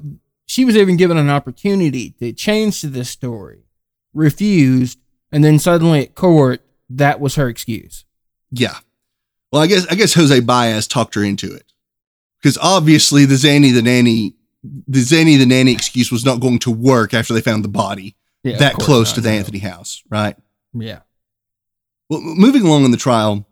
she 0.48 0.66
was 0.66 0.76
even 0.76 0.98
given 0.98 1.16
an 1.16 1.30
opportunity 1.30 2.10
to 2.20 2.34
change 2.34 2.82
to 2.82 2.88
this 2.88 3.12
story, 3.12 3.66
refused, 4.16 4.98
and 5.32 5.44
then 5.44 5.60
suddenly 5.60 6.02
at 6.02 6.16
court, 6.16 6.62
that 6.90 7.20
was 7.20 7.36
her 7.36 7.48
excuse. 7.50 8.04
Yeah. 8.50 8.80
Well, 9.52 9.62
I 9.62 9.68
guess 9.68 9.86
I 9.92 9.96
guess 9.96 10.16
Jose 10.16 10.40
Baez 10.40 10.88
talked 10.88 11.14
her 11.14 11.24
into 11.24 11.54
it. 11.54 11.72
Because 12.42 12.58
obviously 12.58 13.26
the 13.26 13.36
Zanny 13.36 13.72
the 13.72 13.84
nanny 13.84 14.34
the 14.64 15.02
Zanny 15.02 15.38
the 15.38 15.46
nanny 15.46 15.72
excuse 15.72 16.12
was 16.12 16.26
not 16.26 16.40
going 16.40 16.58
to 16.60 16.72
work 16.72 17.14
after 17.14 17.36
they 17.36 17.42
found 17.42 17.64
the 17.64 17.70
body 17.70 18.16
Yeah, 18.44 18.58
that 18.58 18.74
close 18.76 19.10
not, 19.10 19.16
to 19.16 19.22
the. 19.22 19.30
Anthony 19.30 19.60
house, 19.60 20.02
right? 20.10 20.36
Yeah. 20.74 21.02
Well, 22.10 22.22
moving 22.22 22.64
along 22.64 22.86
in 22.86 22.92
the 22.92 22.98
trial, 22.98 23.48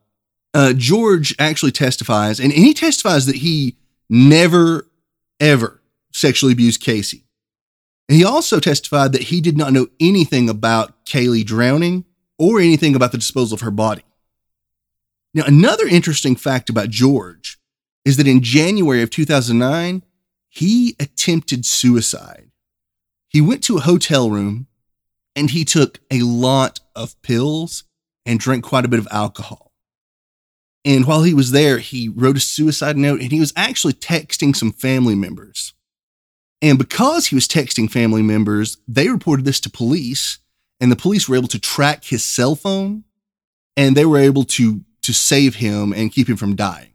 uh, 0.53 0.73
George 0.73 1.35
actually 1.37 1.71
testifies, 1.71 2.39
and, 2.39 2.53
and 2.53 2.63
he 2.63 2.73
testifies 2.73 3.25
that 3.25 3.37
he 3.37 3.75
never, 4.09 4.87
ever 5.39 5.81
sexually 6.13 6.53
abused 6.53 6.81
Casey. 6.81 7.25
And 8.07 8.17
he 8.17 8.23
also 8.23 8.59
testified 8.59 9.11
that 9.11 9.23
he 9.23 9.41
did 9.41 9.57
not 9.57 9.73
know 9.73 9.87
anything 9.99 10.49
about 10.49 11.05
Caylee 11.05 11.45
drowning 11.45 12.05
or 12.37 12.59
anything 12.59 12.95
about 12.95 13.11
the 13.11 13.17
disposal 13.17 13.55
of 13.55 13.61
her 13.61 13.71
body. 13.71 14.03
Now, 15.33 15.43
another 15.45 15.85
interesting 15.85 16.35
fact 16.35 16.69
about 16.69 16.89
George 16.89 17.57
is 18.05 18.17
that 18.17 18.27
in 18.27 18.41
January 18.41 19.01
of 19.01 19.09
2009, 19.09 20.03
he 20.47 20.95
attempted 20.99 21.65
suicide. 21.65 22.51
He 23.27 23.41
went 23.41 23.63
to 23.65 23.77
a 23.77 23.81
hotel 23.81 24.29
room 24.29 24.67
and 25.35 25.49
he 25.49 25.65
took 25.65 25.99
a 26.09 26.21
lot 26.21 26.79
of 26.95 27.21
pills 27.21 27.83
and 28.25 28.39
drank 28.39 28.63
quite 28.63 28.85
a 28.85 28.89
bit 28.89 28.99
of 28.99 29.07
alcohol. 29.11 29.71
And 30.83 31.05
while 31.05 31.23
he 31.23 31.33
was 31.33 31.51
there, 31.51 31.79
he 31.79 32.09
wrote 32.09 32.38
a 32.38 32.41
suicide 32.41 32.97
note 32.97 33.21
and 33.21 33.31
he 33.31 33.39
was 33.39 33.53
actually 33.55 33.93
texting 33.93 34.55
some 34.55 34.71
family 34.71 35.15
members. 35.15 35.73
And 36.61 36.77
because 36.77 37.27
he 37.27 37.35
was 37.35 37.47
texting 37.47 37.89
family 37.89 38.21
members, 38.21 38.77
they 38.88 39.09
reported 39.09 39.45
this 39.45 39.59
to 39.61 39.69
police, 39.69 40.39
and 40.79 40.91
the 40.91 40.95
police 40.95 41.27
were 41.27 41.35
able 41.35 41.47
to 41.49 41.59
track 41.59 42.05
his 42.05 42.23
cell 42.23 42.55
phone 42.55 43.03
and 43.77 43.95
they 43.95 44.05
were 44.05 44.17
able 44.17 44.43
to, 44.43 44.81
to 45.01 45.13
save 45.13 45.55
him 45.55 45.93
and 45.93 46.11
keep 46.11 46.29
him 46.29 46.38
from 46.38 46.55
dying. 46.55 46.91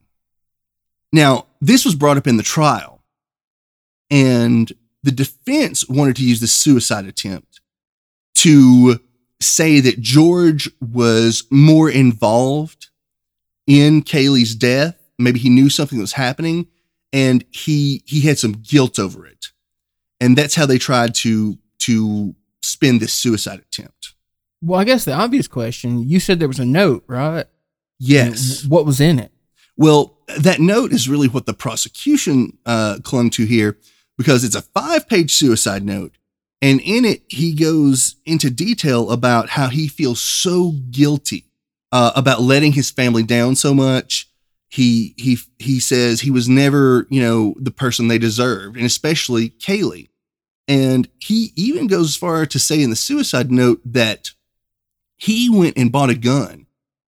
Now, 1.12 1.46
this 1.60 1.84
was 1.84 1.94
brought 1.94 2.16
up 2.16 2.26
in 2.26 2.36
the 2.36 2.42
trial, 2.42 3.02
and 4.10 4.72
the 5.02 5.10
defense 5.10 5.88
wanted 5.88 6.16
to 6.16 6.24
use 6.24 6.40
the 6.40 6.46
suicide 6.46 7.06
attempt 7.06 7.60
to 8.36 9.00
say 9.40 9.80
that 9.80 10.00
George 10.00 10.70
was 10.80 11.44
more 11.50 11.90
involved 11.90 12.88
in 13.66 14.02
Caylee's 14.02 14.54
death. 14.54 14.96
Maybe 15.18 15.38
he 15.38 15.48
knew 15.48 15.70
something 15.70 15.98
was 15.98 16.12
happening 16.12 16.66
and 17.12 17.44
he 17.50 18.02
he 18.06 18.20
had 18.20 18.38
some 18.38 18.52
guilt 18.52 18.98
over 18.98 19.26
it. 19.26 19.48
And 20.20 20.36
that's 20.36 20.54
how 20.54 20.66
they 20.66 20.78
tried 20.78 21.14
to 21.16 21.58
to 21.80 22.34
spin 22.62 22.98
this 22.98 23.12
suicide 23.12 23.60
attempt. 23.60 24.14
Well, 24.62 24.78
I 24.78 24.84
guess 24.84 25.04
the 25.04 25.14
obvious 25.14 25.48
question 25.48 26.08
you 26.08 26.20
said 26.20 26.38
there 26.38 26.48
was 26.48 26.58
a 26.58 26.66
note, 26.66 27.04
right? 27.06 27.46
Yes. 27.98 28.64
What 28.64 28.86
was 28.86 29.00
in 29.00 29.18
it? 29.18 29.32
Well, 29.76 30.18
that 30.38 30.60
note 30.60 30.92
is 30.92 31.08
really 31.08 31.28
what 31.28 31.46
the 31.46 31.54
prosecution 31.54 32.58
uh, 32.66 32.98
clung 33.02 33.30
to 33.30 33.46
here 33.46 33.78
because 34.18 34.44
it's 34.44 34.54
a 34.54 34.62
five 34.62 35.08
page 35.08 35.34
suicide 35.34 35.84
note. 35.84 36.16
And 36.62 36.80
in 36.80 37.04
it, 37.04 37.22
he 37.28 37.54
goes 37.54 38.16
into 38.26 38.50
detail 38.50 39.10
about 39.10 39.50
how 39.50 39.68
he 39.68 39.88
feels 39.88 40.20
so 40.20 40.72
guilty 40.90 41.46
uh, 41.90 42.12
about 42.14 42.42
letting 42.42 42.72
his 42.72 42.90
family 42.90 43.22
down 43.22 43.56
so 43.56 43.72
much. 43.72 44.28
He 44.68 45.14
he 45.16 45.38
he 45.58 45.80
says 45.80 46.20
he 46.20 46.30
was 46.30 46.48
never, 46.48 47.06
you 47.10 47.20
know, 47.20 47.54
the 47.58 47.72
person 47.72 48.06
they 48.06 48.18
deserved, 48.18 48.76
and 48.76 48.86
especially 48.86 49.50
Caylee. 49.50 50.10
And 50.68 51.08
he 51.18 51.52
even 51.56 51.88
goes 51.88 52.10
as 52.10 52.16
far 52.16 52.46
to 52.46 52.58
say 52.58 52.80
in 52.80 52.90
the 52.90 52.96
suicide 52.96 53.50
note 53.50 53.80
that 53.84 54.30
he 55.16 55.50
went 55.50 55.76
and 55.76 55.90
bought 55.90 56.10
a 56.10 56.14
gun. 56.14 56.66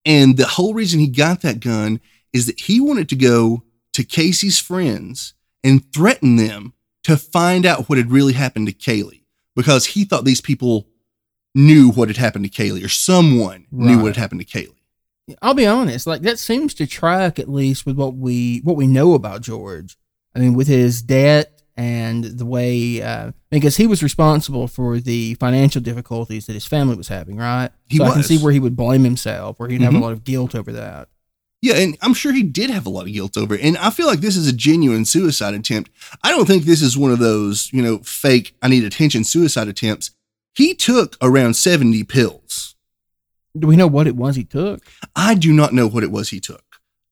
And 0.04 0.36
the 0.36 0.46
whole 0.46 0.74
reason 0.74 0.98
he 0.98 1.06
got 1.06 1.42
that 1.42 1.60
gun 1.60 2.00
is 2.32 2.46
that 2.46 2.60
he 2.60 2.80
wanted 2.80 3.08
to 3.10 3.16
go 3.16 3.62
to 3.92 4.02
Casey's 4.02 4.58
friends 4.58 5.34
and 5.62 5.92
threaten 5.92 6.34
them 6.34 6.72
to 7.04 7.16
find 7.16 7.64
out 7.64 7.88
what 7.88 7.98
had 7.98 8.10
really 8.10 8.32
happened 8.32 8.66
to 8.66 8.72
Caylee 8.72 9.23
because 9.56 9.86
he 9.86 10.04
thought 10.04 10.24
these 10.24 10.40
people 10.40 10.86
knew 11.54 11.90
what 11.90 12.08
had 12.08 12.16
happened 12.16 12.44
to 12.44 12.50
Caylee 12.50 12.84
or 12.84 12.88
someone 12.88 13.66
knew 13.70 13.98
what 13.98 14.08
had 14.16 14.16
happened 14.16 14.40
to 14.40 14.46
Caylee. 14.46 14.74
I'll 15.40 15.54
be 15.54 15.66
honest, 15.66 16.06
like 16.06 16.22
that 16.22 16.38
seems 16.38 16.74
to 16.74 16.86
track 16.86 17.38
at 17.38 17.48
least 17.48 17.86
with 17.86 17.96
what 17.96 18.14
we 18.14 18.58
what 18.64 18.76
we 18.76 18.86
know 18.86 19.14
about 19.14 19.40
George. 19.40 19.96
I 20.34 20.40
mean, 20.40 20.54
with 20.54 20.66
his 20.66 21.00
debt 21.00 21.62
and 21.76 22.24
the 22.24 22.44
way 22.44 23.00
uh, 23.02 23.32
because 23.50 23.76
he 23.76 23.86
was 23.86 24.02
responsible 24.02 24.68
for 24.68 25.00
the 25.00 25.34
financial 25.34 25.80
difficulties 25.80 26.46
that 26.46 26.52
his 26.52 26.66
family 26.66 26.96
was 26.96 27.08
having, 27.08 27.36
right? 27.36 27.70
He 27.88 27.96
so 27.98 28.04
I 28.04 28.10
can 28.12 28.22
see 28.22 28.38
where 28.38 28.52
he 28.52 28.60
would 28.60 28.76
blame 28.76 29.02
himself, 29.04 29.58
where 29.58 29.68
he'd 29.68 29.80
have 29.80 29.94
a 29.94 29.98
Mhm. 29.98 30.02
lot 30.02 30.12
of 30.12 30.24
guilt 30.24 30.54
over 30.54 30.72
that. 30.72 31.08
Yeah, 31.64 31.76
and 31.76 31.96
I'm 32.02 32.12
sure 32.12 32.30
he 32.30 32.42
did 32.42 32.68
have 32.68 32.84
a 32.84 32.90
lot 32.90 33.06
of 33.06 33.12
guilt 33.14 33.38
over 33.38 33.54
it. 33.54 33.62
And 33.62 33.78
I 33.78 33.88
feel 33.88 34.06
like 34.06 34.20
this 34.20 34.36
is 34.36 34.46
a 34.46 34.52
genuine 34.52 35.06
suicide 35.06 35.54
attempt. 35.54 35.90
I 36.22 36.28
don't 36.28 36.44
think 36.44 36.64
this 36.64 36.82
is 36.82 36.98
one 36.98 37.10
of 37.10 37.20
those, 37.20 37.72
you 37.72 37.80
know, 37.80 38.00
fake, 38.00 38.54
I 38.60 38.68
need 38.68 38.84
attention 38.84 39.24
suicide 39.24 39.66
attempts. 39.66 40.10
He 40.54 40.74
took 40.74 41.16
around 41.22 41.54
70 41.54 42.04
pills. 42.04 42.74
Do 43.58 43.66
we 43.66 43.76
know 43.76 43.86
what 43.86 44.06
it 44.06 44.14
was 44.14 44.36
he 44.36 44.44
took? 44.44 44.82
I 45.16 45.34
do 45.34 45.54
not 45.54 45.72
know 45.72 45.86
what 45.88 46.02
it 46.02 46.10
was 46.10 46.28
he 46.28 46.38
took. 46.38 46.62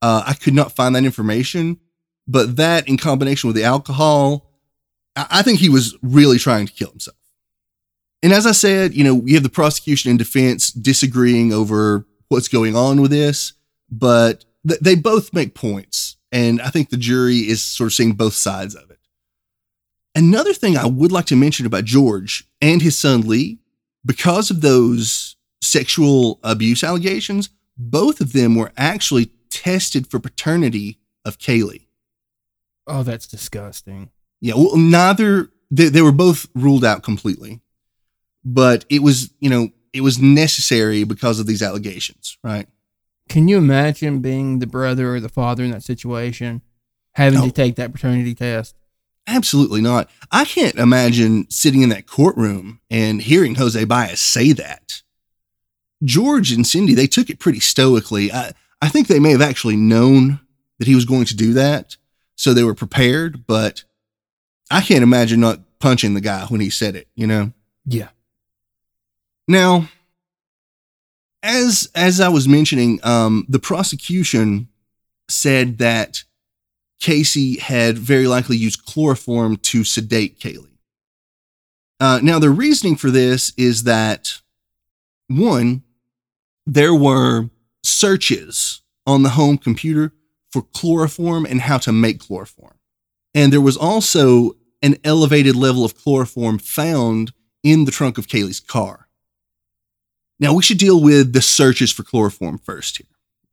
Uh, 0.02 0.22
I 0.26 0.34
could 0.34 0.52
not 0.52 0.76
find 0.76 0.94
that 0.96 1.06
information, 1.06 1.80
but 2.28 2.56
that 2.56 2.86
in 2.86 2.98
combination 2.98 3.48
with 3.48 3.56
the 3.56 3.64
alcohol, 3.64 4.50
I, 5.16 5.26
I 5.30 5.42
think 5.42 5.60
he 5.60 5.70
was 5.70 5.96
really 6.02 6.36
trying 6.36 6.66
to 6.66 6.72
kill 6.74 6.90
himself. 6.90 7.16
And 8.22 8.34
as 8.34 8.46
I 8.46 8.52
said, 8.52 8.92
you 8.92 9.02
know, 9.02 9.14
we 9.14 9.32
have 9.32 9.44
the 9.44 9.48
prosecution 9.48 10.10
and 10.10 10.18
defense 10.18 10.72
disagreeing 10.72 11.54
over 11.54 12.04
what's 12.28 12.48
going 12.48 12.76
on 12.76 13.00
with 13.00 13.10
this, 13.10 13.54
but 13.92 14.44
th- 14.66 14.80
they 14.80 14.96
both 14.96 15.32
make 15.34 15.54
points. 15.54 16.16
And 16.32 16.60
I 16.62 16.70
think 16.70 16.88
the 16.88 16.96
jury 16.96 17.38
is 17.40 17.62
sort 17.62 17.88
of 17.88 17.94
seeing 17.94 18.14
both 18.14 18.34
sides 18.34 18.74
of 18.74 18.90
it. 18.90 18.98
Another 20.14 20.54
thing 20.54 20.76
I 20.76 20.86
would 20.86 21.12
like 21.12 21.26
to 21.26 21.36
mention 21.36 21.66
about 21.66 21.84
George 21.84 22.44
and 22.60 22.80
his 22.80 22.98
son 22.98 23.20
Lee, 23.20 23.58
because 24.04 24.50
of 24.50 24.62
those 24.62 25.36
sexual 25.60 26.40
abuse 26.42 26.82
allegations, 26.82 27.50
both 27.76 28.20
of 28.20 28.32
them 28.32 28.56
were 28.56 28.72
actually 28.76 29.30
tested 29.50 30.06
for 30.06 30.18
paternity 30.18 30.98
of 31.24 31.38
Caylee. 31.38 31.86
Oh, 32.86 33.02
that's 33.02 33.26
disgusting. 33.26 34.10
Yeah, 34.40 34.54
well, 34.56 34.76
neither 34.76 35.50
they, 35.70 35.88
they 35.88 36.02
were 36.02 36.12
both 36.12 36.46
ruled 36.54 36.84
out 36.84 37.02
completely, 37.02 37.60
but 38.44 38.84
it 38.88 39.02
was 39.02 39.32
you 39.38 39.48
know 39.48 39.68
it 39.92 40.00
was 40.00 40.18
necessary 40.18 41.04
because 41.04 41.38
of 41.38 41.46
these 41.46 41.62
allegations, 41.62 42.38
right? 42.42 42.66
Can 43.28 43.48
you 43.48 43.58
imagine 43.58 44.20
being 44.20 44.58
the 44.58 44.66
brother 44.66 45.14
or 45.14 45.20
the 45.20 45.28
father 45.28 45.64
in 45.64 45.70
that 45.70 45.82
situation, 45.82 46.62
having 47.14 47.42
to 47.42 47.50
take 47.50 47.76
that 47.76 47.92
paternity 47.92 48.34
test? 48.34 48.76
Absolutely 49.26 49.80
not. 49.80 50.10
I 50.30 50.44
can't 50.44 50.74
imagine 50.74 51.48
sitting 51.48 51.82
in 51.82 51.88
that 51.90 52.06
courtroom 52.06 52.80
and 52.90 53.22
hearing 53.22 53.54
Jose 53.54 53.82
Baez 53.84 54.20
say 54.20 54.52
that. 54.52 55.02
George 56.02 56.50
and 56.50 56.66
Cindy, 56.66 56.94
they 56.94 57.06
took 57.06 57.30
it 57.30 57.38
pretty 57.38 57.60
stoically. 57.60 58.32
I, 58.32 58.52
I 58.80 58.88
think 58.88 59.06
they 59.06 59.20
may 59.20 59.30
have 59.30 59.40
actually 59.40 59.76
known 59.76 60.40
that 60.78 60.88
he 60.88 60.96
was 60.96 61.04
going 61.04 61.26
to 61.26 61.36
do 61.36 61.52
that, 61.52 61.96
so 62.34 62.52
they 62.52 62.64
were 62.64 62.74
prepared, 62.74 63.46
but 63.46 63.84
I 64.70 64.80
can't 64.80 65.04
imagine 65.04 65.38
not 65.38 65.60
punching 65.78 66.14
the 66.14 66.20
guy 66.20 66.46
when 66.46 66.60
he 66.60 66.70
said 66.70 66.96
it, 66.96 67.06
you 67.14 67.26
know? 67.26 67.52
Yeah. 67.86 68.08
Now, 69.46 69.88
as 71.42 71.90
as 71.94 72.20
I 72.20 72.28
was 72.28 72.48
mentioning, 72.48 73.00
um, 73.02 73.46
the 73.48 73.58
prosecution 73.58 74.68
said 75.28 75.78
that 75.78 76.24
Casey 77.00 77.58
had 77.58 77.98
very 77.98 78.26
likely 78.26 78.56
used 78.56 78.84
chloroform 78.84 79.56
to 79.56 79.84
sedate 79.84 80.38
Caylee. 80.38 80.78
Uh, 81.98 82.20
now, 82.22 82.38
the 82.38 82.50
reasoning 82.50 82.96
for 82.96 83.10
this 83.10 83.52
is 83.56 83.84
that 83.84 84.40
one, 85.28 85.82
there 86.66 86.94
were 86.94 87.48
searches 87.82 88.82
on 89.06 89.22
the 89.22 89.30
home 89.30 89.58
computer 89.58 90.12
for 90.50 90.62
chloroform 90.62 91.46
and 91.46 91.62
how 91.62 91.78
to 91.78 91.92
make 91.92 92.20
chloroform. 92.20 92.78
And 93.34 93.52
there 93.52 93.60
was 93.60 93.76
also 93.76 94.52
an 94.82 94.96
elevated 95.04 95.56
level 95.56 95.84
of 95.84 95.96
chloroform 95.96 96.58
found 96.58 97.32
in 97.62 97.84
the 97.84 97.92
trunk 97.92 98.18
of 98.18 98.26
Caylee's 98.26 98.60
car. 98.60 99.01
Now, 100.42 100.52
we 100.52 100.62
should 100.64 100.78
deal 100.78 101.00
with 101.00 101.34
the 101.34 101.40
searches 101.40 101.92
for 101.92 102.02
chloroform 102.02 102.58
first 102.58 102.98
here, 102.98 103.06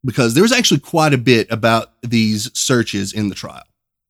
because 0.03 0.33
there 0.33 0.41
was 0.41 0.51
actually 0.51 0.79
quite 0.79 1.13
a 1.13 1.19
bit 1.19 1.45
about 1.51 1.93
these 2.01 2.49
searches 2.57 3.13
in 3.13 3.29
the 3.29 3.35
trial. 3.35 3.61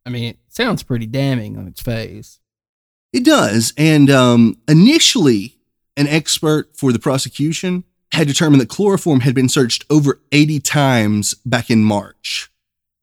I 0.06 0.10
mean, 0.10 0.24
it 0.24 0.38
sounds 0.48 0.82
pretty 0.82 1.06
damning 1.06 1.58
on 1.58 1.68
its 1.68 1.82
face. 1.82 2.40
It 3.12 3.26
does. 3.26 3.74
And 3.78 4.10
um, 4.10 4.60
initially, 4.70 5.58
an 5.98 6.08
expert 6.08 6.78
for 6.78 6.94
the 6.94 7.00
prosecution 7.00 7.84
had 8.14 8.28
determined 8.28 8.62
that 8.62 8.70
chloroform 8.70 9.20
had 9.20 9.36
been 9.36 9.50
searched 9.50 9.84
over 9.90 10.22
80 10.32 10.62
times 10.62 11.34
back 11.46 11.70
in 11.70 11.84
March. 11.84 12.50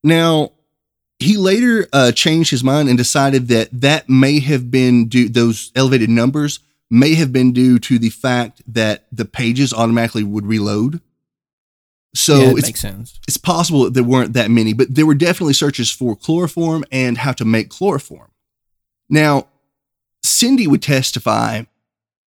Now, 0.02 0.52
he 1.18 1.36
later 1.36 1.86
uh, 1.92 2.12
changed 2.12 2.50
his 2.50 2.64
mind 2.64 2.88
and 2.88 2.96
decided 2.96 3.48
that 3.48 3.68
that 3.72 4.08
may 4.08 4.40
have 4.40 4.70
been 4.70 5.08
due, 5.08 5.28
those 5.28 5.70
elevated 5.76 6.08
numbers 6.08 6.60
may 6.90 7.14
have 7.14 7.32
been 7.32 7.52
due 7.52 7.78
to 7.80 7.98
the 7.98 8.10
fact 8.10 8.62
that 8.66 9.06
the 9.10 9.24
pages 9.24 9.72
automatically 9.72 10.22
would 10.22 10.46
reload. 10.46 11.00
So 12.14 12.38
yeah, 12.38 12.50
it 12.50 12.58
it's 12.58 12.68
makes 12.68 12.80
sense. 12.80 13.20
it's 13.28 13.36
possible 13.36 13.84
that 13.84 13.94
there 13.94 14.04
weren't 14.04 14.32
that 14.34 14.50
many, 14.50 14.72
but 14.72 14.94
there 14.94 15.06
were 15.06 15.14
definitely 15.14 15.52
searches 15.52 15.90
for 15.90 16.16
chloroform 16.16 16.84
and 16.90 17.18
how 17.18 17.32
to 17.32 17.44
make 17.44 17.68
chloroform. 17.68 18.30
Now, 19.08 19.48
Cindy 20.22 20.66
would 20.66 20.82
testify 20.82 21.62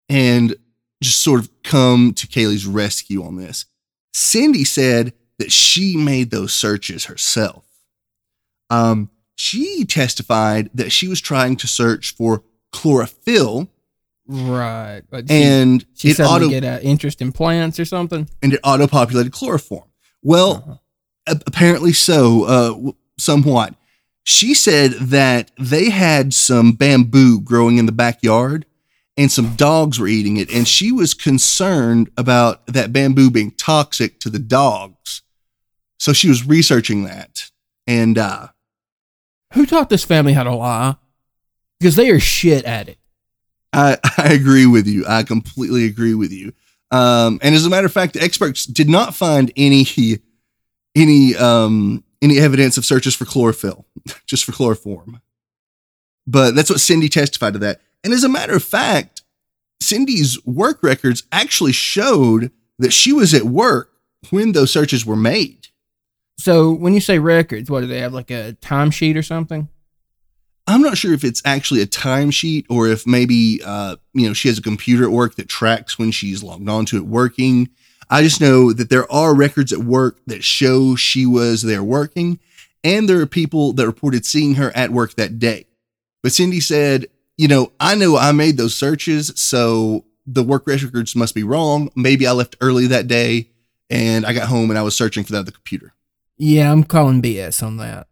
and 0.09 0.55
just 1.03 1.23
sort 1.23 1.40
of 1.40 1.51
come 1.62 2.12
to 2.14 2.27
Caylee's 2.27 2.66
rescue 2.66 3.23
on 3.23 3.37
this. 3.37 3.66
Cindy 4.12 4.64
said 4.64 5.12
that 5.38 5.53
she 5.53 5.97
made 5.97 6.31
those 6.31 6.53
searches 6.53 7.07
herself. 7.07 7.64
Um, 8.71 9.11
she 9.37 9.85
testified 9.85 10.71
that 10.75 10.90
she 10.90 11.09
was 11.09 11.21
trying 11.21 11.57
to 11.57 11.66
search 11.66 12.14
for 12.14 12.42
chlorophyll 12.73 13.71
Right. 14.29 15.03
But 15.11 15.29
she, 15.29 15.35
and 15.43 15.87
she 15.95 16.11
it 16.11 16.17
suddenly 16.17 16.37
auto 16.47 16.49
get 16.51 16.64
an 16.64 16.83
interest 16.83 17.23
in 17.23 17.33
plants 17.33 17.81
or 17.81 17.85
something. 17.87 18.29
and 18.43 18.53
it 18.53 18.61
auto 18.62 18.87
populated 18.87 19.33
chloroform. 19.33 19.88
Well, 20.23 20.53
Uh-huh. 20.57 20.75
a- 21.29 21.43
apparently 21.47 21.93
so, 21.95 22.45
uh, 22.45 22.93
somewhat. 23.19 23.75
She 24.25 24.53
said 24.53 24.93
that 24.93 25.51
they 25.59 25.88
had 25.88 26.35
some 26.35 26.73
bamboo 26.73 27.41
growing 27.41 27.79
in 27.79 27.87
the 27.87 27.93
backyard 27.93 28.67
and 29.17 29.33
some 29.33 29.55
dogs 29.57 29.99
were 29.99 30.07
eating 30.09 30.37
it. 30.37 30.51
And 30.51 30.69
she 30.69 30.93
was 30.93 31.14
concerned 31.14 32.11
about 32.19 32.67
that 32.67 32.93
bamboo 32.93 33.31
being 33.31 33.53
toxic 33.53 34.21
to 34.21 34.29
the 34.31 34.38
dogs. 34.38 35.23
So 35.99 36.12
she 36.12 36.29
was 36.29 36.47
researching 36.47 37.05
that. 37.05 37.51
And 37.87 38.19
uh, 38.19 38.49
Who 39.55 39.64
taught 39.64 39.88
this 39.88 40.05
family 40.05 40.35
how 40.35 40.45
to 40.45 40.55
lie? 40.55 40.97
Because 41.81 41.97
they 41.97 42.11
are 42.11 42.21
shit 42.21 42.64
at 42.67 42.88
it. 42.91 42.99
I, 43.73 43.99
I 44.19 44.33
agree 44.33 44.67
with 44.67 44.87
you. 44.87 45.05
I 45.07 45.23
completely 45.23 45.87
agree 45.87 46.15
with 46.15 46.33
you. 46.33 46.53
Um, 46.91 47.39
and 47.43 47.55
as 47.55 47.67
a 47.67 47.71
matter 47.71 47.87
of 47.87 47.93
fact, 47.93 48.15
the 48.15 48.23
experts 48.23 48.65
did 48.65 48.89
not 48.89 49.15
find 49.15 49.53
any 49.57 49.87
any 50.95 51.37
um, 51.37 52.03
any 52.23 52.39
evidence 52.39 52.79
of 52.79 52.85
searches 52.85 53.15
for 53.15 53.25
chlorophyll, 53.25 53.87
just 54.27 54.45
for 54.45 54.53
chloroform. 54.53 55.21
But 56.27 56.55
that's 56.55 56.71
what 56.71 56.81
Cindy 56.81 57.09
testified 57.09 57.55
to 57.55 57.59
that. 57.61 57.81
And 58.05 58.13
as 58.13 58.25
a 58.25 58.29
matter 58.29 58.55
of 58.55 58.63
fact, 58.63 59.23
Cindy's 59.81 60.45
work 60.45 60.83
records 60.83 61.25
actually 61.33 61.73
showed 61.73 62.51
that 62.79 62.93
she 62.93 63.13
was 63.13 63.35
at 63.35 63.45
work 63.45 63.93
when 64.31 64.53
those 64.53 64.73
searches 64.73 65.07
were 65.07 65.17
made. 65.17 65.69
So 66.39 66.73
when 66.73 66.95
you 66.95 67.01
say 67.01 67.19
records, 67.19 67.71
what 67.71 67.81
do 67.81 67.87
they 67.87 68.01
have 68.01 68.15
like 68.15 68.31
a 68.31 68.57
timesheet 68.61 69.17
or 69.17 69.23
something? 69.23 69.69
I'm 70.69 70.83
not 70.83 70.99
sure 70.99 71.15
if 71.15 71.25
it's 71.25 71.41
actually 71.47 71.81
a 71.81 71.87
timesheet 71.87 72.67
or 72.69 72.89
if 72.89 73.07
maybe 73.07 73.61
uh, 73.65 73.97
you 74.13 74.29
know 74.29 74.35
she 74.35 74.49
has 74.49 74.59
a 74.59 74.63
computer 74.63 75.05
at 75.05 75.11
work 75.11 75.37
that 75.37 75.49
tracks 75.49 75.99
when 75.99 76.11
she's 76.11 76.43
logged 76.43 76.69
on 76.69 76.85
to 76.87 76.99
it 76.99 77.07
working. 77.07 77.71
I 78.11 78.23
just 78.23 78.41
know 78.41 78.73
that 78.73 78.91
there 78.91 79.11
are 79.11 79.35
records 79.35 79.73
at 79.73 79.81
work 79.81 80.19
that 80.27 80.45
show 80.45 80.95
she 80.95 81.27
was 81.27 81.63
there 81.63 81.83
working, 81.83 82.39
and 82.85 83.09
there 83.09 83.21
are 83.21 83.27
people 83.27 83.73
that 83.73 83.87
reported 83.87 84.27
seeing 84.27 84.55
her 84.55 84.71
at 84.77 84.93
work 84.93 85.15
that 85.15 85.39
day. 85.39 85.67
But 86.23 86.33
Cindy 86.33 86.61
said, 86.61 87.07
you 87.37 87.49
know, 87.49 87.73
I 87.81 87.95
know 87.95 88.17
I 88.17 88.33
made 88.33 88.59
those 88.59 88.75
searches, 88.75 89.33
so 89.37 90.05
the 90.27 90.43
work 90.43 90.67
records 90.67 91.17
must 91.17 91.35
be 91.35 91.43
wrong. 91.43 91.91
Maybe 91.97 92.27
I 92.27 92.33
left 92.33 92.57
early 92.61 92.87
that 92.89 93.09
day 93.09 93.49
and 93.89 94.27
I 94.27 94.35
got 94.35 94.49
home 94.49 94.71
and 94.71 94.79
I 94.79 94.83
was 94.83 94.95
searching 94.95 95.25
for 95.25 95.33
that 95.33 95.41
at 95.41 95.47
the 95.47 95.53
computer. 95.53 95.95
Yeah, 96.37 96.71
I'm 96.71 96.85
calling 96.85 97.23
BS 97.23 97.63
on 97.63 97.79
that. 97.79 98.07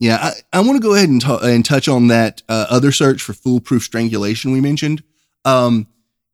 Yeah, 0.00 0.18
I, 0.20 0.32
I 0.52 0.60
want 0.60 0.76
to 0.76 0.86
go 0.86 0.94
ahead 0.94 1.08
and, 1.08 1.20
t- 1.20 1.38
and 1.42 1.64
touch 1.64 1.88
on 1.88 2.08
that 2.08 2.42
uh, 2.48 2.66
other 2.68 2.92
search 2.92 3.22
for 3.22 3.32
foolproof 3.32 3.82
strangulation 3.82 4.52
we 4.52 4.60
mentioned. 4.60 5.02
Um, 5.44 5.86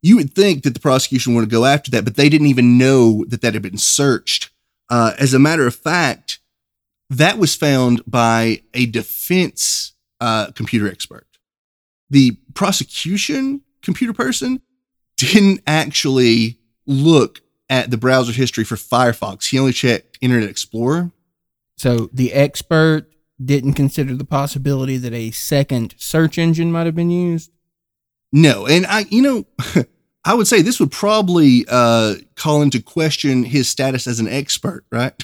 you 0.02 0.16
would 0.16 0.32
think 0.34 0.62
that 0.62 0.74
the 0.74 0.80
prosecution 0.80 1.34
would 1.34 1.50
go 1.50 1.64
after 1.66 1.90
that, 1.90 2.04
but 2.04 2.16
they 2.16 2.28
didn't 2.28 2.46
even 2.46 2.78
know 2.78 3.24
that 3.28 3.42
that 3.42 3.54
had 3.54 3.62
been 3.62 3.76
searched. 3.76 4.50
Uh, 4.88 5.12
as 5.18 5.34
a 5.34 5.38
matter 5.38 5.66
of 5.66 5.74
fact, 5.74 6.38
that 7.10 7.38
was 7.38 7.54
found 7.54 8.02
by 8.06 8.62
a 8.72 8.86
defense 8.86 9.92
uh, 10.20 10.50
computer 10.52 10.88
expert. 10.88 11.26
The 12.08 12.38
prosecution 12.54 13.62
computer 13.82 14.12
person 14.12 14.62
didn't 15.16 15.60
actually 15.66 16.58
look 16.86 17.40
at 17.68 17.90
the 17.90 17.96
browser 17.96 18.32
history 18.32 18.64
for 18.64 18.76
Firefox. 18.76 19.50
He 19.50 19.58
only 19.58 19.72
checked 19.72 20.18
Internet 20.20 20.48
Explorer. 20.48 21.10
So 21.76 22.10
the 22.12 22.32
expert 22.32 23.09
didn't 23.42 23.74
consider 23.74 24.14
the 24.14 24.24
possibility 24.24 24.96
that 24.96 25.12
a 25.12 25.30
second 25.30 25.94
search 25.96 26.38
engine 26.38 26.72
might 26.72 26.86
have 26.86 26.94
been 26.94 27.10
used. 27.10 27.50
No, 28.32 28.66
and 28.66 28.86
I, 28.86 29.06
you 29.10 29.22
know, 29.22 29.46
I 30.24 30.34
would 30.34 30.46
say 30.46 30.62
this 30.62 30.78
would 30.78 30.92
probably 30.92 31.64
uh, 31.68 32.16
call 32.36 32.62
into 32.62 32.82
question 32.82 33.44
his 33.44 33.68
status 33.68 34.06
as 34.06 34.20
an 34.20 34.28
expert, 34.28 34.84
right? 34.92 35.14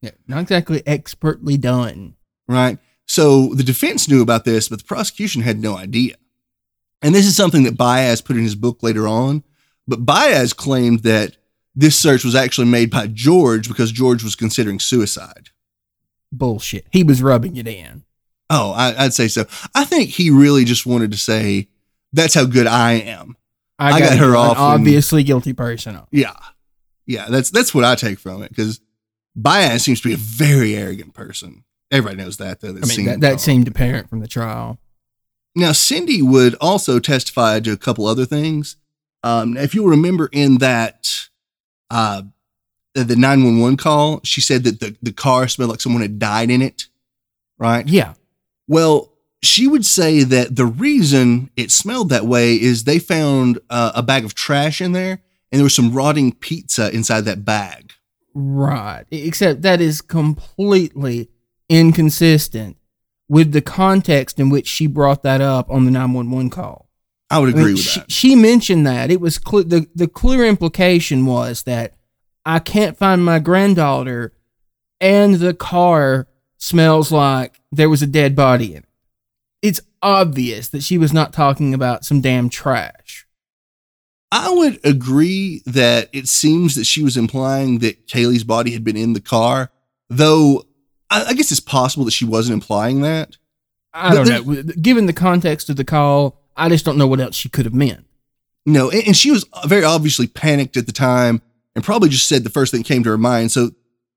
Yeah, 0.00 0.10
not 0.26 0.42
exactly 0.42 0.82
expertly 0.86 1.56
done. 1.56 2.16
Right. 2.48 2.78
So 3.06 3.54
the 3.54 3.62
defense 3.62 4.08
knew 4.08 4.22
about 4.22 4.44
this, 4.44 4.68
but 4.68 4.80
the 4.80 4.84
prosecution 4.84 5.42
had 5.42 5.60
no 5.60 5.76
idea. 5.76 6.16
And 7.00 7.14
this 7.14 7.26
is 7.26 7.36
something 7.36 7.62
that 7.64 7.76
Baez 7.76 8.20
put 8.20 8.36
in 8.36 8.42
his 8.42 8.54
book 8.54 8.82
later 8.82 9.06
on. 9.06 9.44
But 9.86 10.06
Baez 10.06 10.52
claimed 10.52 11.00
that 11.00 11.36
this 11.74 11.98
search 11.98 12.24
was 12.24 12.34
actually 12.34 12.66
made 12.66 12.90
by 12.90 13.06
George 13.08 13.68
because 13.68 13.92
George 13.92 14.22
was 14.22 14.36
considering 14.36 14.78
suicide. 14.78 15.50
Bullshit. 16.32 16.86
He 16.90 17.04
was 17.04 17.22
rubbing 17.22 17.56
it 17.56 17.68
in. 17.68 18.04
Oh, 18.50 18.72
I, 18.72 19.04
would 19.04 19.14
say 19.14 19.28
so. 19.28 19.46
I 19.74 19.84
think 19.84 20.10
he 20.10 20.30
really 20.30 20.64
just 20.64 20.86
wanted 20.86 21.12
to 21.12 21.18
say, 21.18 21.68
"That's 22.12 22.34
how 22.34 22.44
good 22.44 22.66
I 22.66 22.92
am." 22.94 23.36
I 23.78 23.90
got, 23.90 24.02
I 24.02 24.08
got 24.08 24.18
her 24.18 24.36
off. 24.36 24.58
obviously 24.58 25.20
when, 25.20 25.26
guilty 25.26 25.52
person. 25.52 26.00
Yeah, 26.10 26.34
yeah. 27.06 27.26
That's 27.28 27.50
that's 27.50 27.74
what 27.74 27.84
I 27.84 27.94
take 27.94 28.18
from 28.18 28.42
it 28.42 28.50
because 28.50 28.80
Baez 29.34 29.82
seems 29.82 30.00
to 30.02 30.08
be 30.08 30.14
a 30.14 30.18
very 30.18 30.74
arrogant 30.74 31.14
person. 31.14 31.64
Everybody 31.90 32.22
knows 32.22 32.38
that, 32.38 32.60
though. 32.60 32.70
I 32.70 32.86
mean, 32.86 33.04
that, 33.04 33.20
that 33.20 33.40
seemed 33.40 33.68
apparent 33.68 34.08
from 34.08 34.20
the 34.20 34.28
trial. 34.28 34.78
Now, 35.54 35.72
Cindy 35.72 36.22
would 36.22 36.54
also 36.60 36.98
testify 36.98 37.60
to 37.60 37.72
a 37.72 37.76
couple 37.76 38.06
other 38.06 38.24
things. 38.24 38.76
Um, 39.22 39.56
if 39.56 39.74
you 39.74 39.86
remember 39.86 40.30
in 40.32 40.58
that 40.58 41.28
uh, 41.90 42.22
the 42.94 43.16
911 43.16 43.76
call, 43.76 44.20
she 44.22 44.40
said 44.40 44.64
that 44.64 44.80
the, 44.80 44.96
the 45.02 45.12
car 45.12 45.48
smelled 45.48 45.70
like 45.70 45.80
someone 45.80 46.02
had 46.02 46.18
died 46.18 46.50
in 46.50 46.62
it, 46.62 46.86
right? 47.58 47.86
Yeah. 47.88 48.14
Well, 48.68 49.12
she 49.42 49.66
would 49.66 49.84
say 49.84 50.22
that 50.22 50.56
the 50.56 50.66
reason 50.66 51.50
it 51.56 51.70
smelled 51.70 52.10
that 52.10 52.26
way 52.26 52.54
is 52.54 52.84
they 52.84 52.98
found 52.98 53.58
uh, 53.70 53.92
a 53.94 54.02
bag 54.02 54.24
of 54.24 54.34
trash 54.34 54.80
in 54.80 54.92
there 54.92 55.22
and 55.50 55.58
there 55.58 55.64
was 55.64 55.74
some 55.74 55.92
rotting 55.92 56.32
pizza 56.32 56.94
inside 56.94 57.22
that 57.22 57.44
bag. 57.44 57.92
Right. 58.34 59.04
Except 59.10 59.62
that 59.62 59.80
is 59.80 60.00
completely 60.00 61.28
inconsistent 61.68 62.76
with 63.28 63.52
the 63.52 63.62
context 63.62 64.38
in 64.38 64.50
which 64.50 64.66
she 64.66 64.86
brought 64.86 65.22
that 65.22 65.40
up 65.40 65.70
on 65.70 65.84
the 65.84 65.90
911 65.90 66.50
call. 66.50 66.88
I 67.30 67.38
would 67.38 67.48
agree 67.48 67.62
I 67.62 67.64
mean, 67.64 67.74
with 67.74 67.82
she, 67.82 68.00
that. 68.00 68.12
She 68.12 68.36
mentioned 68.36 68.86
that. 68.86 69.10
It 69.10 69.20
was 69.20 69.36
cl- 69.36 69.64
the 69.64 69.86
the 69.94 70.06
clear 70.06 70.44
implication 70.44 71.24
was 71.24 71.62
that 71.62 71.94
I 72.44 72.58
can't 72.58 72.96
find 72.96 73.24
my 73.24 73.38
granddaughter 73.38 74.32
and 75.00 75.34
the 75.34 75.52
car 75.52 76.28
smells 76.58 77.10
like 77.10 77.60
there 77.72 77.90
was 77.90 78.02
a 78.02 78.06
dead 78.06 78.36
body 78.36 78.74
in 78.74 78.78
it. 78.78 78.88
It's 79.60 79.80
obvious 80.00 80.68
that 80.68 80.82
she 80.82 80.96
was 80.96 81.12
not 81.12 81.32
talking 81.32 81.74
about 81.74 82.04
some 82.04 82.20
damn 82.20 82.48
trash. 82.48 83.26
I 84.30 84.50
would 84.50 84.80
agree 84.84 85.62
that 85.66 86.08
it 86.12 86.28
seems 86.28 86.74
that 86.76 86.84
she 86.84 87.02
was 87.02 87.16
implying 87.16 87.80
that 87.80 88.06
Caylee's 88.06 88.44
body 88.44 88.72
had 88.72 88.82
been 88.82 88.96
in 88.96 89.12
the 89.12 89.20
car, 89.20 89.70
though 90.08 90.64
I, 91.10 91.26
I 91.26 91.34
guess 91.34 91.50
it's 91.50 91.60
possible 91.60 92.04
that 92.06 92.12
she 92.12 92.24
wasn't 92.24 92.54
implying 92.54 93.02
that. 93.02 93.36
I 93.92 94.14
don't 94.14 94.28
know. 94.46 94.62
Given 94.80 95.06
the 95.06 95.12
context 95.12 95.68
of 95.68 95.76
the 95.76 95.84
call, 95.84 96.40
I 96.56 96.68
just 96.68 96.84
don't 96.84 96.96
know 96.96 97.06
what 97.06 97.20
else 97.20 97.36
she 97.36 97.48
could 97.50 97.66
have 97.66 97.74
meant. 97.74 98.06
No, 98.64 98.88
and, 98.88 99.08
and 99.08 99.16
she 99.16 99.30
was 99.30 99.44
very 99.66 99.84
obviously 99.84 100.28
panicked 100.28 100.76
at 100.76 100.86
the 100.86 100.92
time 100.92 101.42
and 101.74 101.84
probably 101.84 102.08
just 102.08 102.28
said 102.28 102.44
the 102.44 102.50
first 102.50 102.70
thing 102.70 102.82
that 102.82 102.88
came 102.88 103.02
to 103.04 103.10
her 103.10 103.18
mind. 103.18 103.52
So 103.52 103.70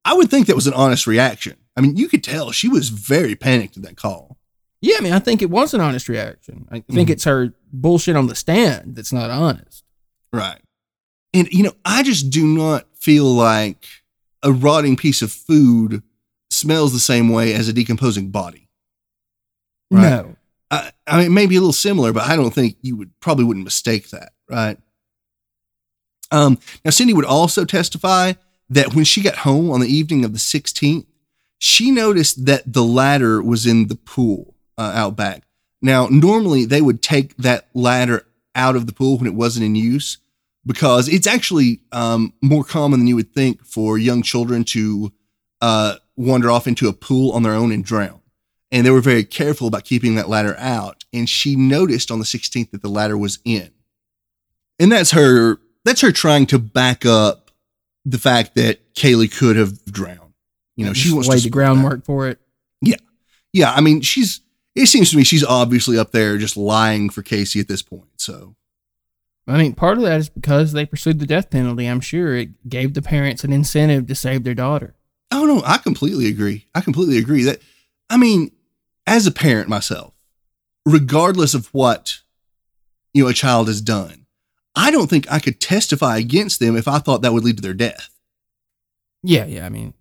I 0.04 0.14
would 0.14 0.30
think 0.30 0.48
that 0.48 0.56
was 0.56 0.68
an 0.68 0.74
honest 0.74 1.08
reaction. 1.08 1.58
I 1.76 1.82
mean, 1.82 1.96
you 1.96 2.08
could 2.08 2.24
tell 2.24 2.52
she 2.52 2.70
was 2.70 2.90
very 2.90 3.36
panicked 3.36 3.78
at 3.78 3.84
that 3.84 3.98
call. 3.98 4.38
Yeah, 4.82 4.98
I 5.00 5.02
mean, 5.02 5.14
I 5.14 5.20
think 5.20 5.42
it 5.42 5.50
was 5.50 5.74
an 5.74 5.82
honest 5.82 6.08
reaction. 6.08 6.68
I 6.70 6.76
think 6.76 6.88
mm-hmm. 6.88 7.12
it's 7.12 7.24
her 7.24 7.54
bullshit 7.74 8.16
on 8.16 8.28
the 8.28 8.36
stand 8.36 8.96
that's 8.96 9.12
not 9.12 9.30
honest. 9.30 9.84
Right. 10.32 10.62
And, 11.34 11.48
you 11.52 11.64
know, 11.64 11.74
I 11.84 12.04
just 12.04 12.30
do 12.30 12.46
not 12.46 12.86
feel 12.96 13.26
like 13.26 13.86
a 14.44 14.52
rotting 14.52 14.96
piece 14.96 15.22
of 15.22 15.32
food 15.32 16.04
smells 16.50 16.94
the 16.94 17.00
same 17.00 17.30
way 17.30 17.54
as 17.54 17.68
a 17.68 17.74
decomposing 17.74 18.30
body. 18.30 18.70
Right? 19.90 20.10
No. 20.10 20.36
I, 20.72 20.92
I 21.08 21.24
mean, 21.24 21.34
maybe 21.34 21.56
a 21.56 21.60
little 21.60 21.74
similar, 21.74 22.14
but 22.14 22.24
I 22.24 22.36
don't 22.36 22.54
think 22.54 22.78
you 22.82 22.96
would 22.96 23.20
probably 23.20 23.46
wouldn't 23.46 23.66
mistake 23.66 24.10
that, 24.12 24.34
right? 24.50 24.78
Um, 26.32 26.60
now, 26.84 26.92
Cindy 26.92 27.14
would 27.14 27.26
also 27.26 27.66
testify 27.66 28.34
that 28.70 28.96
when 28.96 29.06
she 29.06 29.22
got 29.22 29.38
home 29.38 29.72
on 29.72 29.80
the 29.80 29.88
evening 29.88 30.26
of 30.26 30.34
the 30.34 30.40
16th, 30.40 31.06
she 31.58 31.92
noticed 31.92 32.46
that 32.46 32.72
the 32.72 32.84
ladder 32.84 33.42
was 33.42 33.66
in 33.66 33.88
the 33.88 33.96
pool 33.96 34.56
uh, 34.78 34.92
out 34.94 35.16
back. 35.16 35.44
Now, 35.82 36.08
normally 36.08 36.66
they 36.66 36.82
would 36.82 37.02
take 37.02 37.36
that 37.38 37.68
ladder 37.74 38.26
out 38.56 38.76
of 38.76 38.88
the 38.88 38.94
pool 38.94 39.18
when 39.18 39.28
it 39.28 39.34
wasn't 39.34 39.66
in 39.66 39.76
use 39.76 40.18
because 40.66 41.08
it's 41.08 41.28
actually 41.28 41.82
um, 41.92 42.34
more 42.42 42.64
common 42.64 43.00
than 43.00 43.08
you 43.08 43.16
would 43.16 43.34
think 43.34 43.64
for 43.64 43.98
young 43.98 44.24
children 44.24 44.64
to 44.64 45.12
uh, 45.62 45.96
wander 46.16 46.50
off 46.50 46.68
into 46.68 46.88
a 46.88 46.94
pool 46.94 47.32
on 47.32 47.44
their 47.44 47.54
own 47.54 47.72
and 47.72 47.86
drown. 47.86 48.22
And 48.72 48.86
they 48.86 48.92
were 48.92 49.02
very 49.02 49.24
careful 49.24 49.68
about 49.68 49.86
keeping 49.86 50.16
that 50.16 50.28
ladder 50.28 50.56
out. 50.58 51.06
And 51.14 51.30
she 51.30 51.56
noticed 51.56 52.10
on 52.10 52.20
the 52.20 52.26
16th 52.26 52.72
that 52.72 52.82
the 52.82 52.90
ladder 52.90 53.18
was 53.18 53.40
in. 53.46 53.72
And 54.80 54.92
that's 54.92 55.12
her 55.12 55.60
that's 55.86 56.02
her 56.02 56.12
trying 56.12 56.48
to 56.48 56.60
back 56.60 57.06
up 57.06 57.52
the 58.04 58.18
fact 58.18 58.56
that 58.56 58.94
Caylee 58.94 59.36
could 59.36 59.56
have 59.56 59.86
drowned. 59.86 60.34
You 60.76 60.86
know, 60.86 60.94
she 60.94 61.14
wants 61.14 61.30
laid 61.30 61.44
the 61.44 61.50
groundwork 61.50 62.00
that. 62.00 62.06
for 62.06 62.28
it. 62.28 62.40
Yeah. 62.82 62.98
Yeah. 63.54 63.72
I 63.72 63.80
mean, 63.80 64.02
she's 64.02 64.42
it 64.76 64.88
seems 64.88 65.10
to 65.12 65.18
me 65.18 65.24
she's 65.24 65.44
obviously 65.44 65.98
up 65.98 66.12
there 66.12 66.38
just 66.38 66.58
lying 66.58 67.10
for 67.10 67.24
Casey 67.24 67.60
at 67.62 67.68
this 67.68 67.82
point. 67.82 68.10
So 68.18 68.56
I 69.48 69.58
mean, 69.58 69.74
part 69.74 69.98
of 69.98 70.04
that 70.04 70.20
is 70.20 70.30
because 70.30 70.74
they 70.74 70.86
pursued 70.86 71.20
the 71.20 71.26
death 71.26 71.50
penalty. 71.50 71.86
I'm 71.86 72.02
sure 72.02 72.36
it 72.36 72.68
gave 72.68 72.94
the 72.94 73.02
parents 73.02 73.44
an 73.44 73.54
incentive 73.54 74.08
to 74.08 74.16
save 74.16 74.44
their 74.44 74.56
daughter. 74.56 74.96
Oh 75.32 75.46
no, 75.46 75.62
I 75.66 75.78
completely 75.78 76.28
agree. 76.28 76.68
I 76.76 76.82
completely 76.82 77.18
agree 77.18 77.44
that 77.44 77.62
I 78.10 78.18
mean, 78.18 78.52
as 79.08 79.26
a 79.28 79.32
parent 79.32 79.70
myself, 79.70 80.14
regardless 80.86 81.54
of 81.54 81.68
what 81.68 82.20
you 83.14 83.24
know 83.24 83.30
a 83.30 83.34
child 83.34 83.68
has 83.68 83.82
done, 83.82 84.25
I 84.76 84.92
don't 84.92 85.10
think 85.10 85.32
I 85.32 85.40
could 85.40 85.60
testify 85.60 86.18
against 86.18 86.60
them 86.60 86.76
if 86.76 86.88
I 86.88 87.00
thought 87.00 87.22
that 87.22 87.34
would 87.34 87.44
lead 87.44 87.58
to 87.58 87.62
their 87.62 87.74
death. 87.74 88.10
Yeah, 89.24 89.46
yeah, 89.46 89.66
I 89.66 89.70
mean, 89.70 89.94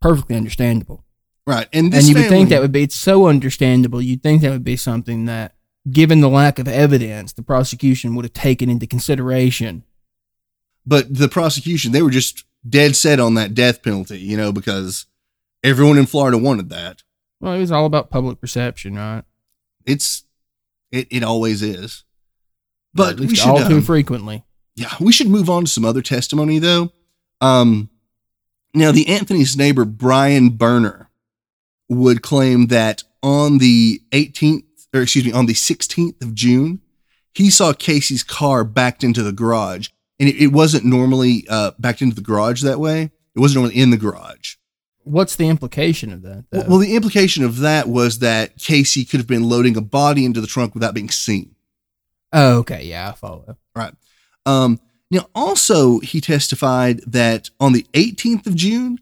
perfectly 0.00 0.36
understandable. 0.36 1.04
Right. 1.46 1.68
And 1.72 1.92
and 1.94 2.04
you 2.04 2.14
family, 2.14 2.22
would 2.22 2.30
think 2.30 2.48
that 2.48 2.60
would 2.60 2.72
be 2.72 2.82
it's 2.82 2.94
so 2.94 3.26
understandable. 3.26 4.00
You'd 4.00 4.22
think 4.22 4.42
that 4.42 4.50
would 4.50 4.64
be 4.64 4.76
something 4.76 5.26
that 5.26 5.54
given 5.90 6.20
the 6.20 6.28
lack 6.28 6.58
of 6.58 6.66
evidence, 6.66 7.32
the 7.32 7.42
prosecution 7.42 8.14
would 8.14 8.24
have 8.24 8.32
taken 8.32 8.70
into 8.70 8.86
consideration. 8.86 9.84
But 10.86 11.14
the 11.14 11.28
prosecution, 11.28 11.92
they 11.92 12.02
were 12.02 12.10
just 12.10 12.44
dead 12.68 12.96
set 12.96 13.20
on 13.20 13.34
that 13.34 13.54
death 13.54 13.82
penalty, 13.82 14.18
you 14.18 14.36
know, 14.36 14.52
because 14.52 15.06
everyone 15.62 15.98
in 15.98 16.06
Florida 16.06 16.38
wanted 16.38 16.70
that. 16.70 17.02
Well, 17.40 17.54
it 17.54 17.58
was 17.58 17.72
all 17.72 17.86
about 17.86 18.10
public 18.10 18.40
perception, 18.40 18.94
right? 18.96 19.24
It's 19.84 20.24
it 20.90 21.08
it 21.10 21.22
always 21.22 21.62
is. 21.62 22.03
But 22.94 23.18
we 23.18 23.34
should 23.34 23.48
all 23.48 23.66
too 23.66 23.76
um, 23.76 23.82
frequently. 23.82 24.44
Yeah, 24.76 24.92
we 25.00 25.12
should 25.12 25.28
move 25.28 25.50
on 25.50 25.64
to 25.64 25.70
some 25.70 25.84
other 25.84 26.02
testimony 26.02 26.58
though. 26.58 26.92
Um 27.40 27.90
Now, 28.74 28.92
the 28.92 29.08
Anthony's 29.08 29.56
neighbor, 29.56 29.84
Brian 29.84 30.50
Burner, 30.50 31.10
would 31.88 32.22
claim 32.22 32.68
that 32.68 33.02
on 33.22 33.58
the 33.58 34.02
18th, 34.12 34.64
or 34.92 35.02
excuse 35.02 35.24
me, 35.24 35.32
on 35.32 35.46
the 35.46 35.54
16th 35.54 36.22
of 36.22 36.34
June, 36.34 36.80
he 37.34 37.50
saw 37.50 37.72
Casey's 37.72 38.22
car 38.22 38.64
backed 38.64 39.02
into 39.02 39.22
the 39.22 39.32
garage. 39.32 39.88
And 40.20 40.28
it, 40.28 40.36
it 40.36 40.46
wasn't 40.48 40.84
normally 40.84 41.44
uh, 41.48 41.72
backed 41.78 42.02
into 42.02 42.14
the 42.14 42.22
garage 42.22 42.62
that 42.62 42.78
way. 42.78 43.10
It 43.34 43.40
wasn't 43.40 43.62
normally 43.62 43.80
in 43.80 43.90
the 43.90 43.96
garage. 43.96 44.54
What's 45.02 45.36
the 45.36 45.48
implication 45.48 46.12
of 46.12 46.22
that? 46.22 46.44
Well, 46.50 46.64
well, 46.68 46.78
the 46.78 46.94
implication 46.94 47.44
of 47.44 47.58
that 47.58 47.88
was 47.88 48.20
that 48.20 48.56
Casey 48.58 49.04
could 49.04 49.20
have 49.20 49.26
been 49.26 49.48
loading 49.48 49.76
a 49.76 49.82
body 49.82 50.24
into 50.24 50.40
the 50.40 50.46
trunk 50.46 50.74
without 50.74 50.94
being 50.94 51.10
seen. 51.10 51.53
Oh, 52.34 52.58
okay. 52.58 52.84
Yeah, 52.84 53.08
I 53.10 53.12
follow. 53.12 53.56
Right. 53.74 53.94
Um, 54.44 54.78
now, 55.10 55.28
also, 55.34 56.00
he 56.00 56.20
testified 56.20 57.00
that 57.06 57.48
on 57.60 57.72
the 57.72 57.86
18th 57.94 58.46
of 58.46 58.54
June, 58.56 58.98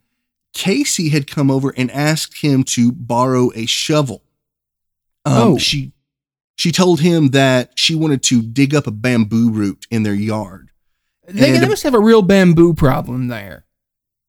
Casey 0.52 1.08
had 1.08 1.26
come 1.26 1.50
over 1.50 1.72
and 1.76 1.90
asked 1.90 2.42
him 2.42 2.62
to 2.64 2.92
borrow 2.92 3.50
a 3.54 3.66
shovel. 3.66 4.22
Um, 5.24 5.32
Oh. 5.54 5.58
She 5.58 5.92
she 6.56 6.70
told 6.70 7.00
him 7.00 7.28
that 7.28 7.72
she 7.76 7.94
wanted 7.94 8.22
to 8.24 8.42
dig 8.42 8.74
up 8.74 8.86
a 8.86 8.90
bamboo 8.90 9.50
root 9.50 9.86
in 9.90 10.02
their 10.02 10.14
yard. 10.14 10.68
They, 11.26 11.54
And- 11.54 11.62
they 11.62 11.68
must 11.68 11.82
have 11.82 11.94
a 11.94 11.98
real 12.00 12.20
bamboo 12.22 12.74
problem 12.74 13.28
there. 13.28 13.64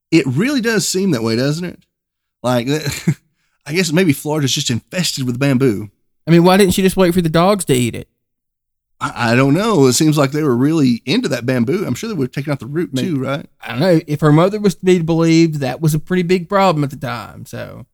It 0.10 0.26
really 0.26 0.62
does 0.62 0.88
seem 0.88 1.12
that 1.12 1.22
way, 1.24 1.36
doesn't 1.36 1.66
it? 1.66 1.86
Like, 2.42 2.68
I 3.66 3.74
guess 3.74 3.92
maybe 3.92 4.14
Florida's 4.14 4.54
just 4.54 4.70
infested 4.70 5.26
with 5.26 5.38
bamboo. 5.40 5.90
I 6.26 6.32
mean, 6.32 6.44
why 6.44 6.56
didn't 6.58 6.74
she 6.74 6.82
just 6.82 6.96
wait 6.98 7.14
for 7.14 7.22
the 7.22 7.30
dogs 7.30 7.66
to 7.66 7.74
eat 7.74 7.96
it? 7.96 8.08
I, 9.04 9.34
I 9.34 9.36
don't 9.36 9.54
know. 9.54 9.86
It 9.88 9.94
seems 9.94 10.18
like 10.18 10.32
they 10.32 10.44
were 10.44 10.56
really 10.56 11.02
into 11.06 11.28
that 11.30 11.46
bamboo. 11.46 11.86
I'm 11.86 11.94
sure 11.94 12.08
they 12.08 12.16
would 12.16 12.28
have 12.30 12.32
taken 12.32 12.54
out 12.54 12.60
the 12.60 12.66
root 12.66 12.96
too, 12.96 13.20
right? 13.20 13.46
I 13.62 13.70
don't 13.72 13.80
know. 13.80 14.00
If 14.08 14.22
her 14.22 14.32
mother 14.32 14.60
was 14.60 14.76
to 14.76 14.86
be 14.86 15.02
believed, 15.02 15.56
that 15.56 15.82
was 15.82 15.94
a 15.94 16.00
pretty 16.00 16.24
big 16.24 16.48
problem 16.48 16.84
at 16.84 16.90
the 16.90 16.96
time. 16.96 17.46
So, 17.46 17.86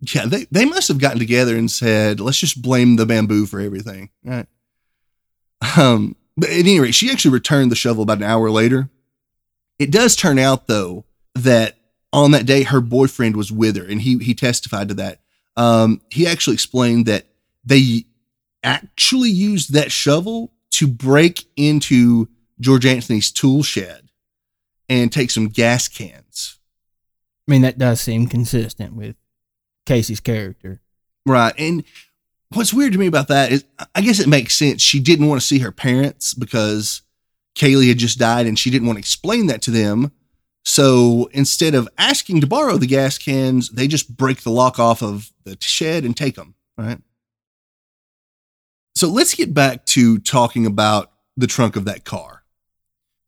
Yeah, 0.00 0.26
they, 0.26 0.46
they 0.50 0.64
must 0.64 0.86
have 0.88 0.98
gotten 0.98 1.18
together 1.18 1.56
and 1.56 1.68
said, 1.70 2.20
let's 2.20 2.38
just 2.38 2.62
blame 2.62 2.96
the 2.96 3.06
bamboo 3.06 3.46
for 3.46 3.60
everything. 3.60 4.10
Right. 4.24 4.46
Um, 5.76 6.14
but 6.36 6.50
at 6.50 6.56
any 6.56 6.78
rate, 6.78 6.94
she 6.94 7.10
actually 7.10 7.32
returned 7.32 7.72
the 7.72 7.76
shovel 7.76 8.04
about 8.04 8.18
an 8.18 8.24
hour 8.24 8.48
later. 8.48 8.88
It 9.80 9.90
does 9.90 10.14
turn 10.14 10.38
out 10.38 10.68
though 10.68 11.04
that 11.34 11.76
on 12.12 12.30
that 12.30 12.46
day 12.46 12.62
her 12.62 12.80
boyfriend 12.80 13.36
was 13.36 13.50
with 13.52 13.76
her 13.76 13.84
and 13.84 14.00
he 14.00 14.18
he 14.18 14.34
testified 14.34 14.88
to 14.88 14.94
that. 14.94 15.20
Um, 15.56 16.00
he 16.10 16.26
actually 16.26 16.54
explained 16.54 17.06
that 17.06 17.26
they 17.64 18.04
actually 18.68 19.30
used 19.30 19.72
that 19.72 19.90
shovel 19.90 20.52
to 20.72 20.86
break 20.86 21.46
into 21.56 22.28
George 22.60 22.84
Anthony's 22.84 23.32
tool 23.32 23.62
shed 23.62 24.10
and 24.90 25.10
take 25.10 25.30
some 25.30 25.48
gas 25.48 25.88
cans. 25.88 26.58
I 27.48 27.50
mean, 27.50 27.62
that 27.62 27.78
does 27.78 28.00
seem 28.00 28.26
consistent 28.26 28.94
with 28.94 29.16
Casey's 29.86 30.20
character. 30.20 30.82
Right. 31.24 31.54
And 31.56 31.82
what's 32.52 32.74
weird 32.74 32.92
to 32.92 32.98
me 32.98 33.06
about 33.06 33.28
that 33.28 33.50
is 33.52 33.64
I 33.94 34.02
guess 34.02 34.20
it 34.20 34.28
makes 34.28 34.54
sense. 34.54 34.82
She 34.82 35.00
didn't 35.00 35.28
want 35.28 35.40
to 35.40 35.46
see 35.46 35.60
her 35.60 35.72
parents 35.72 36.34
because 36.34 37.00
Caylee 37.56 37.88
had 37.88 37.98
just 37.98 38.18
died 38.18 38.46
and 38.46 38.58
she 38.58 38.70
didn't 38.70 38.86
want 38.86 38.98
to 38.98 39.00
explain 39.00 39.46
that 39.46 39.62
to 39.62 39.70
them. 39.70 40.12
So 40.64 41.30
instead 41.32 41.74
of 41.74 41.88
asking 41.96 42.42
to 42.42 42.46
borrow 42.46 42.76
the 42.76 42.86
gas 42.86 43.16
cans, 43.16 43.70
they 43.70 43.88
just 43.88 44.14
break 44.14 44.42
the 44.42 44.50
lock 44.50 44.78
off 44.78 45.02
of 45.02 45.32
the 45.44 45.56
shed 45.58 46.04
and 46.04 46.14
take 46.14 46.34
them. 46.34 46.54
Right. 46.76 46.98
So 48.98 49.06
let's 49.06 49.32
get 49.32 49.54
back 49.54 49.86
to 49.86 50.18
talking 50.18 50.66
about 50.66 51.12
the 51.36 51.46
trunk 51.46 51.76
of 51.76 51.84
that 51.84 52.04
car. 52.04 52.42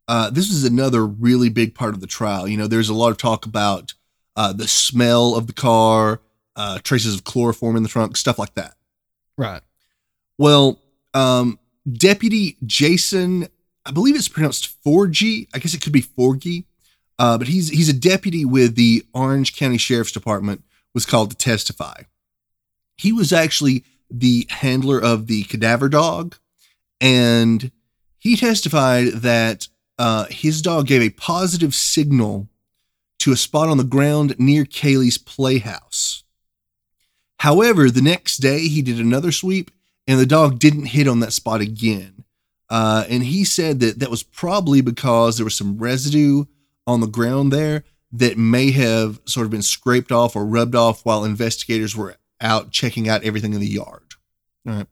Uh, 0.08 0.28
this 0.28 0.50
is 0.50 0.64
another 0.64 1.06
really 1.06 1.48
big 1.48 1.76
part 1.76 1.94
of 1.94 2.00
the 2.00 2.08
trial. 2.08 2.48
You 2.48 2.56
know, 2.56 2.66
there's 2.66 2.88
a 2.88 2.94
lot 2.94 3.12
of 3.12 3.18
talk 3.18 3.46
about 3.46 3.94
uh, 4.34 4.52
the 4.52 4.66
smell 4.66 5.36
of 5.36 5.46
the 5.46 5.52
car, 5.52 6.22
uh, 6.56 6.80
traces 6.82 7.14
of 7.14 7.22
chloroform 7.22 7.76
in 7.76 7.84
the 7.84 7.88
trunk, 7.88 8.16
stuff 8.16 8.36
like 8.36 8.54
that. 8.54 8.74
Right. 9.38 9.62
Well, 10.38 10.80
um, 11.14 11.60
Deputy 11.88 12.56
Jason, 12.66 13.46
I 13.86 13.92
believe 13.92 14.16
it's 14.16 14.26
pronounced 14.26 14.82
Forgy. 14.84 15.46
I 15.54 15.60
guess 15.60 15.72
it 15.72 15.82
could 15.82 15.92
be 15.92 16.02
Forgy, 16.02 16.64
uh, 17.20 17.38
but 17.38 17.46
he's 17.46 17.68
he's 17.68 17.88
a 17.88 17.92
deputy 17.92 18.44
with 18.44 18.74
the 18.74 19.06
Orange 19.14 19.54
County 19.54 19.78
Sheriff's 19.78 20.10
Department. 20.10 20.64
Was 20.94 21.06
called 21.06 21.30
to 21.30 21.36
testify. 21.36 22.02
He 22.96 23.12
was 23.12 23.32
actually 23.32 23.84
the 24.10 24.46
handler 24.50 24.98
of 25.00 25.26
the 25.26 25.44
cadaver 25.44 25.88
dog, 25.88 26.36
and 27.00 27.70
he 28.18 28.36
testified 28.36 29.08
that 29.08 29.68
uh, 29.98 30.26
his 30.30 30.62
dog 30.62 30.86
gave 30.86 31.02
a 31.02 31.10
positive 31.10 31.74
signal 31.74 32.48
to 33.18 33.32
a 33.32 33.36
spot 33.36 33.68
on 33.68 33.76
the 33.76 33.84
ground 33.84 34.34
near 34.38 34.64
Caylee's 34.64 35.18
playhouse. 35.18 36.24
However, 37.38 37.90
the 37.90 38.02
next 38.02 38.38
day 38.38 38.68
he 38.68 38.82
did 38.82 38.98
another 38.98 39.32
sweep 39.32 39.70
and 40.06 40.18
the 40.18 40.26
dog 40.26 40.58
didn't 40.58 40.86
hit 40.86 41.06
on 41.06 41.20
that 41.20 41.32
spot 41.32 41.60
again. 41.60 42.24
Uh, 42.68 43.04
and 43.08 43.24
he 43.24 43.44
said 43.44 43.80
that 43.80 43.98
that 43.98 44.10
was 44.10 44.22
probably 44.22 44.80
because 44.80 45.36
there 45.36 45.44
was 45.44 45.56
some 45.56 45.78
residue 45.78 46.44
on 46.86 47.00
the 47.00 47.06
ground 47.06 47.52
there 47.52 47.84
that 48.12 48.38
may 48.38 48.70
have 48.70 49.20
sort 49.24 49.44
of 49.44 49.50
been 49.50 49.62
scraped 49.62 50.12
off 50.12 50.34
or 50.34 50.44
rubbed 50.44 50.74
off 50.74 51.04
while 51.04 51.24
investigators 51.24 51.96
were 51.96 52.16
out 52.40 52.70
checking 52.70 53.08
out 53.08 53.24
everything 53.24 53.54
in 53.54 53.60
the 53.60 53.66
yard. 53.66 54.02
All 54.66 54.74
right. 54.74 54.86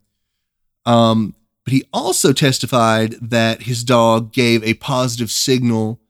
Um, 0.85 1.35
but 1.65 1.73
he 1.73 1.85
also 1.93 2.33
testified 2.33 3.13
that 3.21 3.63
his 3.63 3.85
dog 3.85 4.33
gave 4.33 4.65
a 4.65 4.75
positive 4.75 5.31
signal 5.31 6.01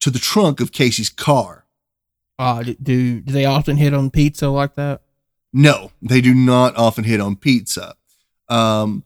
to 0.00 0.10
the 0.10 0.18
trunk 0.18 0.60
of 0.60 0.72
Casey's 0.72 1.10
car. 1.10 1.64
Uh, 2.38 2.62
do, 2.62 2.74
do 2.74 3.20
do 3.20 3.32
they 3.32 3.44
often 3.44 3.76
hit 3.76 3.92
on 3.94 4.10
pizza 4.10 4.48
like 4.48 4.76
that? 4.76 5.02
No, 5.52 5.90
they 6.00 6.20
do 6.20 6.34
not 6.34 6.76
often 6.76 7.04
hit 7.04 7.20
on 7.20 7.34
pizza. 7.34 7.96
Um, 8.48 9.04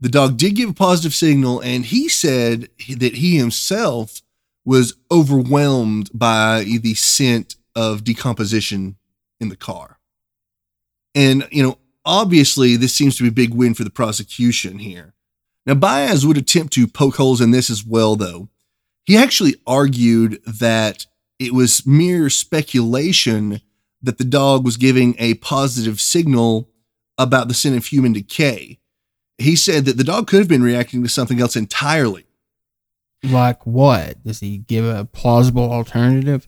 the 0.00 0.08
dog 0.08 0.36
did 0.36 0.56
give 0.56 0.70
a 0.70 0.74
positive 0.74 1.14
signal, 1.14 1.60
and 1.60 1.84
he 1.84 2.08
said 2.08 2.68
that 2.96 3.14
he 3.14 3.36
himself 3.36 4.20
was 4.64 4.96
overwhelmed 5.12 6.10
by 6.12 6.64
the 6.64 6.94
scent 6.94 7.54
of 7.76 8.02
decomposition 8.02 8.96
in 9.38 9.48
the 9.48 9.56
car. 9.56 9.98
And, 11.14 11.46
you 11.50 11.62
know, 11.62 11.78
obviously, 12.04 12.76
this 12.76 12.94
seems 12.94 13.16
to 13.16 13.22
be 13.22 13.28
a 13.28 13.32
big 13.32 13.54
win 13.54 13.74
for 13.74 13.84
the 13.84 13.90
prosecution 13.90 14.78
here. 14.78 15.14
Now, 15.66 15.74
Baez 15.74 16.26
would 16.26 16.36
attempt 16.36 16.72
to 16.74 16.86
poke 16.86 17.16
holes 17.16 17.40
in 17.40 17.50
this 17.50 17.70
as 17.70 17.84
well, 17.84 18.16
though. 18.16 18.48
He 19.04 19.16
actually 19.16 19.56
argued 19.66 20.42
that 20.44 21.06
it 21.38 21.52
was 21.52 21.86
mere 21.86 22.30
speculation 22.30 23.60
that 24.02 24.18
the 24.18 24.24
dog 24.24 24.64
was 24.64 24.76
giving 24.76 25.14
a 25.18 25.34
positive 25.34 26.00
signal 26.00 26.68
about 27.18 27.48
the 27.48 27.54
sin 27.54 27.76
of 27.76 27.86
human 27.86 28.12
decay. 28.12 28.78
He 29.38 29.56
said 29.56 29.84
that 29.84 29.96
the 29.96 30.04
dog 30.04 30.26
could 30.26 30.38
have 30.38 30.48
been 30.48 30.62
reacting 30.62 31.02
to 31.02 31.08
something 31.08 31.40
else 31.40 31.56
entirely. 31.56 32.26
Like 33.22 33.64
what? 33.66 34.22
Does 34.24 34.40
he 34.40 34.58
give 34.58 34.84
a 34.84 35.04
plausible 35.04 35.70
alternative? 35.70 36.46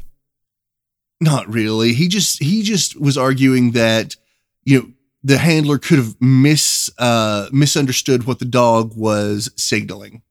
Not 1.21 1.49
really. 1.49 1.95
He 1.95 2.09
just 2.09 2.43
he 2.43 2.63
just 2.63 3.01
was 3.01 3.17
arguing 3.17 3.73
that 3.73 4.17
you 4.65 4.81
know 4.81 4.89
the 5.23 5.39
handler 5.39 5.79
could 5.79 5.99
have 5.99 6.15
mis 6.21 6.91
uh, 6.99 7.49
misunderstood 7.53 8.27
what 8.27 8.39
the 8.39 8.45
dog 8.45 8.95
was 8.97 9.51
signaling, 9.57 10.23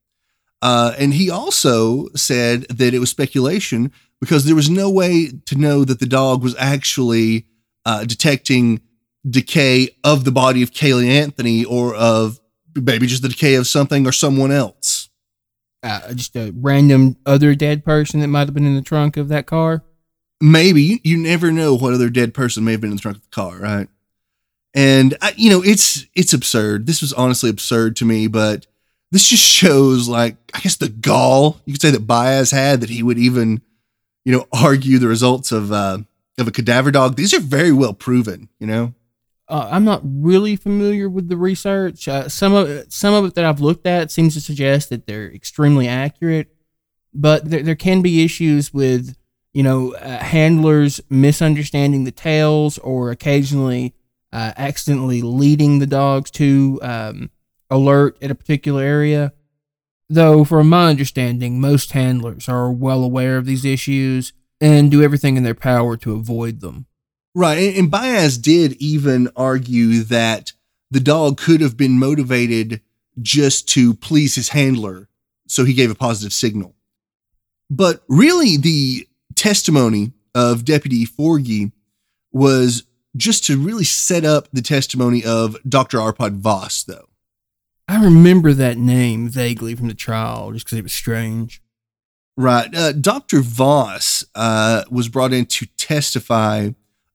uh, 0.61 0.93
and 0.97 1.13
he 1.13 1.29
also 1.29 2.09
said 2.15 2.63
that 2.63 2.93
it 2.93 2.99
was 2.99 3.09
speculation 3.09 3.91
because 4.19 4.45
there 4.45 4.55
was 4.55 4.69
no 4.69 4.89
way 4.89 5.29
to 5.45 5.55
know 5.55 5.83
that 5.83 5.99
the 5.99 6.05
dog 6.05 6.41
was 6.41 6.55
actually 6.57 7.45
uh, 7.85 8.05
detecting 8.05 8.79
decay 9.29 9.89
of 10.03 10.23
the 10.25 10.31
body 10.31 10.63
of 10.63 10.71
Caylee 10.71 11.09
Anthony 11.09 11.65
or 11.65 11.95
of 11.95 12.39
maybe 12.75 13.07
just 13.07 13.21
the 13.21 13.29
decay 13.29 13.55
of 13.55 13.67
something 13.67 14.07
or 14.07 14.11
someone 14.11 14.51
else. 14.51 15.09
Uh, 15.81 16.13
just 16.13 16.35
a 16.35 16.53
random 16.55 17.17
other 17.25 17.55
dead 17.55 17.83
person 17.83 18.21
that 18.21 18.27
might 18.27 18.47
have 18.47 18.53
been 18.53 18.65
in 18.65 18.75
the 18.75 18.81
trunk 18.81 19.17
of 19.17 19.27
that 19.27 19.45
car. 19.45 19.83
maybe 20.39 20.81
you, 20.81 20.99
you 21.03 21.17
never 21.17 21.51
know 21.51 21.75
what 21.75 21.93
other 21.93 22.09
dead 22.09 22.33
person 22.33 22.63
may 22.63 22.71
have 22.71 22.81
been 22.81 22.91
in 22.91 22.95
the 22.95 23.01
trunk 23.01 23.17
of 23.17 23.23
the 23.23 23.29
car 23.29 23.57
right 23.57 23.89
and 24.73 25.17
I, 25.21 25.33
you 25.37 25.49
know 25.49 25.63
it's 25.63 26.05
it's 26.15 26.33
absurd. 26.33 26.87
This 26.87 27.01
was 27.01 27.13
honestly 27.13 27.49
absurd 27.49 27.95
to 27.97 28.05
me 28.05 28.27
but 28.27 28.67
this 29.11 29.29
just 29.29 29.43
shows 29.43 30.09
like 30.09 30.37
i 30.55 30.59
guess 30.59 30.75
the 30.77 30.89
gall 30.89 31.61
you 31.65 31.73
could 31.73 31.81
say 31.81 31.91
that 31.91 32.07
baez 32.07 32.49
had 32.49 32.81
that 32.81 32.89
he 32.89 33.03
would 33.03 33.19
even 33.19 33.61
you 34.25 34.31
know 34.31 34.47
argue 34.51 34.97
the 34.97 35.07
results 35.07 35.51
of 35.51 35.71
uh 35.71 35.99
of 36.37 36.47
a 36.47 36.51
cadaver 36.51 36.91
dog. 36.91 37.15
These 37.15 37.33
are 37.33 37.39
very 37.39 37.71
well 37.71 37.93
proven 37.93 38.49
you 38.59 38.67
know? 38.67 38.93
Uh, 39.49 39.67
I'm 39.71 39.83
not 39.83 40.01
really 40.03 40.55
familiar 40.55 41.09
with 41.09 41.27
the 41.27 41.37
research. 41.37 42.07
Uh, 42.07 42.29
some 42.29 42.53
of 42.53 42.91
some 42.91 43.13
of 43.13 43.25
it 43.25 43.35
that 43.35 43.43
I've 43.43 43.59
looked 43.59 43.85
at 43.85 44.09
seems 44.09 44.33
to 44.35 44.41
suggest 44.41 44.89
that 44.89 45.05
they're 45.05 45.29
extremely 45.29 45.87
accurate, 45.87 46.55
but 47.13 47.49
there, 47.49 47.61
there 47.61 47.75
can 47.75 48.01
be 48.01 48.23
issues 48.23 48.73
with 48.73 49.17
you 49.53 49.61
know 49.61 49.95
uh, 49.95 50.19
handlers 50.19 51.01
misunderstanding 51.09 52.05
the 52.05 52.11
tails 52.11 52.77
or 52.79 53.11
occasionally 53.11 53.93
uh, 54.33 54.51
accidentally 54.57 55.21
leading 55.21 55.79
the 55.79 55.87
dogs 55.87 56.31
to 56.31 56.79
um, 56.81 57.29
alert 57.69 58.17
at 58.21 58.31
a 58.31 58.35
particular 58.35 58.81
area. 58.81 59.31
Though, 60.09 60.43
from 60.43 60.69
my 60.69 60.89
understanding, 60.89 61.61
most 61.61 61.91
handlers 61.91 62.49
are 62.49 62.71
well 62.71 63.03
aware 63.03 63.37
of 63.37 63.45
these 63.45 63.63
issues 63.63 64.33
and 64.59 64.91
do 64.91 65.01
everything 65.01 65.37
in 65.37 65.43
their 65.43 65.53
power 65.53 65.95
to 65.97 66.13
avoid 66.13 66.59
them. 66.59 66.87
Right. 67.35 67.75
And, 67.77 67.89
Baez 67.89 68.37
did 68.37 68.73
even 68.73 69.29
argue 69.35 70.03
that 70.03 70.53
the 70.91 70.99
dog 70.99 71.37
could 71.37 71.61
have 71.61 71.77
been 71.77 71.97
motivated 71.97 72.81
just 73.21 73.67
to 73.69 73.93
please 73.93 74.35
his 74.35 74.49
handler. 74.49 75.09
So 75.47 75.65
he 75.65 75.73
gave 75.73 75.91
a 75.91 75.95
positive 75.95 76.33
signal. 76.33 76.75
But 77.69 78.03
really, 78.07 78.57
the 78.57 79.07
testimony 79.35 80.13
of 80.35 80.65
Deputy 80.65 81.05
Forgy 81.05 81.71
was 82.31 82.83
just 83.15 83.45
to 83.45 83.57
really 83.57 83.83
set 83.83 84.25
up 84.25 84.47
the 84.51 84.61
testimony 84.61 85.23
of 85.23 85.57
Dr. 85.67 85.97
Arpad 85.97 86.37
Voss, 86.37 86.83
though. 86.83 87.09
I 87.87 88.03
remember 88.03 88.53
that 88.53 88.77
name 88.77 89.27
vaguely 89.27 89.75
from 89.75 89.87
the 89.87 89.93
trial 89.93 90.51
just 90.51 90.65
because 90.65 90.77
it 90.77 90.83
was 90.83 90.93
strange. 90.93 91.61
Right. 92.35 92.73
Uh, 92.75 92.93
Dr. 92.93 93.41
Voss 93.41 94.25
uh, 94.33 94.83
was 94.89 95.09
brought 95.09 95.33
in 95.33 95.45
to 95.47 95.67
testify 95.77 96.69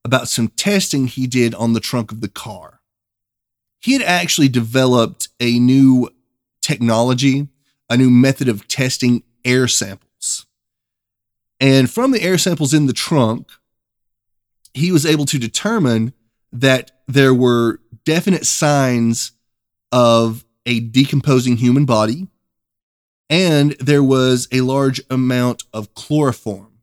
about 0.05 0.29
some 0.29 0.49
testing 0.49 1.07
he 1.07 1.27
did 1.27 1.55
on 1.55 1.73
the 1.73 1.81
trunk 1.81 2.13
of 2.13 2.21
the 2.21 2.29
car. 2.29 2.81
He 3.81 3.95
had 3.95 4.03
actually 4.03 4.49
developed 4.49 5.29
a 5.41 5.59
new 5.59 6.11
technology, 6.61 7.49
a 7.91 7.97
new 7.97 8.11
method 8.11 8.49
of 8.49 8.69
testing 8.69 9.23
air 9.45 9.67
samples. 9.69 10.47
And 11.61 11.91
from 11.91 12.13
the 12.13 12.23
air 12.23 12.39
samples 12.39 12.73
in 12.73 12.87
the 12.87 12.93
trunk, 12.93 13.51
he 14.75 14.93
was 14.93 15.07
able 15.07 15.25
to 15.27 15.39
determine 15.39 16.13
that 16.53 16.91
there 17.07 17.35
were 17.35 17.81
definite 18.05 18.47
signs 18.47 19.33
of 19.93 20.45
a 20.67 20.81
decomposing 20.81 21.57
human 21.57 21.85
body 21.85 22.29
and 23.31 23.73
there 23.73 24.03
was 24.03 24.49
a 24.51 24.63
large 24.63 25.01
amount 25.11 25.65
of 25.73 25.95
chloroform 25.95 26.79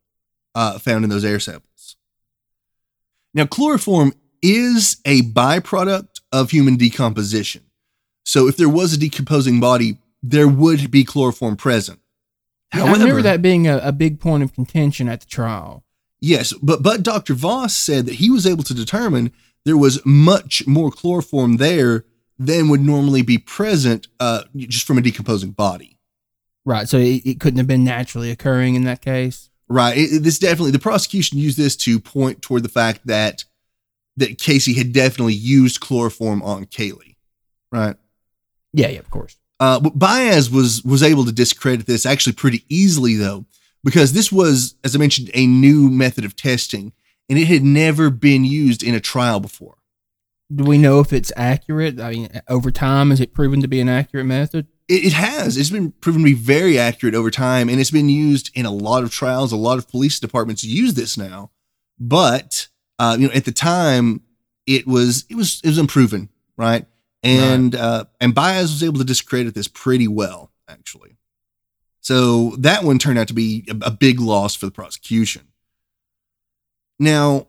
uh, 0.53 0.77
found 0.79 1.03
in 1.03 1.09
those 1.09 1.25
air 1.25 1.39
samples. 1.39 1.97
Now, 3.33 3.45
chloroform 3.45 4.13
is 4.41 4.97
a 5.05 5.21
byproduct 5.23 6.21
of 6.31 6.51
human 6.51 6.77
decomposition. 6.77 7.63
So, 8.23 8.47
if 8.47 8.57
there 8.57 8.69
was 8.69 8.93
a 8.93 8.97
decomposing 8.97 9.59
body, 9.59 9.97
there 10.23 10.47
would 10.47 10.89
be 10.89 11.03
chloroform 11.03 11.57
present. 11.57 11.99
Yeah, 12.73 12.85
I 12.85 12.93
remember 12.93 13.21
that 13.21 13.41
being 13.41 13.67
a, 13.67 13.77
a 13.77 13.91
big 13.91 14.19
point 14.19 14.43
of 14.43 14.53
contention 14.53 15.07
at 15.09 15.21
the 15.21 15.27
trial. 15.27 15.83
Yes, 16.25 16.53
but 16.53 16.81
but 16.81 17.03
Dr. 17.03 17.35
Voss 17.35 17.75
said 17.75 18.07
that 18.07 18.15
he 18.15 18.31
was 18.31 18.47
able 18.47 18.63
to 18.63 18.73
determine 18.73 19.31
there 19.63 19.77
was 19.77 20.03
much 20.03 20.65
more 20.65 20.89
chloroform 20.89 21.57
there 21.57 22.03
than 22.39 22.67
would 22.69 22.81
normally 22.81 23.21
be 23.21 23.37
present 23.37 24.07
uh, 24.19 24.41
just 24.55 24.87
from 24.87 24.97
a 24.97 25.01
decomposing 25.01 25.51
body. 25.51 25.99
Right. 26.65 26.89
So 26.89 26.97
it, 26.97 27.21
it 27.25 27.39
couldn't 27.39 27.59
have 27.59 27.67
been 27.67 27.83
naturally 27.83 28.31
occurring 28.31 28.73
in 28.73 28.85
that 28.85 29.01
case. 29.01 29.51
Right. 29.69 29.95
It, 29.95 30.23
this 30.23 30.39
definitely 30.39 30.71
the 30.71 30.79
prosecution 30.79 31.37
used 31.37 31.59
this 31.59 31.75
to 31.75 31.99
point 31.99 32.41
toward 32.41 32.63
the 32.63 32.69
fact 32.69 33.05
that 33.05 33.45
that 34.17 34.39
Casey 34.39 34.73
had 34.73 34.93
definitely 34.93 35.35
used 35.35 35.79
chloroform 35.79 36.41
on 36.41 36.65
Caylee. 36.65 37.17
Right. 37.71 37.97
Yeah. 38.73 38.87
Yeah. 38.87 38.99
Of 38.99 39.11
course. 39.11 39.37
Uh, 39.59 39.79
but 39.79 39.99
Baez 39.99 40.49
was 40.49 40.83
was 40.83 41.03
able 41.03 41.23
to 41.25 41.31
discredit 41.31 41.85
this 41.85 42.03
actually 42.03 42.33
pretty 42.33 42.65
easily 42.67 43.13
though, 43.13 43.45
because 43.85 44.13
this 44.13 44.31
was, 44.31 44.75
as 44.83 44.95
I 44.95 44.99
mentioned, 44.99 45.29
a 45.35 45.45
new 45.45 45.89
method 45.89 46.25
of 46.25 46.35
testing, 46.35 46.91
and 47.29 47.37
it 47.37 47.45
had 47.45 47.63
never 47.63 48.09
been 48.09 48.43
used 48.43 48.81
in 48.81 48.95
a 48.95 48.99
trial 48.99 49.39
before. 49.39 49.77
Do 50.53 50.63
we 50.63 50.79
know 50.79 50.99
if 50.99 51.13
it's 51.13 51.31
accurate? 51.37 51.99
I 51.99 52.11
mean, 52.11 52.41
over 52.49 52.71
time, 52.71 53.11
is 53.11 53.21
it 53.21 53.33
proven 53.33 53.61
to 53.61 53.67
be 53.67 53.79
an 53.79 53.87
accurate 53.87 54.25
method? 54.25 54.67
It, 54.87 55.05
it 55.05 55.13
has. 55.13 55.55
It's 55.55 55.69
been 55.69 55.91
proven 55.91 56.21
to 56.21 56.25
be 56.25 56.33
very 56.33 56.77
accurate 56.79 57.15
over 57.15 57.29
time, 57.29 57.69
and 57.69 57.79
it's 57.79 57.91
been 57.91 58.09
used 58.09 58.49
in 58.55 58.65
a 58.65 58.71
lot 58.71 59.03
of 59.03 59.11
trials. 59.11 59.51
A 59.51 59.57
lot 59.57 59.77
of 59.77 59.87
police 59.87 60.19
departments 60.19 60.63
use 60.63 60.95
this 60.95 61.15
now, 61.15 61.51
but 61.99 62.67
uh, 62.97 63.15
you 63.19 63.27
know, 63.27 63.33
at 63.33 63.45
the 63.45 63.51
time, 63.51 64.21
it 64.65 64.87
was 64.87 65.25
it 65.29 65.35
was 65.35 65.61
it 65.63 65.67
was 65.67 65.77
unproven, 65.77 66.29
right? 66.57 66.85
And 67.21 67.75
right. 67.75 67.83
Uh, 67.83 68.05
and 68.19 68.33
Baez 68.33 68.71
was 68.71 68.83
able 68.83 68.97
to 68.97 69.05
discredit 69.05 69.53
this 69.53 69.67
pretty 69.67 70.07
well, 70.07 70.51
actually. 70.67 71.14
So 72.05 72.51
that 72.59 72.83
one 72.83 72.99
turned 72.99 73.17
out 73.17 73.29
to 73.29 73.33
be 73.33 73.67
a, 73.81 73.89
big 73.89 74.19
loss 74.19 74.55
for 74.55 74.67
the 74.67 74.71
prosecution. 74.71 75.47
Now, 76.99 77.47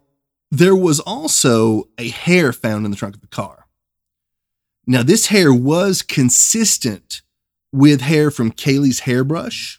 there 0.51 0.75
was 0.75 0.99
also 0.99 1.91
a 1.99 2.09
hair 2.09 2.55
found 2.55 2.87
in 2.87 2.91
the 2.91 2.97
trunk 2.97 3.15
of 3.15 3.21
the 3.21 3.27
car. 3.27 3.67
Now, 4.87 5.03
this 5.03 5.27
hair 5.27 5.53
was 5.53 6.01
consistent 6.01 7.21
with 7.71 8.01
hair 8.01 8.31
from 8.31 8.51
Caylee's 8.51 9.01
hairbrush, 9.01 9.79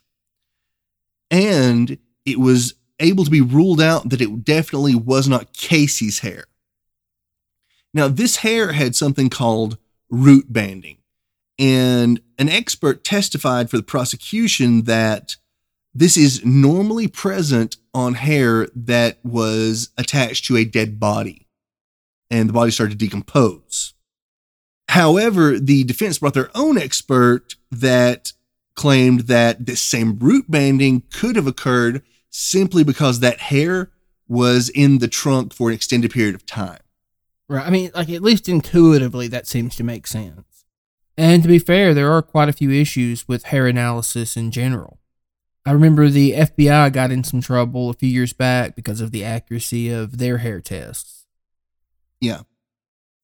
and 1.32 1.98
it 2.24 2.40
was 2.40 2.76
able 3.00 3.26
to 3.26 3.32
be 3.32 3.42
ruled 3.42 3.82
out 3.82 4.10
that 4.10 4.22
it 4.22 4.46
definitely 4.46 4.94
was 4.94 5.28
not 5.28 5.54
Casey's 5.54 6.20
hair. 6.20 6.44
Now, 7.96 8.10
this 8.10 8.36
hair 8.38 8.74
had 8.74 8.96
something 8.96 9.32
called 9.32 9.80
root 10.12 10.54
banding, 10.54 11.00
and 11.60 12.20
an 12.38 12.50
expert 12.50 13.04
testified 13.04 13.70
for 13.70 13.78
the 13.78 13.84
prosecution 13.84 14.84
that 14.84 15.36
this 15.94 16.18
is 16.18 16.46
normally 16.46 17.08
present 17.08 17.78
on 17.94 18.14
hair 18.14 18.68
that 18.76 19.18
was 19.24 19.90
attached 19.98 20.46
to 20.46 20.58
a 20.58 20.66
dead 20.66 21.00
body, 21.00 21.48
and 22.30 22.48
the 22.48 22.54
body 22.54 22.72
started 22.72 23.00
to 23.00 23.06
decompose. 23.06 23.94
However, 24.90 25.60
the 25.60 25.84
defense 25.84 26.20
brought 26.20 26.34
their 26.34 26.52
own 26.56 26.78
expert 26.78 27.56
that 27.72 28.34
claimed 28.76 29.22
that 29.22 29.66
this 29.66 29.82
same 29.82 30.18
root 30.20 30.46
banding 30.50 31.04
could 31.12 31.36
have 31.36 31.48
occurred 31.48 32.04
simply 32.30 32.84
because 32.84 33.20
that 33.20 33.40
hair 33.40 33.92
was 34.28 34.70
in 34.70 35.00
the 35.00 35.08
trunk 35.08 35.54
for 35.54 35.70
an 35.70 35.76
extended 35.76 36.12
period 36.12 36.36
of 36.36 36.46
time. 36.46 36.80
Right. 37.50 37.66
I 37.66 37.70
mean, 37.70 37.92
like 37.96 38.10
at 38.10 38.22
least 38.22 38.48
intuitively, 38.48 39.28
that 39.30 39.48
seems 39.48 39.76
to 39.78 39.84
make 39.84 40.06
sense. 40.06 40.44
And 41.18 41.42
to 41.42 41.50
be 41.50 41.60
fair, 41.60 41.94
there 41.94 42.12
are 42.12 42.22
quite 42.22 42.50
a 42.50 42.54
few 42.54 42.72
issues 42.72 43.28
with 43.28 43.46
hair 43.46 43.66
analysis 43.68 44.38
in 44.38 44.52
general. 44.52 45.00
I 45.66 45.72
remember 45.72 46.08
the 46.08 46.34
FBI 46.34 46.94
got 46.94 47.12
in 47.12 47.24
some 47.24 47.42
trouble 47.42 47.90
a 47.90 47.94
few 47.94 48.08
years 48.08 48.32
back 48.32 48.76
because 48.76 49.02
of 49.02 49.12
the 49.12 49.24
accuracy 49.26 49.90
of 49.90 50.18
their 50.18 50.38
hair 50.38 50.62
tests. 50.62 51.26
Yeah. 52.22 52.42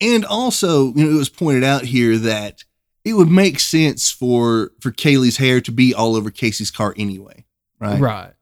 And 0.02 0.26
also, 0.26 0.94
you 0.94 1.06
know, 1.06 1.12
it 1.12 1.18
was 1.18 1.30
pointed 1.30 1.64
out 1.64 1.84
here 1.86 2.18
that 2.18 2.64
it 3.06 3.14
would 3.14 3.30
make 3.30 3.60
sense 3.60 4.12
for 4.12 4.72
for 4.82 4.92
Caylee's 4.92 5.38
hair 5.38 5.62
to 5.62 5.72
be 5.72 5.94
all 5.94 6.16
over 6.16 6.30
Casey's 6.30 6.72
car 6.72 6.94
anyway, 6.98 7.46
right? 7.80 8.00
Right. 8.00 8.34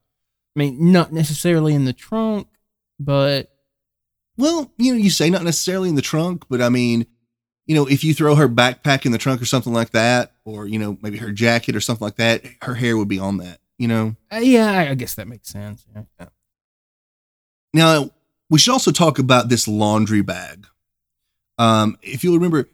I 0.56 0.60
mean, 0.60 0.92
not 0.92 1.14
necessarily 1.14 1.74
in 1.74 1.86
the 1.86 1.94
trunk, 1.94 2.48
but 3.00 3.52
well, 4.38 4.72
you 4.78 4.94
know, 4.94 4.98
you 4.98 5.10
say 5.10 5.30
not 5.30 5.44
necessarily 5.44 5.90
in 5.90 5.96
the 5.96 6.02
trunk, 6.02 6.46
but 6.50 6.62
I 6.62 6.70
mean, 6.70 7.06
you 7.66 7.76
know, 7.76 7.86
if 7.86 8.04
you 8.04 8.14
throw 8.14 8.36
her 8.36 8.50
backpack 8.50 9.06
in 9.06 9.12
the 9.12 9.18
trunk 9.18 9.42
or 9.42 9.46
something 9.46 9.74
like 9.74 9.92
that, 9.92 10.34
or 10.46 10.68
you 10.68 10.80
know, 10.80 10.98
maybe 11.02 11.18
her 11.18 11.32
jacket 11.32 11.76
or 11.76 11.82
something 11.82 12.06
like 12.06 12.18
that, 12.18 12.44
her 12.64 12.76
hair 12.76 12.98
would 12.98 13.08
be 13.08 13.20
on 13.20 13.38
that. 13.38 13.60
You 13.78 13.88
know? 13.88 14.16
Uh, 14.32 14.38
yeah, 14.38 14.88
I 14.90 14.94
guess 14.94 15.16
that 15.16 15.28
makes 15.28 15.50
sense. 15.50 15.86
Yeah. 15.96 16.04
yeah. 16.20 16.28
Now 17.74 18.12
we 18.50 18.60
should 18.60 18.74
also 18.74 18.92
talk 18.92 19.18
about 19.18 19.50
this 19.50 19.68
laundry 19.68 20.22
bag. 20.22 20.68
Um, 21.58 21.98
if 22.02 22.24
you'll 22.24 22.36
remember, 22.36 22.68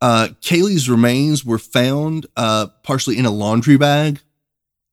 uh, 0.00 0.28
Caylee's 0.40 0.88
remains 0.90 1.44
were 1.44 1.58
found 1.58 2.26
uh, 2.36 2.66
partially 2.82 3.16
in 3.16 3.26
a 3.26 3.30
laundry 3.30 3.76
bag. 3.76 4.20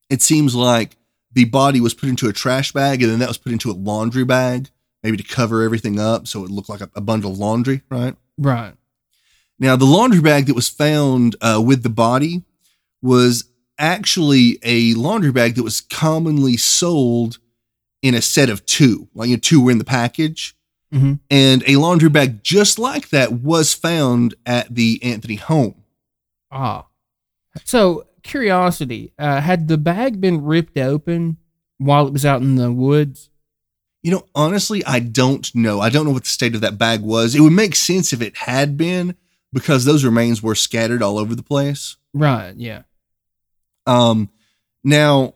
It 0.09 0.21
seems 0.21 0.53
like 0.53 0.95
the 1.31 1.45
body 1.45 1.81
was 1.81 1.93
put 1.93 2.09
into 2.09 2.27
a 2.27 2.33
trash 2.33 2.71
bag 2.71 3.01
and 3.01 3.11
then 3.11 3.19
that 3.19 3.27
was 3.27 3.37
put 3.37 3.51
into 3.51 3.71
a 3.71 3.73
laundry 3.73 4.25
bag, 4.25 4.69
maybe 5.01 5.17
to 5.17 5.23
cover 5.23 5.63
everything 5.63 5.99
up 5.99 6.27
so 6.27 6.43
it 6.43 6.51
looked 6.51 6.69
like 6.69 6.81
a, 6.81 6.89
a 6.95 7.01
bundle 7.01 7.31
of 7.31 7.39
laundry, 7.39 7.81
right? 7.89 8.15
Right. 8.37 8.73
Now, 9.59 9.75
the 9.75 9.85
laundry 9.85 10.21
bag 10.21 10.45
that 10.45 10.55
was 10.55 10.69
found 10.69 11.35
uh, 11.41 11.61
with 11.63 11.83
the 11.83 11.89
body 11.89 12.43
was 13.01 13.45
actually 13.79 14.59
a 14.63 14.93
laundry 14.93 15.31
bag 15.31 15.55
that 15.55 15.63
was 15.63 15.81
commonly 15.81 16.57
sold 16.57 17.39
in 18.01 18.13
a 18.13 18.21
set 18.21 18.49
of 18.49 18.65
two, 18.65 19.07
like 19.15 19.29
you 19.29 19.35
know, 19.35 19.39
two 19.39 19.63
were 19.63 19.71
in 19.71 19.79
the 19.79 19.83
package. 19.83 20.55
Mm-hmm. 20.93 21.13
And 21.29 21.63
a 21.67 21.75
laundry 21.75 22.09
bag 22.09 22.43
just 22.43 22.79
like 22.79 23.09
that 23.09 23.33
was 23.33 23.73
found 23.73 24.35
at 24.45 24.73
the 24.73 24.99
Anthony 25.03 25.35
home. 25.35 25.83
Ah. 26.51 26.87
So, 27.65 28.05
curiosity 28.23 29.11
uh, 29.17 29.41
had 29.41 29.67
the 29.67 29.77
bag 29.77 30.21
been 30.21 30.43
ripped 30.43 30.77
open 30.77 31.37
while 31.77 32.07
it 32.07 32.13
was 32.13 32.25
out 32.25 32.41
in 32.41 32.55
the 32.55 32.71
woods? 32.71 33.29
You 34.03 34.11
know, 34.11 34.25
honestly, 34.33 34.85
I 34.85 34.99
don't 34.99 35.53
know. 35.53 35.81
I 35.81 35.89
don't 35.89 36.05
know 36.05 36.11
what 36.11 36.23
the 36.23 36.29
state 36.29 36.55
of 36.55 36.61
that 36.61 36.77
bag 36.77 37.01
was. 37.01 37.35
It 37.35 37.41
would 37.41 37.51
make 37.51 37.75
sense 37.75 38.13
if 38.13 38.21
it 38.21 38.37
had 38.37 38.77
been 38.77 39.15
because 39.53 39.85
those 39.85 40.03
remains 40.03 40.41
were 40.43 40.55
scattered 40.55 41.01
all 41.01 41.17
over 41.17 41.35
the 41.35 41.43
place. 41.43 41.95
Right. 42.13 42.53
Yeah. 42.55 42.83
Um, 43.85 44.29
now, 44.83 45.33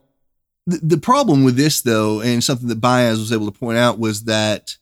the, 0.68 0.80
the 0.84 0.97
problem 0.97 1.43
with 1.43 1.55
this, 1.55 1.82
though, 1.82 2.22
and 2.22 2.43
something 2.43 2.68
that 2.68 2.82
Baez 2.82 3.20
was 3.20 3.32
able 3.32 3.51
to 3.51 3.57
point 3.57 3.78
out 3.78 3.99
was 3.99 4.26
that 4.26 4.78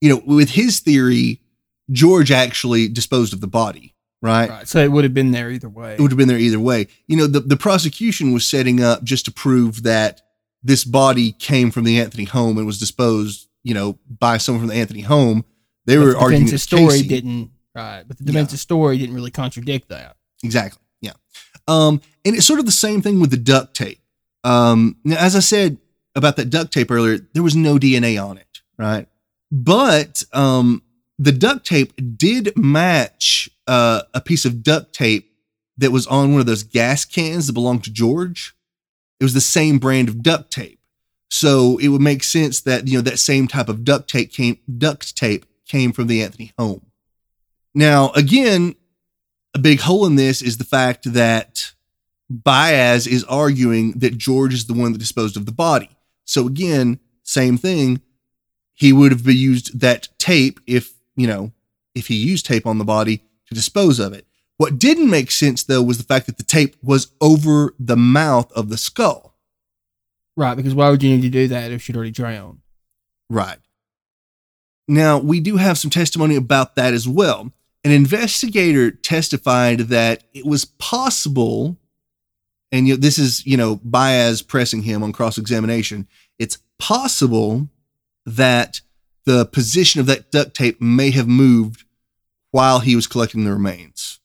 you 0.00 0.08
know, 0.08 0.22
with 0.24 0.50
his 0.50 0.80
theory, 0.80 1.42
George 1.90 2.30
actually 2.30 2.88
disposed 2.88 3.34
of 3.34 3.40
the 3.42 3.46
body, 3.46 3.94
right? 4.22 4.48
Right. 4.48 4.68
So 4.68 4.82
it 4.82 4.90
would 4.90 5.04
have 5.04 5.12
been 5.12 5.30
there 5.32 5.50
either 5.50 5.68
way. 5.68 5.94
It 5.94 6.00
would 6.00 6.10
have 6.10 6.16
been 6.18 6.28
there 6.28 6.38
either 6.38 6.58
way. 6.60 6.86
You 7.06 7.16
know, 7.18 7.26
the, 7.26 7.40
the 7.40 7.56
prosecution 7.56 8.32
was 8.32 8.46
setting 8.46 8.82
up 8.82 9.02
just 9.04 9.26
to 9.26 9.30
prove 9.30 9.82
that 9.82 10.22
this 10.62 10.84
body 10.84 11.32
came 11.32 11.70
from 11.70 11.84
the 11.84 12.00
Anthony 12.00 12.24
home 12.24 12.56
and 12.56 12.66
was 12.66 12.78
disposed, 12.78 13.48
you 13.62 13.74
know, 13.74 13.98
by 14.08 14.38
someone 14.38 14.62
from 14.62 14.68
the 14.68 14.80
Anthony 14.80 15.02
home. 15.02 15.44
They 15.84 15.96
But 15.96 16.02
were 16.04 16.12
the 16.12 16.18
arguing 16.18 16.46
that 16.46 16.58
story 16.60 16.84
Casey- 16.88 17.08
didn't 17.08 17.50
right, 17.74 18.04
but 18.06 18.18
the 18.18 18.24
Yeah. 18.24 18.32
Dementia 18.32 18.58
story 18.58 18.98
didn't 18.98 19.14
really 19.14 19.30
contradict 19.30 19.88
that. 19.88 20.16
Exactly. 20.42 20.82
Yeah. 21.00 21.12
Um, 21.68 22.00
and 22.24 22.34
it's 22.36 22.46
sort 22.46 22.58
of 22.60 22.66
the 22.66 22.72
same 22.72 23.02
thing 23.02 23.20
with 23.20 23.30
the 23.30 23.36
duct 23.36 23.74
tape. 23.74 24.00
Um, 24.44 24.96
now, 25.04 25.16
as 25.18 25.36
I 25.36 25.40
said 25.40 25.78
about 26.14 26.36
that 26.36 26.50
duct 26.50 26.72
tape 26.72 26.90
earlier, 26.90 27.18
there 27.34 27.42
was 27.42 27.54
no 27.56 27.78
DNA 27.78 28.18
on 28.22 28.38
it, 28.38 28.60
right? 28.78 29.06
But 29.52 30.22
um, 30.32 30.82
the 31.18 31.32
duct 31.32 31.66
tape 31.66 31.92
did 32.16 32.56
match 32.56 33.50
uh, 33.66 34.02
a 34.14 34.20
piece 34.20 34.44
of 34.44 34.62
duct 34.62 34.92
tape 34.92 35.30
that 35.78 35.92
was 35.92 36.06
on 36.06 36.32
one 36.32 36.40
of 36.40 36.46
those 36.46 36.62
gas 36.62 37.04
cans 37.04 37.46
that 37.46 37.52
belonged 37.52 37.84
to 37.84 37.92
George. 37.92 38.54
It 39.18 39.24
was 39.24 39.34
the 39.34 39.40
same 39.40 39.78
brand 39.78 40.08
of 40.08 40.22
duct 40.22 40.50
tape. 40.50 40.78
So 41.30 41.78
it 41.78 41.88
would 41.88 42.00
make 42.00 42.24
sense 42.24 42.60
that 42.62 42.88
you 42.88 42.98
know 42.98 43.02
that 43.02 43.18
same 43.18 43.46
type 43.46 43.68
of 43.68 43.84
duct 43.84 44.08
tape 44.10 44.32
came 44.32 44.58
duct 44.78 45.16
tape 45.16 45.46
came 45.66 45.92
from 45.92 46.06
the 46.08 46.22
Anthony 46.22 46.52
home. 46.58 46.86
Now, 47.74 48.10
again, 48.10 48.74
a 49.54 49.58
big 49.58 49.80
hole 49.80 50.06
in 50.06 50.16
this 50.16 50.42
is 50.42 50.58
the 50.58 50.64
fact 50.64 51.12
that 51.12 51.72
Baez 52.28 53.06
is 53.06 53.24
arguing 53.24 53.92
that 53.92 54.18
George 54.18 54.54
is 54.54 54.66
the 54.66 54.74
one 54.74 54.92
that 54.92 54.98
disposed 54.98 55.36
of 55.36 55.46
the 55.46 55.52
body. 55.52 55.90
So 56.24 56.46
again, 56.46 57.00
same 57.22 57.58
thing. 57.58 58.00
He 58.74 58.92
would 58.92 59.12
have 59.12 59.26
used 59.26 59.80
that 59.80 60.08
tape 60.18 60.60
if, 60.66 60.94
you 61.16 61.26
know, 61.26 61.52
if 61.94 62.06
he 62.06 62.14
used 62.14 62.46
tape 62.46 62.66
on 62.66 62.78
the 62.78 62.84
body 62.84 63.24
to 63.46 63.54
dispose 63.54 63.98
of 63.98 64.12
it. 64.12 64.26
What 64.56 64.78
didn't 64.78 65.10
make 65.10 65.30
sense 65.30 65.62
though 65.64 65.82
was 65.82 65.98
the 65.98 66.04
fact 66.04 66.26
that 66.26 66.38
the 66.38 66.44
tape 66.44 66.76
was 66.82 67.12
over 67.20 67.74
the 67.78 67.96
mouth 67.96 68.52
of 68.52 68.68
the 68.68 68.78
skull. 68.78 69.36
Right, 70.36 70.54
because 70.54 70.74
why 70.74 70.90
would 70.90 71.02
you 71.02 71.14
need 71.14 71.22
to 71.22 71.28
do 71.28 71.48
that 71.48 71.72
if 71.72 71.82
she'd 71.82 71.96
already 71.96 72.12
drowned? 72.12 72.60
Right. 73.28 73.58
Now, 74.86 75.18
we 75.18 75.40
do 75.40 75.56
have 75.56 75.78
some 75.78 75.90
testimony 75.90 76.36
about 76.36 76.76
that 76.76 76.94
as 76.94 77.06
well. 77.06 77.52
An 77.82 77.92
investigator 77.92 78.90
testified 78.90 79.80
that 79.80 80.24
it 80.34 80.44
was 80.44 80.64
possible, 80.64 81.78
and 82.70 82.86
you 82.86 82.94
know, 82.94 83.00
this 83.00 83.18
is, 83.18 83.46
you 83.46 83.56
know, 83.56 83.80
Baez 83.82 84.42
pressing 84.42 84.82
him 84.82 85.02
on 85.02 85.12
cross 85.12 85.38
examination. 85.38 86.06
It's 86.38 86.58
possible 86.78 87.68
that 88.26 88.80
the 89.24 89.46
position 89.46 90.00
of 90.00 90.06
that 90.06 90.30
duct 90.30 90.54
tape 90.54 90.80
may 90.80 91.10
have 91.10 91.28
moved 91.28 91.84
while 92.50 92.80
he 92.80 92.96
was 92.96 93.06
collecting 93.06 93.44
the 93.44 93.52
remains. 93.52 94.20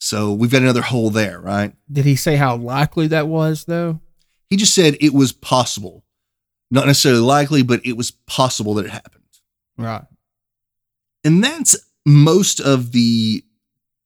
So 0.00 0.32
we've 0.32 0.50
got 0.50 0.62
another 0.62 0.82
hole 0.82 1.10
there, 1.10 1.40
right? 1.40 1.74
Did 1.90 2.04
he 2.04 2.16
say 2.16 2.36
how 2.36 2.56
likely 2.56 3.06
that 3.08 3.28
was 3.28 3.64
though? 3.64 4.00
He 4.50 4.56
just 4.56 4.74
said 4.74 4.96
it 5.00 5.14
was 5.14 5.32
possible. 5.32 6.04
Not 6.70 6.86
necessarily 6.86 7.20
likely, 7.20 7.62
but 7.62 7.84
it 7.86 7.96
was 7.96 8.10
possible 8.10 8.74
that 8.74 8.86
it 8.86 8.90
happened. 8.90 9.22
Right. 9.78 10.04
And 11.24 11.42
that's 11.42 11.76
most 12.04 12.60
of 12.60 12.92
the 12.92 13.44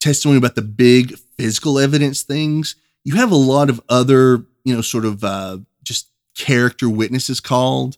testimony 0.00 0.38
about 0.38 0.54
the 0.54 0.62
big 0.62 1.16
physical 1.36 1.78
evidence 1.78 2.22
things. 2.22 2.76
You 3.04 3.16
have 3.16 3.30
a 3.30 3.36
lot 3.36 3.70
of 3.70 3.80
other, 3.88 4.44
you 4.64 4.74
know, 4.74 4.80
sort 4.80 5.04
of 5.04 5.24
uh, 5.24 5.58
just 5.82 6.10
character 6.36 6.88
witnesses 6.88 7.40
called. 7.40 7.96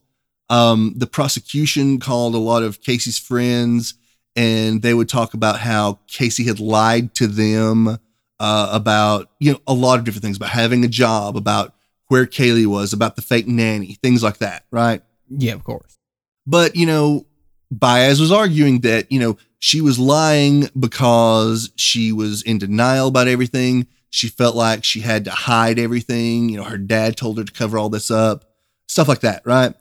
Um, 0.50 0.94
the 0.96 1.06
prosecution 1.06 1.98
called 2.00 2.34
a 2.34 2.38
lot 2.38 2.62
of 2.62 2.80
Casey's 2.80 3.18
friends, 3.18 3.94
and 4.34 4.82
they 4.82 4.94
would 4.94 5.08
talk 5.08 5.34
about 5.34 5.60
how 5.60 5.98
Casey 6.06 6.44
had 6.44 6.60
lied 6.60 7.14
to 7.16 7.26
them 7.26 7.98
uh, 8.40 8.70
about, 8.72 9.30
you 9.40 9.52
know, 9.52 9.60
a 9.66 9.74
lot 9.74 9.98
of 9.98 10.04
different 10.04 10.22
things 10.22 10.36
about 10.36 10.50
having 10.50 10.84
a 10.84 10.88
job, 10.88 11.36
about 11.36 11.74
where 12.06 12.24
Caylee 12.24 12.66
was, 12.66 12.92
about 12.92 13.16
the 13.16 13.22
fake 13.22 13.46
nanny, 13.46 13.98
things 14.02 14.22
like 14.22 14.38
that, 14.38 14.64
right? 14.70 15.02
Yeah, 15.28 15.52
of 15.52 15.64
course. 15.64 15.98
But, 16.46 16.76
you 16.76 16.86
know, 16.86 17.26
Baez 17.70 18.20
was 18.20 18.32
arguing 18.32 18.80
that, 18.80 19.12
you 19.12 19.20
know, 19.20 19.36
she 19.58 19.80
was 19.80 19.98
lying 19.98 20.68
because 20.78 21.70
she 21.76 22.12
was 22.12 22.42
in 22.42 22.58
denial 22.58 23.08
about 23.08 23.28
everything. 23.28 23.86
She 24.10 24.28
felt 24.28 24.54
like 24.54 24.84
she 24.84 25.00
had 25.00 25.24
to 25.24 25.30
hide 25.30 25.78
everything. 25.78 26.48
You 26.48 26.58
know, 26.58 26.64
her 26.64 26.78
dad 26.78 27.16
told 27.16 27.38
her 27.38 27.44
to 27.44 27.52
cover 27.52 27.76
all 27.78 27.88
this 27.88 28.10
up, 28.10 28.44
stuff 28.86 29.08
like 29.08 29.20
that, 29.20 29.42
right? 29.44 29.74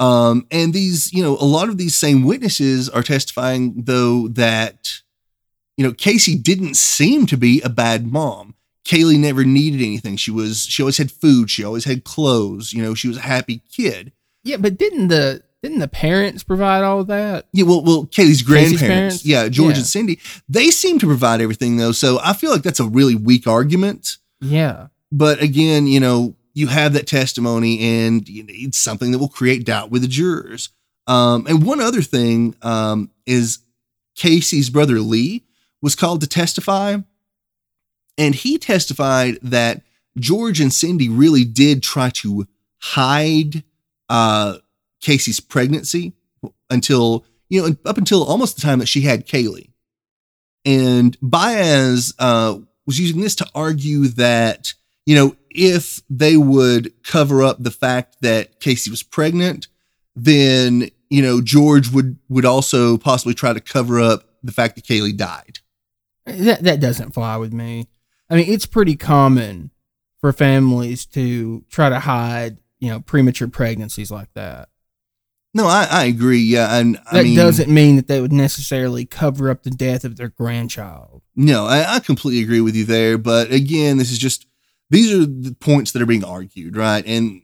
Um, 0.00 0.46
and 0.50 0.72
these, 0.72 1.12
you 1.12 1.22
know, 1.22 1.36
a 1.36 1.44
lot 1.44 1.68
of 1.68 1.76
these 1.76 1.94
same 1.94 2.24
witnesses 2.24 2.88
are 2.88 3.02
testifying, 3.02 3.82
though, 3.84 4.28
that, 4.28 4.88
you 5.76 5.84
know, 5.84 5.92
Casey 5.92 6.36
didn't 6.36 6.74
seem 6.74 7.26
to 7.26 7.36
be 7.36 7.60
a 7.60 7.68
bad 7.68 8.06
mom. 8.06 8.54
Caylee 8.86 9.18
never 9.18 9.44
needed 9.44 9.82
anything. 9.82 10.16
She 10.16 10.30
was, 10.30 10.64
she 10.64 10.82
always 10.82 10.96
had 10.96 11.12
food. 11.12 11.50
She 11.50 11.62
always 11.62 11.84
had 11.84 12.02
clothes. 12.02 12.72
You 12.72 12.82
know, 12.82 12.94
she 12.94 13.08
was 13.08 13.18
a 13.18 13.22
happy 13.22 13.62
kid. 13.70 14.12
Yeah, 14.42 14.56
but 14.56 14.78
didn't 14.78 15.08
the 15.08 15.42
didn't 15.62 15.80
the 15.80 15.88
parents 15.88 16.42
provide 16.42 16.82
all 16.84 17.00
of 17.00 17.06
that? 17.08 17.46
Yeah, 17.52 17.64
well, 17.64 17.82
well, 17.84 18.06
Caylee's 18.06 18.42
grandparents, 18.42 18.80
parents? 18.82 19.26
yeah, 19.26 19.48
George 19.48 19.72
Yeah. 19.74 19.78
and 19.80 19.86
Cindy, 19.86 20.18
they 20.48 20.70
seem 20.70 20.98
to 20.98 21.06
provide 21.06 21.40
everything 21.40 21.76
though. 21.76 21.92
So 21.92 22.18
I 22.22 22.32
feel 22.32 22.50
like 22.50 22.62
that's 22.62 22.80
a 22.80 22.88
really 22.88 23.14
weak 23.14 23.46
argument. 23.46 24.16
Yeah. 24.40 24.86
But 25.12 25.42
again, 25.42 25.86
you 25.86 26.00
know, 26.00 26.34
you 26.54 26.68
have 26.68 26.92
that 26.94 27.06
testimony, 27.06 27.78
and 27.80 28.24
it's 28.28 28.78
something 28.78 29.12
that 29.12 29.18
will 29.18 29.28
create 29.28 29.64
doubt 29.64 29.90
with 29.90 30.02
the 30.02 30.08
jurors. 30.08 30.70
Um, 31.06 31.46
and 31.48 31.64
one 31.64 31.80
other 31.80 32.02
thing 32.02 32.54
um, 32.62 33.10
is 33.26 33.58
Casey's 34.16 34.70
brother 34.70 34.98
Lee 35.00 35.44
was 35.82 35.94
called 35.94 36.20
to 36.22 36.26
testify, 36.26 36.96
and 38.18 38.34
he 38.34 38.58
testified 38.58 39.38
that 39.42 39.82
George 40.18 40.60
and 40.60 40.72
Cindy 40.72 41.08
really 41.08 41.44
did 41.44 41.82
try 41.82 42.10
to 42.10 42.46
hide 42.78 43.62
uh, 44.08 44.56
Casey's 45.00 45.40
pregnancy 45.40 46.12
until 46.68 47.24
you 47.48 47.62
know 47.62 47.76
up 47.84 47.98
until 47.98 48.24
almost 48.24 48.56
the 48.56 48.62
time 48.62 48.78
that 48.78 48.88
she 48.88 49.02
had 49.02 49.26
Caylee, 49.26 49.70
and 50.64 51.16
Baez 51.20 52.14
uh, 52.18 52.58
was 52.86 53.00
using 53.00 53.20
this 53.20 53.34
to 53.36 53.46
argue 53.54 54.08
that 54.08 54.72
you 55.06 55.14
know 55.14 55.36
if 55.50 56.02
they 56.08 56.36
would 56.36 57.02
cover 57.02 57.42
up 57.42 57.62
the 57.62 57.70
fact 57.70 58.22
that 58.22 58.60
Casey 58.60 58.90
was 58.90 59.02
pregnant, 59.02 59.68
then 60.14 60.90
you 61.08 61.22
know 61.22 61.40
George 61.40 61.90
would 61.90 62.16
would 62.28 62.44
also 62.44 62.96
possibly 62.96 63.34
try 63.34 63.52
to 63.52 63.60
cover 63.60 64.00
up 64.00 64.24
the 64.42 64.52
fact 64.52 64.76
that 64.76 64.84
Caylee 64.84 65.16
died. 65.16 65.58
That 66.26 66.62
that 66.62 66.80
doesn't 66.80 67.12
fly 67.12 67.36
with 67.36 67.52
me. 67.52 67.88
I 68.28 68.36
mean, 68.36 68.48
it's 68.48 68.66
pretty 68.66 68.96
common 68.96 69.70
for 70.20 70.32
families 70.32 71.06
to 71.06 71.64
try 71.70 71.88
to 71.88 71.98
hide, 71.98 72.58
you 72.78 72.88
know, 72.88 73.00
premature 73.00 73.48
pregnancies 73.48 74.10
like 74.10 74.32
that. 74.34 74.68
No, 75.52 75.66
I, 75.66 75.86
I 75.90 76.04
agree. 76.04 76.40
Yeah, 76.40 76.76
and 76.76 76.96
That 76.96 77.02
I 77.12 77.22
mean, 77.22 77.36
doesn't 77.36 77.68
mean 77.68 77.96
that 77.96 78.06
they 78.06 78.20
would 78.20 78.32
necessarily 78.32 79.04
cover 79.04 79.50
up 79.50 79.64
the 79.64 79.70
death 79.70 80.04
of 80.04 80.16
their 80.16 80.28
grandchild. 80.28 81.22
No, 81.34 81.66
I, 81.66 81.96
I 81.96 82.00
completely 82.00 82.42
agree 82.42 82.60
with 82.60 82.76
you 82.76 82.84
there. 82.84 83.18
But 83.18 83.50
again, 83.50 83.98
this 83.98 84.12
is 84.12 84.18
just 84.18 84.46
these 84.90 85.12
are 85.12 85.26
the 85.26 85.56
points 85.58 85.92
that 85.92 86.02
are 86.02 86.06
being 86.06 86.24
argued, 86.24 86.76
right? 86.76 87.04
And 87.04 87.42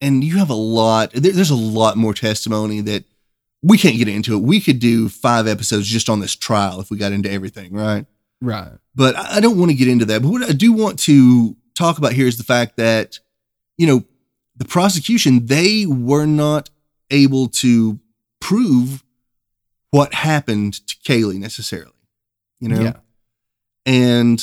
and 0.00 0.24
you 0.24 0.38
have 0.38 0.50
a 0.50 0.54
lot. 0.54 1.12
There, 1.12 1.32
there's 1.32 1.50
a 1.50 1.54
lot 1.54 1.96
more 1.96 2.14
testimony 2.14 2.80
that 2.82 3.04
we 3.62 3.78
can't 3.78 3.98
get 3.98 4.08
into 4.08 4.34
it. 4.34 4.42
We 4.42 4.60
could 4.60 4.78
do 4.78 5.08
five 5.08 5.46
episodes 5.46 5.86
just 5.88 6.08
on 6.08 6.20
this 6.20 6.34
trial 6.34 6.80
if 6.80 6.90
we 6.90 6.96
got 6.96 7.12
into 7.12 7.30
everything, 7.30 7.72
right? 7.74 8.06
Right. 8.40 8.72
But 8.94 9.14
I 9.16 9.36
I 9.36 9.40
don't 9.40 9.58
want 9.58 9.70
to 9.70 9.76
get 9.76 9.88
into 9.88 10.06
that. 10.06 10.22
But 10.22 10.28
what 10.28 10.42
I 10.42 10.52
do 10.52 10.72
want 10.72 10.98
to 11.00 11.56
talk 11.74 11.98
about 11.98 12.12
here 12.12 12.26
is 12.26 12.38
the 12.38 12.44
fact 12.44 12.76
that 12.78 13.18
you 13.76 13.86
know 13.86 14.04
the 14.56 14.64
prosecution 14.64 15.46
they 15.46 15.86
were 15.86 16.26
not 16.26 16.70
able 17.12 17.48
to 17.48 18.00
prove 18.40 19.04
what 19.90 20.12
happened 20.14 20.74
to 20.88 20.96
Caylee 21.04 21.38
necessarily. 21.38 21.92
You 22.60 22.68
know, 22.68 22.80
Yeah. 22.82 22.96
and 23.86 24.42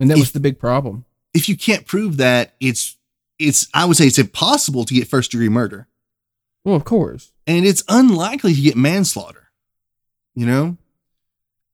And 0.00 0.10
that 0.10 0.14
If- 0.14 0.20
was 0.20 0.32
the 0.32 0.40
big 0.40 0.58
problem. 0.58 1.04
if 1.34 1.48
you 1.48 1.56
can't 1.56 1.86
prove 1.86 2.16
that, 2.18 2.54
it's 2.60 2.96
it's 3.38 3.68
I 3.72 3.84
would 3.84 3.96
say 3.96 4.06
it's 4.06 4.18
impossible 4.18 4.84
to 4.84 4.94
get 4.94 5.06
first 5.06 5.30
degree 5.30 5.48
murder, 5.48 5.86
Well, 6.64 6.74
of 6.74 6.84
course. 6.84 7.32
and 7.46 7.64
it's 7.64 7.84
unlikely 7.88 8.54
to 8.54 8.60
get 8.60 8.76
manslaughter. 8.76 9.50
You 10.34 10.46
know, 10.46 10.76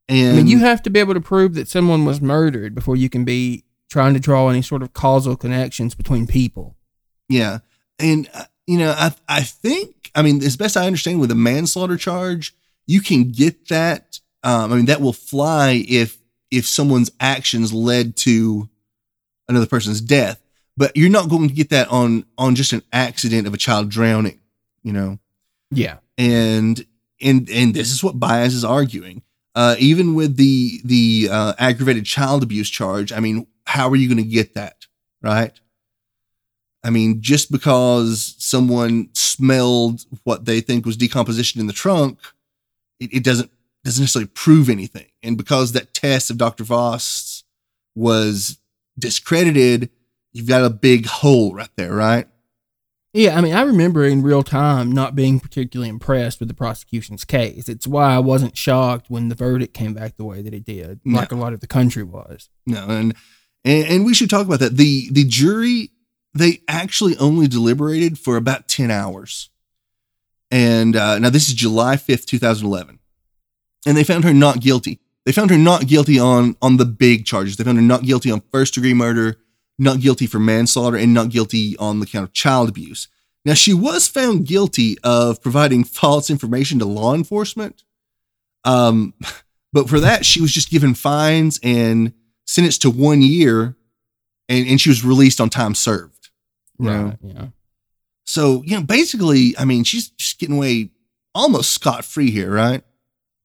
and 0.08 0.32
I 0.32 0.36
mean, 0.36 0.46
you 0.46 0.58
have 0.60 0.82
to 0.82 0.90
be 0.90 1.00
able 1.00 1.14
to 1.14 1.20
prove 1.20 1.54
that 1.54 1.68
someone 1.68 2.04
was 2.06 2.20
murdered 2.20 2.74
before 2.74 2.96
you 2.96 3.08
can 3.10 3.24
be 3.24 3.64
trying 3.90 4.14
to 4.14 4.20
draw 4.20 4.48
any 4.48 4.62
sort 4.62 4.82
of 4.82 4.92
causal 4.94 5.36
connections 5.36 5.94
between 5.94 6.26
people. 6.26 6.76
yeah, 7.28 7.58
and 7.98 8.28
uh, 8.34 8.44
you 8.66 8.78
know 8.78 8.92
I 8.96 9.12
I 9.28 9.42
think 9.42 10.10
I 10.14 10.22
mean 10.22 10.42
as 10.42 10.56
best 10.56 10.76
I 10.76 10.86
understand 10.86 11.20
with 11.20 11.30
a 11.30 11.36
manslaughter 11.36 11.96
charge, 11.96 12.54
you 12.86 13.00
can 13.00 13.30
get 13.30 13.68
that. 13.68 14.20
Um, 14.42 14.72
I 14.72 14.76
mean 14.76 14.86
that 14.86 15.00
will 15.00 15.12
fly 15.12 15.84
if 15.88 16.18
if 16.50 16.66
someone's 16.66 17.10
actions 17.20 17.72
led 17.72 18.16
to 18.16 18.68
another 19.48 19.66
person's 19.66 20.00
death, 20.00 20.40
but 20.76 20.96
you're 20.96 21.10
not 21.10 21.28
going 21.28 21.48
to 21.48 21.54
get 21.54 21.70
that 21.70 21.88
on 21.88 22.24
on 22.38 22.54
just 22.54 22.72
an 22.72 22.82
accident 22.92 23.46
of 23.46 23.54
a 23.54 23.58
child 23.58 23.88
drowning. 23.90 24.40
You 24.82 24.92
know. 24.92 25.18
Yeah. 25.70 25.96
and 26.16 26.84
and 27.20 27.48
and 27.50 27.74
this 27.74 27.90
is 27.90 28.04
what 28.04 28.20
Baez 28.20 28.54
is 28.54 28.64
arguing. 28.64 29.22
Uh, 29.54 29.76
even 29.78 30.14
with 30.14 30.36
the 30.36 30.80
the 30.84 31.28
uh, 31.30 31.54
aggravated 31.58 32.04
child 32.04 32.42
abuse 32.42 32.68
charge, 32.68 33.12
I 33.12 33.20
mean, 33.20 33.46
how 33.66 33.88
are 33.88 33.96
you 33.96 34.08
going 34.08 34.22
to 34.22 34.28
get 34.28 34.54
that 34.54 34.86
right? 35.22 35.58
I 36.84 36.90
mean, 36.90 37.22
just 37.22 37.50
because 37.50 38.34
someone 38.38 39.08
smelled 39.14 40.02
what 40.24 40.44
they 40.44 40.60
think 40.60 40.84
was 40.84 40.96
decomposition 40.96 41.60
in 41.60 41.66
the 41.66 41.72
trunk, 41.72 42.18
it, 43.00 43.12
it 43.14 43.24
doesn't 43.24 43.50
doesn't 43.84 44.02
necessarily 44.02 44.28
prove 44.34 44.68
anything. 44.70 45.06
And 45.22 45.36
because 45.36 45.72
that 45.72 45.92
test 45.94 46.30
of 46.30 46.38
Dr. 46.38 46.64
Voss 46.64 47.44
was 47.94 48.58
discredited, 48.98 49.90
you've 50.32 50.48
got 50.48 50.64
a 50.64 50.70
big 50.70 51.06
hole 51.06 51.54
right 51.54 51.68
there, 51.76 51.92
right? 51.92 52.26
Yeah, 53.12 53.36
I 53.38 53.40
mean, 53.42 53.54
I 53.54 53.62
remember 53.62 54.04
in 54.04 54.22
real 54.22 54.42
time 54.42 54.90
not 54.90 55.14
being 55.14 55.38
particularly 55.38 55.88
impressed 55.88 56.40
with 56.40 56.48
the 56.48 56.54
prosecution's 56.54 57.24
case. 57.24 57.68
It's 57.68 57.86
why 57.86 58.12
I 58.14 58.18
wasn't 58.18 58.56
shocked 58.56 59.08
when 59.08 59.28
the 59.28 59.36
verdict 59.36 59.72
came 59.72 59.94
back 59.94 60.16
the 60.16 60.24
way 60.24 60.42
that 60.42 60.52
it 60.52 60.64
did, 60.64 61.00
No. 61.04 61.18
like 61.20 61.30
a 61.30 61.36
lot 61.36 61.52
of 61.52 61.60
the 61.60 61.68
country 61.68 62.02
was. 62.02 62.48
No, 62.66 62.84
and, 62.88 63.14
and 63.64 63.86
and 63.86 64.04
we 64.04 64.14
should 64.14 64.30
talk 64.30 64.46
about 64.46 64.58
that. 64.60 64.76
The 64.76 65.08
the 65.12 65.24
jury 65.24 65.90
they 66.34 66.62
actually 66.68 67.16
only 67.18 67.46
deliberated 67.48 68.18
for 68.18 68.36
about 68.36 68.68
ten 68.68 68.90
hours, 68.90 69.50
and 70.50 70.96
uh, 70.96 71.18
now 71.18 71.30
this 71.30 71.48
is 71.48 71.54
July 71.54 71.96
fifth, 71.96 72.26
two 72.26 72.38
thousand 72.38 72.66
eleven, 72.66 72.98
and 73.86 73.96
they 73.96 74.04
found 74.04 74.24
her 74.24 74.34
not 74.34 74.60
guilty. 74.60 75.00
They 75.24 75.32
found 75.32 75.50
her 75.50 75.58
not 75.58 75.86
guilty 75.86 76.18
on 76.18 76.56
on 76.60 76.76
the 76.76 76.84
big 76.84 77.24
charges. 77.24 77.56
They 77.56 77.64
found 77.64 77.78
her 77.78 77.82
not 77.82 78.02
guilty 78.02 78.30
on 78.30 78.42
first 78.52 78.74
degree 78.74 78.94
murder, 78.94 79.36
not 79.78 80.00
guilty 80.00 80.26
for 80.26 80.38
manslaughter, 80.38 80.96
and 80.96 81.14
not 81.14 81.30
guilty 81.30 81.76
on 81.78 82.00
the 82.00 82.06
count 82.06 82.24
of 82.24 82.32
child 82.32 82.68
abuse. 82.68 83.08
Now 83.44 83.54
she 83.54 83.74
was 83.74 84.08
found 84.08 84.46
guilty 84.46 84.96
of 85.02 85.42
providing 85.42 85.84
false 85.84 86.30
information 86.30 86.78
to 86.78 86.84
law 86.84 87.14
enforcement. 87.14 87.84
Um, 88.64 89.14
but 89.72 89.88
for 89.88 90.00
that, 90.00 90.24
she 90.24 90.40
was 90.40 90.52
just 90.52 90.70
given 90.70 90.94
fines 90.94 91.60
and 91.62 92.14
sentenced 92.46 92.82
to 92.82 92.90
one 92.90 93.20
year, 93.20 93.76
and, 94.48 94.66
and 94.66 94.80
she 94.80 94.88
was 94.88 95.04
released 95.04 95.40
on 95.40 95.50
time 95.50 95.74
served. 95.74 96.13
Right. 96.78 97.16
Yeah. 97.22 97.46
So, 98.26 98.62
you 98.64 98.76
know, 98.76 98.82
basically, 98.82 99.54
I 99.58 99.64
mean, 99.64 99.84
she's 99.84 100.08
just 100.10 100.38
getting 100.38 100.56
away 100.56 100.90
almost 101.34 101.70
scot 101.70 102.04
free 102.04 102.30
here, 102.30 102.50
right? 102.50 102.82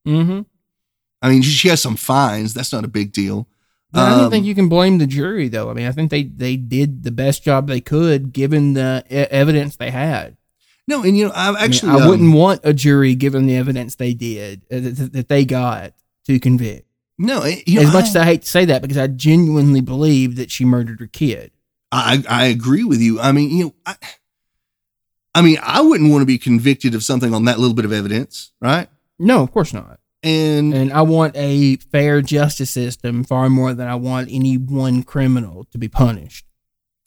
Mm-hmm. 0.07 0.41
I 1.21 1.29
mean, 1.29 1.41
she, 1.41 1.51
she 1.51 1.67
has 1.67 1.81
some 1.81 1.95
fines. 1.95 2.53
That's 2.53 2.71
not 2.71 2.85
a 2.85 2.87
big 2.87 3.11
deal. 3.11 3.47
But 3.91 4.01
I 4.01 4.09
don't 4.11 4.25
Um, 4.25 4.31
think 4.31 4.45
you 4.45 4.55
can 4.55 4.69
blame 4.69 4.99
the 4.99 5.07
jury, 5.07 5.47
though. 5.47 5.69
I 5.69 5.73
mean, 5.73 5.85
I 5.87 5.91
think 5.91 6.11
they, 6.11 6.23
they 6.23 6.55
did 6.55 7.03
the 7.03 7.11
best 7.11 7.43
job 7.43 7.67
they 7.67 7.81
could 7.81 8.31
given 8.31 8.73
the 8.73 9.03
e- 9.09 9.13
evidence 9.15 9.75
they 9.75 9.91
had. 9.91 10.37
No, 10.87 11.03
and 11.03 11.17
you 11.17 11.25
know, 11.25 11.31
I've 11.35 11.55
I 11.55 11.61
mean, 11.61 11.69
actually, 11.71 11.91
I, 11.91 11.95
um, 12.01 12.07
wouldn't 12.07 12.33
want 12.33 12.61
a 12.63 12.73
jury 12.73 13.15
given 13.15 13.45
the 13.47 13.55
evidence 13.57 13.95
they 13.95 14.13
did 14.13 14.61
uh, 14.71 14.79
that, 14.79 15.13
that 15.13 15.27
they 15.27 15.43
got 15.45 15.93
to 16.25 16.39
convict. 16.39 16.87
no, 17.17 17.41
eh, 17.41 17.61
you 17.67 17.75
know, 17.75 17.87
as 17.87 17.93
much 17.93 18.05
I- 18.05 18.07
as 18.09 18.15
I 18.15 18.25
hate 18.25 18.41
to 18.43 18.47
say 18.49 18.65
that, 18.65 18.81
because 18.81 18.97
I 18.97 19.07
genuinely 19.07 19.81
believe 19.81 20.35
that 20.37 20.49
she 20.51 20.65
murdered 20.65 20.99
her 20.99 21.07
kid. 21.07 21.51
I, 21.91 22.23
I 22.29 22.45
agree 22.45 22.83
with 22.83 22.99
you. 22.99 23.19
I 23.19 23.31
mean, 23.31 23.49
you 23.49 23.63
know, 23.65 23.75
I, 23.85 23.95
I 25.33 25.41
mean, 25.41 25.57
I 25.61 25.81
wouldn't 25.81 26.11
want 26.11 26.21
to 26.21 26.25
be 26.25 26.37
convicted 26.37 26.95
of 26.95 27.03
something 27.03 27.33
on 27.33 27.45
that 27.45 27.59
little 27.59 27.75
bit 27.75 27.85
of 27.85 27.93
evidence, 27.93 28.51
right? 28.61 28.89
No, 29.17 29.41
of 29.41 29.51
course 29.51 29.73
not. 29.73 29.99
And 30.21 30.73
And 30.73 30.91
I 30.91 31.01
want 31.01 31.35
a 31.35 31.77
fair 31.77 32.21
justice 32.21 32.69
system 32.69 33.23
far 33.23 33.49
more 33.49 33.73
than 33.73 33.87
I 33.87 33.95
want 33.95 34.29
any 34.31 34.57
one 34.57 35.03
criminal 35.03 35.65
to 35.71 35.77
be 35.77 35.87
punished. 35.87 36.45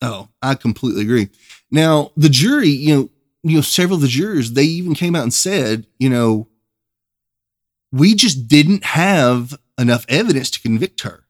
Oh, 0.01 0.29
I 0.41 0.55
completely 0.55 1.03
agree. 1.03 1.29
Now, 1.71 2.11
the 2.17 2.29
jury, 2.29 2.69
you 2.69 2.97
know, 2.97 3.11
you 3.45 3.57
know, 3.57 3.61
several 3.61 3.97
of 3.97 4.03
the 4.03 4.09
jurors, 4.09 4.53
they 4.53 4.65
even 4.65 4.95
came 4.95 5.15
out 5.15 5.25
and 5.25 5.35
said, 5.35 5.87
you 5.99 6.09
know, 6.09 6.49
we 7.93 8.15
just 8.15 8.49
didn't 8.49 8.85
have 8.85 9.59
enough 9.79 10.07
evidence 10.09 10.51
to 10.51 10.61
convict 10.61 11.03
her. 11.03 11.25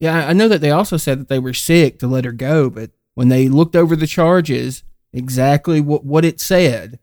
Yeah, 0.00 0.26
I- 0.26 0.32
know 0.32 0.48
that 0.48 0.60
they 0.60 0.70
also 0.70 0.96
said 0.96 1.20
that 1.20 1.28
they 1.28 1.38
were 1.38 1.54
sick 1.54 1.98
to 2.00 2.06
let 2.06 2.24
her 2.24 2.32
go, 2.32 2.70
but 2.70 2.90
when 3.14 3.28
they 3.28 3.48
looked 3.48 3.76
over 3.76 3.94
the 3.94 4.06
charges, 4.06 4.82
exactly 5.12 5.80
what, 5.80 6.04
what 6.04 6.24
it 6.24 6.40
said, 6.40 6.98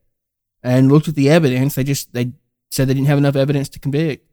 and 0.64 0.92
looked 0.92 1.08
at 1.08 1.16
the 1.16 1.30
evidence, 1.30 1.76
they 1.76 1.84
just 1.84 2.12
they 2.14 2.32
said 2.72 2.88
they 2.88 2.94
didn't 2.94 3.08
have 3.08 3.18
enough 3.18 3.36
evidence 3.36 3.70
to 3.70 3.80
convict. 3.80 4.26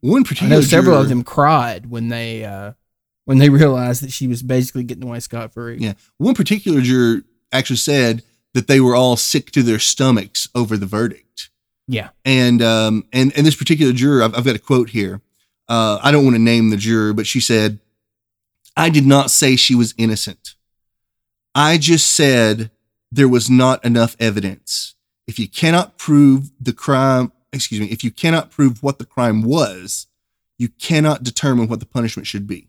One 0.00 0.24
particular, 0.24 0.52
I 0.52 0.56
know 0.56 0.60
several 0.60 0.98
of 1.00 1.08
them 1.08 1.22
cried 1.22 1.86
when 1.90 2.08
they 2.08 2.44
uh, 2.44 2.72
when 3.24 3.38
they 3.38 3.48
realized 3.60 4.02
that 4.02 4.12
she 4.12 4.26
was 4.26 4.42
basically 4.42 4.84
getting 4.84 5.04
away 5.04 5.20
scot 5.20 5.52
free. 5.54 5.78
Yeah. 5.78 5.94
One 6.18 6.34
particular 6.34 6.80
juror 6.80 7.22
actually 7.52 7.76
said 7.76 8.22
that 8.52 8.66
they 8.66 8.80
were 8.80 8.94
all 8.94 9.16
sick 9.16 9.50
to 9.52 9.62
their 9.62 9.78
stomachs 9.78 10.48
over 10.54 10.76
the 10.76 10.86
verdict. 10.86 11.50
Yeah. 11.88 12.10
And 12.24 12.60
um 12.62 13.04
and 13.12 13.32
and 13.36 13.46
this 13.46 13.56
particular 13.56 13.92
juror, 13.92 14.22
I've, 14.22 14.36
I've 14.36 14.44
got 14.44 14.56
a 14.56 14.60
quote 14.60 14.90
here. 14.90 15.20
Uh, 15.68 15.98
I 16.02 16.10
don't 16.10 16.24
want 16.24 16.36
to 16.36 16.42
name 16.42 16.68
the 16.70 16.76
juror, 16.76 17.14
but 17.14 17.26
she 17.26 17.40
said, 17.40 17.78
"I 18.76 18.90
did 18.90 19.06
not 19.06 19.30
say 19.30 19.56
she 19.56 19.74
was 19.74 19.94
innocent. 19.96 20.54
I 21.54 21.78
just 21.78 22.06
said 22.08 22.70
there 23.12 23.28
was 23.28 23.48
not 23.48 23.84
enough 23.84 24.16
evidence. 24.18 24.94
If 25.26 25.38
you 25.38 25.48
cannot 25.48 25.98
prove 25.98 26.50
the 26.60 26.72
crime, 26.72 27.32
excuse 27.52 27.80
me, 27.80 27.88
if 27.88 28.02
you 28.02 28.10
cannot 28.10 28.50
prove 28.50 28.82
what 28.82 28.98
the 28.98 29.06
crime 29.06 29.42
was, 29.42 30.06
you 30.58 30.68
cannot 30.68 31.22
determine 31.22 31.68
what 31.68 31.80
the 31.80 31.86
punishment 31.86 32.26
should 32.26 32.46
be." 32.46 32.68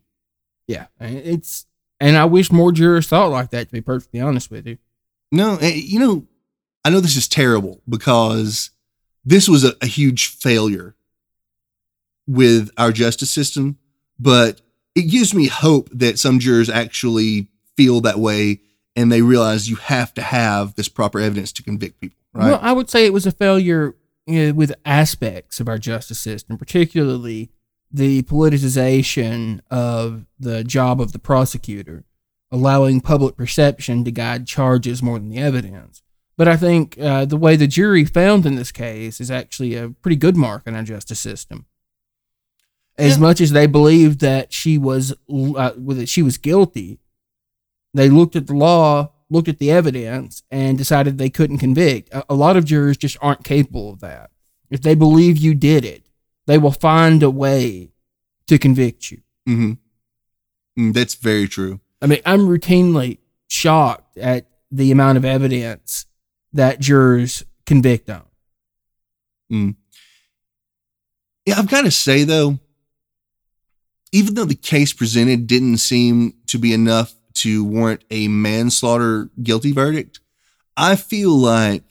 Yeah, 0.66 0.86
and 0.98 1.16
it's 1.16 1.66
and 2.00 2.16
I 2.16 2.24
wish 2.24 2.52
more 2.52 2.72
jurors 2.72 3.08
thought 3.08 3.30
like 3.30 3.50
that. 3.50 3.68
To 3.68 3.72
be 3.72 3.80
perfectly 3.80 4.20
honest 4.20 4.50
with 4.50 4.66
you, 4.66 4.78
No, 5.32 5.56
eh, 5.56 5.74
you 5.74 5.98
know, 5.98 6.26
I 6.84 6.90
know 6.90 7.00
this 7.00 7.16
is 7.16 7.28
terrible 7.28 7.82
because 7.88 8.70
this 9.24 9.48
was 9.48 9.64
a, 9.64 9.74
a 9.82 9.86
huge 9.86 10.28
failure 10.28 10.94
with 12.26 12.70
our 12.76 12.92
justice 12.92 13.30
system, 13.30 13.78
but 14.18 14.60
it 14.96 15.10
gives 15.10 15.34
me 15.34 15.46
hope 15.46 15.88
that 15.92 16.18
some 16.18 16.38
jurors 16.38 16.70
actually 16.70 17.48
feel 17.76 18.00
that 18.00 18.18
way 18.18 18.60
and 18.96 19.12
they 19.12 19.20
realize 19.20 19.68
you 19.68 19.76
have 19.76 20.14
to 20.14 20.22
have 20.22 20.74
this 20.74 20.88
proper 20.88 21.20
evidence 21.20 21.52
to 21.52 21.62
convict 21.62 22.00
people, 22.00 22.18
right? 22.32 22.46
well, 22.46 22.58
I 22.62 22.72
would 22.72 22.88
say 22.88 23.04
it 23.04 23.12
was 23.12 23.26
a 23.26 23.30
failure 23.30 23.94
uh, 24.28 24.52
with 24.54 24.72
aspects 24.86 25.60
of 25.60 25.68
our 25.68 25.76
justice 25.76 26.18
system, 26.18 26.56
particularly 26.56 27.50
the 27.92 28.22
politicization 28.22 29.60
of 29.70 30.24
the 30.40 30.64
job 30.64 31.00
of 31.00 31.12
the 31.12 31.18
prosecutor, 31.18 32.04
allowing 32.50 33.02
public 33.02 33.36
perception 33.36 34.02
to 34.04 34.10
guide 34.10 34.46
charges 34.46 35.02
more 35.02 35.18
than 35.18 35.28
the 35.28 35.38
evidence. 35.38 36.02
But 36.38 36.48
I 36.48 36.56
think 36.56 36.98
uh, 36.98 37.26
the 37.26 37.36
way 37.36 37.56
the 37.56 37.66
jury 37.66 38.04
found 38.06 38.46
in 38.46 38.56
this 38.56 38.72
case 38.72 39.20
is 39.20 39.30
actually 39.30 39.74
a 39.74 39.90
pretty 39.90 40.16
good 40.16 40.36
mark 40.36 40.66
in 40.66 40.74
our 40.74 40.82
justice 40.82 41.20
system. 41.20 41.66
As 42.98 43.16
Yeah. 43.16 43.20
much 43.22 43.40
as 43.40 43.50
they 43.50 43.66
believed 43.66 44.20
that 44.20 44.52
she 44.52 44.78
was 44.78 45.12
uh, 45.30 45.72
that 45.76 46.08
she 46.08 46.22
was 46.22 46.38
guilty, 46.38 46.98
they 47.92 48.08
looked 48.08 48.36
at 48.36 48.46
the 48.46 48.54
law, 48.54 49.12
looked 49.28 49.48
at 49.48 49.58
the 49.58 49.70
evidence, 49.70 50.42
and 50.50 50.78
decided 50.78 51.18
they 51.18 51.28
couldn't 51.30 51.58
convict. 51.58 52.08
A, 52.14 52.24
a 52.30 52.34
lot 52.34 52.56
of 52.56 52.64
jurors 52.64 52.96
just 52.96 53.16
aren't 53.20 53.44
capable 53.44 53.90
of 53.90 54.00
that. 54.00 54.30
If 54.70 54.80
they 54.82 54.94
believe 54.94 55.36
you 55.36 55.54
did 55.54 55.84
it, 55.84 56.08
they 56.46 56.58
will 56.58 56.72
find 56.72 57.22
a 57.22 57.30
way 57.30 57.92
to 58.46 58.58
convict 58.58 59.10
you. 59.10 59.22
hmm 59.46 59.72
Mm, 60.78 60.92
that's 60.92 61.14
very 61.14 61.48
true. 61.48 61.80
I 62.02 62.06
mean, 62.06 62.20
I'm 62.26 62.40
routinely 62.48 63.18
shocked 63.48 64.18
at 64.18 64.46
the 64.70 64.90
amount 64.90 65.16
of 65.16 65.24
evidence 65.24 66.04
that 66.52 66.80
jurors 66.80 67.44
convict 67.64 68.10
on. 68.10 68.24
Yeah, 71.46 71.58
I've 71.58 71.68
got 71.70 71.82
to 71.82 71.90
say 71.90 72.24
though, 72.24 72.58
even 74.16 74.34
though 74.34 74.46
the 74.46 74.54
case 74.54 74.92
presented 74.92 75.46
didn't 75.46 75.78
seem 75.78 76.34
to 76.46 76.58
be 76.58 76.72
enough 76.72 77.14
to 77.34 77.62
warrant 77.64 78.02
a 78.10 78.28
manslaughter 78.28 79.28
guilty 79.42 79.72
verdict, 79.72 80.20
I 80.76 80.96
feel 80.96 81.36
like 81.36 81.82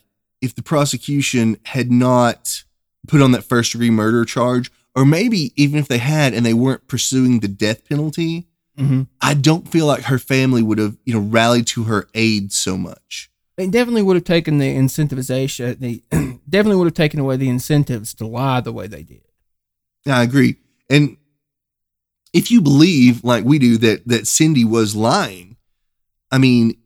if 0.42 0.54
the 0.54 0.62
prosecution 0.62 1.56
had 1.66 1.90
not 1.90 2.64
put 3.06 3.22
on 3.22 3.30
that 3.32 3.44
first 3.44 3.72
degree 3.72 3.90
murder 3.90 4.24
charge, 4.24 4.72
or 4.94 5.04
maybe 5.04 5.52
even 5.54 5.78
if 5.78 5.86
they 5.86 5.98
had 5.98 6.34
and 6.34 6.44
they 6.44 6.54
weren't 6.54 6.88
pursuing 6.88 7.38
the 7.40 7.48
death 7.48 7.88
penalty, 7.88 8.48
Mm-hmm. 8.78 9.02
I 9.22 9.34
don't 9.34 9.66
feel 9.66 9.86
like 9.86 10.02
her 10.02 10.18
family 10.18 10.62
would 10.62 10.78
have, 10.78 10.96
you 11.04 11.14
know, 11.14 11.20
rallied 11.20 11.66
to 11.68 11.84
her 11.84 12.08
aid 12.14 12.52
so 12.52 12.76
much. 12.76 13.30
They 13.56 13.66
definitely 13.68 14.02
would 14.02 14.16
have 14.16 14.24
taken 14.24 14.58
the 14.58 14.74
incentivization. 14.76 15.78
They 15.78 16.02
definitely 16.48 16.76
would 16.76 16.88
have 16.88 16.94
taken 16.94 17.18
away 17.18 17.36
the 17.36 17.48
incentives 17.48 18.12
to 18.14 18.26
lie 18.26 18.60
the 18.60 18.72
way 18.72 18.86
they 18.86 19.02
did. 19.02 19.22
Yeah, 20.04 20.18
I 20.18 20.22
agree. 20.24 20.56
And 20.90 21.16
if 22.36 22.50
you 22.50 22.60
believe, 22.60 23.24
like 23.24 23.44
we 23.44 23.58
do, 23.58 23.76
that 23.78 24.06
that 24.08 24.26
Cindy 24.26 24.64
was 24.64 24.94
lying, 24.94 25.56
I 26.30 26.38
mean, 26.38 26.76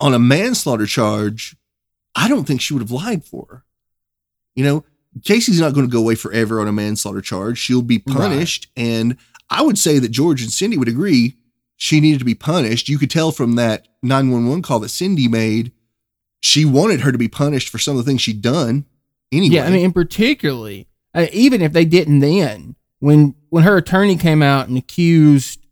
on 0.00 0.14
a 0.14 0.18
manslaughter 0.18 0.86
charge, 0.86 1.56
I 2.14 2.28
don't 2.28 2.44
think 2.46 2.60
she 2.60 2.74
would 2.74 2.82
have 2.82 2.90
lied 2.90 3.24
for 3.24 3.46
her. 3.50 3.64
You 4.54 4.64
know, 4.64 4.84
Casey's 5.24 5.60
not 5.60 5.74
going 5.74 5.86
to 5.86 5.92
go 5.92 5.98
away 6.00 6.14
forever 6.14 6.60
on 6.60 6.68
a 6.68 6.72
manslaughter 6.72 7.20
charge. 7.20 7.58
She'll 7.58 7.82
be 7.82 8.02
Right. 8.06 8.16
punished. 8.16 8.68
And 8.76 9.16
I 9.50 9.62
would 9.62 9.78
say 9.78 9.98
that 9.98 10.10
George 10.10 10.42
and 10.42 10.52
Cindy 10.52 10.76
would 10.78 10.88
agree 10.88 11.36
she 11.76 12.00
needed 12.00 12.18
to 12.20 12.24
be 12.24 12.34
punished. 12.34 12.88
You 12.88 12.98
could 12.98 13.10
tell 13.10 13.32
from 13.32 13.54
that 13.56 13.88
911 14.02 14.62
call 14.62 14.78
that 14.80 14.88
Cindy 14.90 15.26
made, 15.28 15.72
she 16.40 16.64
wanted 16.64 17.00
her 17.00 17.12
to 17.12 17.18
be 17.18 17.28
punished 17.28 17.68
for 17.68 17.78
some 17.78 17.96
of 17.96 18.04
the 18.04 18.08
things 18.10 18.20
she'd 18.22 18.42
done. 18.42 18.84
Anyway, 19.32 19.54
Yeah, 19.56 19.64
I 19.66 19.70
mean, 19.70 19.84
and 19.84 19.94
particularly, 19.94 20.86
uh, 21.14 21.26
even 21.32 21.62
if 21.62 21.72
they 21.72 21.84
didn't 21.84 22.20
then, 22.20 22.76
when 23.02 23.34
when 23.50 23.64
her 23.64 23.76
attorney 23.76 24.16
came 24.16 24.42
out 24.42 24.68
and 24.68 24.78
accused 24.78 25.66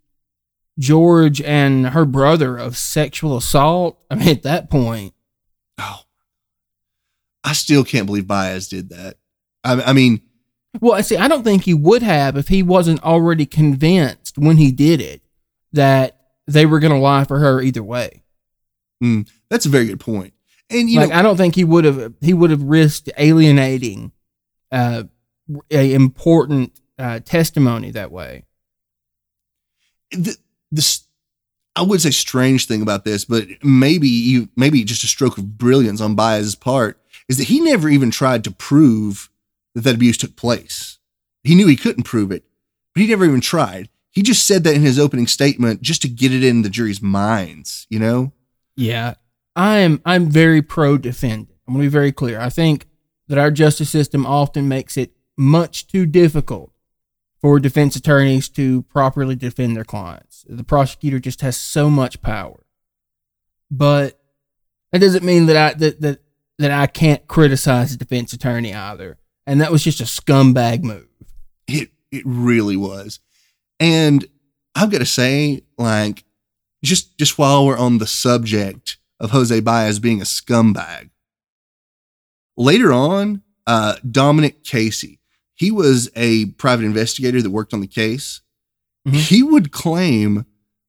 George 0.80 1.40
and 1.40 1.88
her 1.88 2.04
brother 2.04 2.56
of 2.56 2.76
sexual 2.76 3.36
assault. 3.36 4.00
I 4.10 4.16
mean, 4.16 4.28
at 4.28 4.42
that 4.42 4.68
point, 4.68 5.14
Oh, 5.78 6.00
I 7.44 7.52
still 7.52 7.84
can't 7.84 8.06
believe 8.06 8.26
Baez 8.26 8.68
did 8.68 8.90
that. 8.90 9.16
I, 9.62 9.80
I 9.80 9.92
mean, 9.92 10.22
well, 10.80 10.94
I 10.94 11.02
see. 11.02 11.16
I 11.16 11.28
don't 11.28 11.44
think 11.44 11.64
he 11.64 11.74
would 11.74 12.02
have 12.02 12.36
if 12.36 12.48
he 12.48 12.62
wasn't 12.64 13.02
already 13.04 13.46
convinced 13.46 14.36
when 14.36 14.56
he 14.56 14.72
did 14.72 15.00
it 15.00 15.22
that 15.72 16.18
they 16.48 16.66
were 16.66 16.80
going 16.80 16.92
to 16.92 16.98
lie 16.98 17.24
for 17.24 17.38
her 17.38 17.62
either 17.62 17.82
way. 17.82 18.24
mm, 19.02 19.30
that's 19.48 19.66
a 19.66 19.70
very 19.70 19.86
good 19.86 20.00
point. 20.00 20.34
And 20.68 20.90
you 20.90 20.98
like, 20.98 21.10
know, 21.10 21.16
I 21.16 21.22
don't 21.22 21.36
think 21.36 21.54
he 21.54 21.64
would 21.64 21.84
have. 21.84 22.14
He 22.20 22.34
would 22.34 22.50
have 22.50 22.62
risked 22.62 23.08
alienating 23.16 24.12
uh, 24.72 25.04
a 25.70 25.94
important 25.94 26.72
uh, 27.01 27.20
testimony 27.20 27.90
that 27.92 28.12
way. 28.12 28.44
the, 30.11 30.36
this 30.70 31.05
I 31.76 31.82
would 31.82 32.01
say 32.01 32.11
strange 32.11 32.66
thing 32.66 32.82
about 32.82 33.05
this, 33.05 33.24
but 33.24 33.46
maybe 33.62 34.09
you 34.09 34.48
maybe 34.57 34.84
just 34.84 35.05
a 35.05 35.07
stroke 35.07 35.38
of 35.38 35.57
brilliance 35.57 36.01
on 36.01 36.14
Baez's 36.14 36.55
part 36.55 37.01
is 37.28 37.38
that 37.38 37.48
he 37.48 37.61
never 37.61 37.88
even 37.88 38.11
tried 38.11 38.44
to 38.44 38.51
prove 38.51 39.30
that 39.74 39.82
that 39.82 39.94
abuse 39.94 40.18
took 40.18 40.36
place. 40.36 40.98
He 41.44 41.55
knew 41.55 41.66
he 41.66 41.76
couldn't 41.76 42.03
prove 42.03 42.32
it, 42.32 42.44
but 42.94 43.03
he 43.03 43.09
never 43.09 43.24
even 43.24 43.40
tried. 43.40 43.88
He 44.11 44.22
just 44.22 44.46
said 44.46 44.64
that 44.64 44.74
in 44.74 44.82
his 44.82 44.98
opening 44.98 45.28
statement 45.28 45.80
just 45.80 46.03
to 46.03 46.09
get 46.09 46.32
it 46.32 46.42
in 46.42 46.62
the 46.62 46.68
jury's 46.68 47.01
minds, 47.01 47.86
you 47.88 48.01
know? 48.01 48.32
Yeah, 48.76 49.14
I'm. 49.55 50.03
I'm 50.05 50.28
very 50.28 50.62
pro 50.62 50.98
defendant. 50.98 51.53
I'm 51.66 51.74
going 51.74 51.84
to 51.84 51.88
be 51.88 51.92
very 51.92 52.11
clear. 52.11 52.40
I 52.40 52.51
think 52.51 52.88
that 53.28 53.38
our 53.38 53.53
justice 53.53 53.90
system 53.90 54.26
often 54.26 54.68
makes 54.68 54.96
it 54.96 55.12
much 55.36 55.86
too 55.86 56.05
difficult 56.05 56.69
for 57.41 57.59
defense 57.59 57.97
attorneys 57.97 58.49
to 58.51 58.82
properly 58.82 59.34
defend 59.34 59.76
their 59.76 59.84
clients. 59.84 60.45
The 60.49 60.64
prosecutor 60.64 61.18
just 61.18 61.41
has 61.41 61.57
so 61.57 61.88
much 61.88 62.20
power. 62.20 62.66
But 63.70 64.20
that 64.93 65.01
doesn't 65.01 65.24
mean 65.24 65.47
that 65.47 65.57
I 65.57 65.74
that 65.74 66.01
that, 66.01 66.20
that 66.59 66.70
I 66.70 66.86
can't 66.86 67.26
criticize 67.26 67.93
the 67.93 68.05
defense 68.05 68.32
attorney 68.32 68.74
either. 68.74 69.18
And 69.47 69.61
that 69.61 69.72
was 69.72 69.82
just 69.82 70.01
a 70.01 70.05
scumbag 70.05 70.82
move. 70.82 71.09
It 71.66 71.91
it 72.11 72.22
really 72.26 72.76
was. 72.76 73.20
And 73.78 74.26
I've 74.74 74.91
got 74.91 74.99
to 74.99 75.07
say, 75.07 75.62
like, 75.78 76.24
just 76.84 77.16
just 77.18 77.38
while 77.38 77.64
we're 77.64 77.78
on 77.78 77.99
the 77.99 78.07
subject 78.07 78.99
of 79.18 79.30
Jose 79.30 79.59
Baez 79.61 79.99
being 79.99 80.20
a 80.20 80.24
scumbag, 80.24 81.11
later 82.57 82.93
on, 82.93 83.43
uh, 83.66 83.97
Dominic 84.09 84.64
Casey, 84.64 85.19
he 85.61 85.70
was 85.70 86.08
a 86.16 86.46
private 86.52 86.86
investigator 86.86 87.42
that 87.42 87.50
worked 87.50 87.74
on 87.74 87.82
the 87.82 87.86
case. 87.86 88.40
Mhm. 89.06 89.12
He 89.12 89.42
would 89.42 89.72
claim 89.72 90.46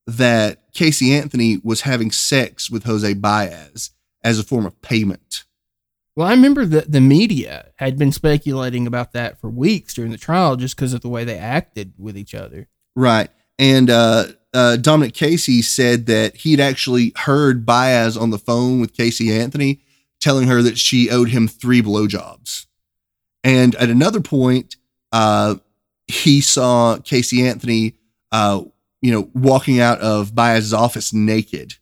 that 0.08 0.74
Casey 0.74 1.14
Anthony 1.14 1.60
was 1.62 1.82
having 1.82 2.10
sex 2.10 2.70
with 2.72 2.86
Jose 2.86 3.14
Baez 3.16 3.92
as 4.24 4.40
a 4.40 4.44
form 4.46 4.66
of 4.66 4.82
payment. 4.82 5.44
Well, 6.16 6.26
I 6.26 6.32
remember 6.32 6.66
that 6.68 6.90
the 6.90 7.02
media 7.02 7.72
had 7.80 7.98
been 7.98 8.14
speculating 8.14 8.88
about 8.88 9.12
that 9.12 9.42
for 9.42 9.50
weeks 9.50 9.94
during 9.94 10.12
the 10.12 10.18
trial 10.18 10.56
just 10.56 10.78
because 10.78 10.94
of 10.94 11.02
the 11.02 11.10
way 11.10 11.26
they 11.26 11.38
acted 11.38 11.92
with 11.98 12.18
each 12.18 12.34
other. 12.34 12.70
Right. 12.96 13.30
And 13.60 13.90
uh, 13.90 14.28
uh, 14.54 14.78
Dominic 14.78 15.14
Casey 15.14 15.62
said 15.62 16.06
that 16.06 16.38
he'd 16.38 16.62
actually 16.62 17.12
heard 17.18 17.66
Baez 17.66 18.16
on 18.16 18.30
the 18.30 18.40
phone 18.40 18.80
with 18.80 18.94
Casey 18.94 19.34
Anthony 19.34 19.82
telling 20.22 20.48
her 20.48 20.62
that 20.62 20.78
she 20.78 21.10
owed 21.10 21.30
him 21.30 21.50
three 21.50 21.82
blowjobs. 21.82 22.68
And 23.44 23.76
at 23.76 23.90
another 23.90 24.22
point, 24.22 24.76
uh, 25.12 25.56
he 26.08 26.42
saw 26.42 26.98
Casey 26.98 27.46
Anthony, 27.48 27.96
uh, 28.32 28.64
you 29.02 29.12
know, 29.12 29.30
walking 29.34 29.80
out 29.80 30.00
of 30.00 30.36
Baez's 30.36 30.74
office 30.74 31.14
naked. 31.14 31.76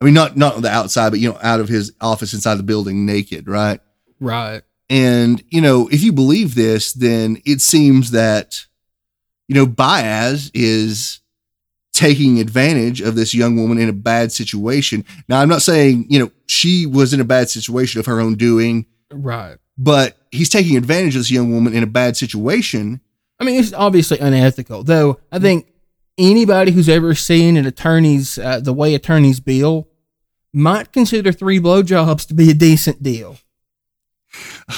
I 0.00 0.04
mean, 0.04 0.14
not 0.14 0.36
not 0.36 0.56
on 0.56 0.62
the 0.62 0.70
outside, 0.70 1.10
but 1.10 1.20
you 1.20 1.30
know, 1.30 1.38
out 1.42 1.60
of 1.60 1.68
his 1.68 1.92
office 2.00 2.32
inside 2.34 2.56
the 2.56 2.62
building 2.62 3.06
naked, 3.06 3.48
right? 3.48 3.80
Right. 4.20 4.62
And, 4.88 5.42
you 5.50 5.60
know, 5.60 5.88
if 5.88 6.02
you 6.02 6.12
believe 6.12 6.54
this, 6.54 6.92
then 6.92 7.42
it 7.44 7.60
seems 7.60 8.12
that, 8.12 8.60
you 9.48 9.54
know, 9.54 9.66
Baez 9.66 10.50
is 10.54 11.20
taking 11.92 12.38
advantage 12.38 13.00
of 13.00 13.16
this 13.16 13.34
young 13.34 13.56
woman 13.56 13.78
in 13.78 13.88
a 13.88 13.92
bad 13.92 14.30
situation. 14.30 15.04
Now, 15.28 15.40
I'm 15.40 15.48
not 15.48 15.62
saying, 15.62 16.06
you 16.08 16.18
know, 16.18 16.30
she 16.46 16.86
was 16.86 17.12
in 17.12 17.20
a 17.20 17.24
bad 17.24 17.48
situation 17.48 17.98
of 17.98 18.06
her 18.06 18.20
own 18.20 18.34
doing, 18.34 18.86
Right. 19.10 19.56
But 19.78 20.16
he's 20.30 20.48
taking 20.48 20.76
advantage 20.76 21.14
of 21.16 21.20
this 21.20 21.30
young 21.30 21.52
woman 21.52 21.74
in 21.74 21.82
a 21.82 21.86
bad 21.86 22.16
situation. 22.16 23.00
I 23.38 23.44
mean, 23.44 23.60
it's 23.60 23.72
obviously 23.72 24.18
unethical, 24.18 24.82
though. 24.82 25.20
I 25.30 25.38
think 25.38 25.66
anybody 26.16 26.72
who's 26.72 26.88
ever 26.88 27.14
seen 27.14 27.56
an 27.56 27.66
attorney's 27.66 28.38
uh, 28.38 28.60
the 28.60 28.72
way 28.72 28.94
attorneys 28.94 29.40
bill 29.40 29.88
might 30.52 30.92
consider 30.92 31.32
three 31.32 31.60
blowjobs 31.60 32.26
to 32.28 32.34
be 32.34 32.50
a 32.50 32.54
decent 32.54 33.02
deal. 33.02 33.38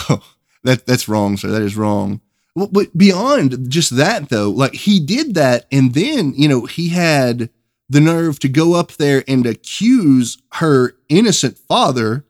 Oh, 0.09 0.23
that 0.65 0.87
that's 0.87 1.09
wrong, 1.09 1.37
sir. 1.37 1.49
That 1.49 1.63
is 1.63 1.77
wrong. 1.77 2.21
Well, 2.55 2.69
but 2.71 2.97
beyond 2.97 3.71
just 3.71 3.97
that, 3.97 4.29
though, 4.29 4.51
like 4.51 4.75
he 4.75 5.01
did 5.01 5.35
that, 5.35 5.67
and 5.73 5.95
then 5.95 6.35
you 6.37 6.49
know 6.49 6.67
he 6.67 6.91
had 6.91 7.51
the 7.89 8.01
nerve 8.01 8.39
to 8.41 8.49
go 8.49 8.75
up 8.75 8.93
there 8.93 9.25
and 9.27 9.47
accuse 9.47 10.37
her 10.55 10.95
innocent 11.09 11.59
father 11.59 12.25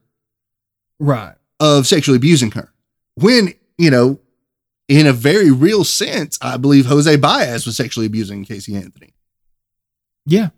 Right. 0.99 1.35
Of 1.61 1.87
sexually 1.87 2.17
abusing 2.17 2.53
her. 2.53 2.73
When 3.15 3.55
you 3.77 3.91
know, 3.91 4.21
in 4.89 5.07
a 5.07 5.13
very 5.13 5.51
real 5.51 5.85
sense, 5.85 6.39
I 6.41 6.57
believe 6.57 6.87
Jose 6.87 7.17
Baez 7.17 7.67
was 7.67 7.77
sexually 7.77 8.07
abusing 8.07 8.45
Casey 8.45 8.75
Anthony. 8.75 9.15
Yeah. 10.27 10.51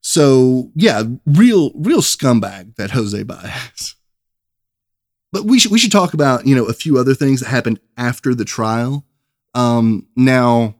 So 0.00 0.70
yeah, 0.74 1.02
real 1.26 1.72
real 1.74 2.00
scumbag 2.00 2.76
that 2.76 2.92
Jose 2.92 3.22
Baez. 3.22 3.96
But 5.32 5.44
we 5.44 5.58
should 5.58 5.70
we 5.70 5.78
should 5.78 5.92
talk 5.92 6.14
about 6.14 6.46
you 6.46 6.56
know 6.56 6.64
a 6.64 6.72
few 6.72 6.98
other 6.98 7.14
things 7.14 7.40
that 7.40 7.48
happened 7.48 7.80
after 7.96 8.34
the 8.34 8.44
trial. 8.44 9.04
Um, 9.54 10.06
now, 10.16 10.76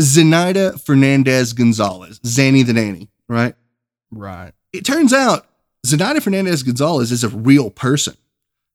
Zenaida 0.00 0.80
Fernandez 0.80 1.52
Gonzalez, 1.52 2.20
Zanny 2.20 2.64
the 2.64 2.72
nanny, 2.72 3.08
right? 3.28 3.54
Right. 4.10 4.52
It 4.72 4.84
turns 4.84 5.12
out 5.12 5.46
Zenaida 5.86 6.22
Fernandez 6.22 6.62
Gonzalez 6.62 7.12
is 7.12 7.24
a 7.24 7.28
real 7.28 7.70
person. 7.70 8.14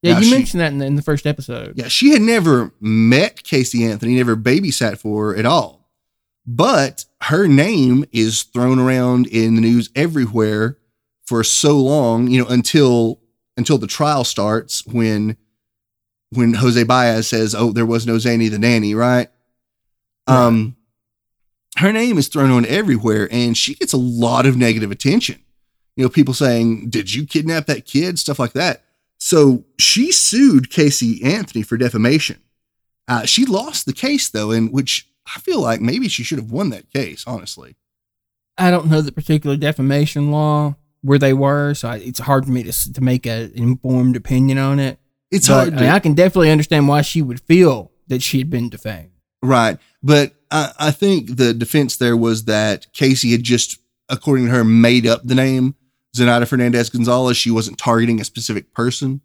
Yeah, 0.01 0.13
Now, 0.13 0.19
you 0.19 0.25
she- 0.25 0.31
mentioned 0.31 0.61
that 0.61 0.71
in 0.71 0.77
the, 0.79 0.85
in 0.85 0.95
the 0.95 1.01
first 1.01 1.27
episode. 1.27 1.73
Yeah, 1.77 1.87
she 1.87 2.09
had 2.11 2.21
never 2.21 2.73
met 2.79 3.43
Casey 3.43 3.83
Anthony, 3.85 4.15
never 4.15 4.35
babysat 4.35 4.97
for 4.97 5.33
her 5.33 5.37
at 5.37 5.45
all. 5.45 5.89
But 6.47 7.05
her 7.21 7.47
name 7.47 8.05
is 8.11 8.41
thrown 8.43 8.79
around 8.79 9.27
in 9.27 9.53
the 9.55 9.61
news 9.61 9.89
everywhere 9.95 10.77
for 11.27 11.43
so 11.43 11.77
long, 11.77 12.27
you 12.27 12.41
know, 12.41 12.47
until 12.49 13.19
until 13.57 13.77
the 13.77 13.85
trial 13.87 14.23
starts 14.23 14.85
when 14.87 15.37
when 16.31 16.55
Jose 16.55 16.83
Baez 16.83 17.27
says, 17.27 17.53
"Oh, 17.53 17.71
there 17.71 17.85
was 17.85 18.07
no 18.07 18.15
Zanny 18.15 18.49
the 18.49 18.57
nanny," 18.57 18.95
right? 18.95 19.29
Um 20.25 20.75
her 21.77 21.93
name 21.93 22.17
is 22.17 22.27
thrown 22.27 22.49
on 22.51 22.65
everywhere 22.65 23.29
and 23.31 23.55
she 23.55 23.75
gets 23.75 23.93
a 23.93 23.97
lot 23.97 24.45
of 24.47 24.57
negative 24.57 24.89
attention. 24.91 25.39
You 25.95 26.03
know, 26.05 26.09
people 26.09 26.33
saying, 26.33 26.89
"Did 26.89 27.13
you 27.13 27.25
kidnap 27.25 27.65
that 27.67 27.85
kid?" 27.85 28.17
stuff 28.19 28.39
like 28.39 28.53
that. 28.53 28.83
So 29.17 29.65
she 29.77 30.11
sued 30.11 30.69
Casey 30.71 31.23
Anthony 31.23 31.61
for 31.63 31.77
defamation. 31.77 32.39
Uh, 33.07 33.25
she 33.25 33.45
lost 33.45 33.85
the 33.85 33.93
case 33.93 34.29
though, 34.29 34.51
in 34.51 34.71
which 34.71 35.07
I 35.35 35.39
feel 35.39 35.61
like 35.61 35.81
maybe 35.81 36.07
she 36.07 36.23
should 36.23 36.39
have 36.39 36.51
won 36.51 36.69
that 36.69 36.89
case. 36.91 37.23
Honestly, 37.27 37.75
I 38.57 38.71
don't 38.71 38.89
know 38.89 39.01
the 39.01 39.11
particular 39.11 39.57
defamation 39.57 40.31
law 40.31 40.75
where 41.01 41.19
they 41.19 41.33
were, 41.33 41.73
so 41.73 41.89
I, 41.89 41.97
it's 41.97 42.19
hard 42.19 42.45
for 42.45 42.51
me 42.51 42.63
to 42.63 42.93
to 42.93 43.01
make 43.01 43.25
an 43.25 43.51
informed 43.53 44.15
opinion 44.15 44.57
on 44.57 44.79
it. 44.79 44.97
it's 45.31 45.47
But, 45.47 45.53
hard 45.53 45.73
I, 45.73 45.81
mean, 45.81 45.89
I 45.89 45.99
can 45.99 46.13
definitely 46.13 46.51
understand 46.51 46.87
why 46.87 47.01
she 47.01 47.21
would 47.21 47.41
feel 47.41 47.91
that 48.07 48.21
she 48.21 48.37
had 48.39 48.49
been 48.49 48.69
defamed. 48.69 49.11
right, 49.43 49.77
but 50.03 50.33
I, 50.49 50.71
I 50.79 50.91
think 50.91 51.37
the 51.37 51.53
defense 51.53 51.97
there 51.97 52.17
was 52.17 52.45
that 52.45 52.91
Casey 52.93 53.31
had 53.31 53.43
just, 53.43 53.77
according 54.09 54.45
to 54.45 54.51
her, 54.51 54.63
made 54.63 55.05
up 55.07 55.21
the 55.25 55.35
name 55.35 55.75
Zenaida 56.15 56.47
Fernandez 56.47 56.89
Gonzalez. 56.89 57.37
She 57.37 57.51
wasn't 57.51 57.77
targeting 57.77 58.19
a 58.19 58.23
specific 58.23 58.73
person. 58.73 59.21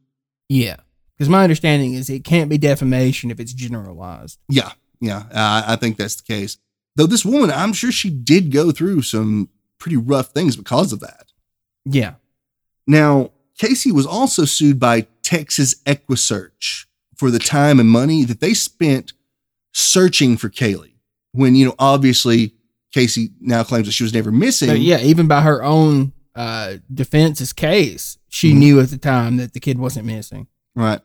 Yeah, 0.49 0.76
because 1.16 1.28
my 1.28 1.43
understanding 1.43 1.95
is 1.95 2.09
it 2.09 2.24
can't 2.24 2.51
be 2.51 2.59
defamation 2.59 3.30
if 3.30 3.41
it's 3.41 3.53
generalized. 3.53 4.39
Yeah, 4.49 4.72
yeah, 5.01 5.24
uh, 5.32 5.62
I 5.66 5.76
think 5.76 5.97
that's 5.97 6.16
the 6.16 6.22
case. 6.22 6.59
Though 6.95 7.07
this 7.07 7.24
woman, 7.24 7.51
I'm 7.51 7.72
sure 7.72 7.93
she 7.93 8.11
did 8.11 8.51
go 8.51 8.70
through 8.70 9.03
some 9.03 9.51
pretty 9.78 9.97
rough 9.97 10.28
things 10.28 10.57
because 10.57 10.93
of 10.93 11.01
that. 11.01 11.32
Yeah. 11.84 12.14
Now, 12.87 13.32
Casey 13.59 13.93
was 13.93 14.07
also 14.07 14.45
sued 14.45 14.80
by 14.80 15.07
Texas 15.22 15.74
EquuSearch 15.84 16.87
for 17.16 17.30
the 17.30 17.39
time 17.39 17.80
and 17.80 17.89
money 17.89 18.24
that 18.24 18.41
they 18.41 18.55
spent 18.55 19.12
searching 19.72 20.37
for 20.37 20.49
Caylee. 20.49 20.95
When, 21.32 21.55
you 21.55 21.66
know, 21.66 21.74
obviously 21.78 22.55
Casey 22.93 23.30
now 23.41 23.62
claims 23.62 23.87
that 23.87 23.93
she 23.93 24.05
was 24.05 24.14
never 24.14 24.32
missing. 24.32 24.68
So, 24.68 24.74
yeah, 24.74 25.01
even 25.01 25.26
by 25.26 25.43
her 25.43 25.62
own 25.62 26.12
uh, 26.37 26.74
defense's 26.93 27.53
case, 27.53 28.18
she 28.28 28.53
Mhm. 28.53 28.57
knew 28.59 28.80
at 28.80 28.91
the 28.91 28.99
time 28.99 29.39
that 29.39 29.53
the 29.55 29.61
kid 29.61 29.78
wasn't 29.78 30.07
missing. 30.07 30.47
Right. 30.74 31.01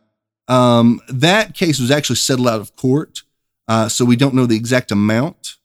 Um, 0.48 1.00
that 1.08 1.54
case 1.54 1.80
was 1.80 1.90
actually 1.90 2.16
settled 2.16 2.48
out 2.48 2.60
of 2.60 2.76
court. 2.76 3.22
Uh, 3.68 3.88
so 3.88 4.04
we 4.04 4.16
don't 4.16 4.34
know 4.34 4.44
the 4.46 4.56
exact 4.56 4.90
amount. 4.92 5.56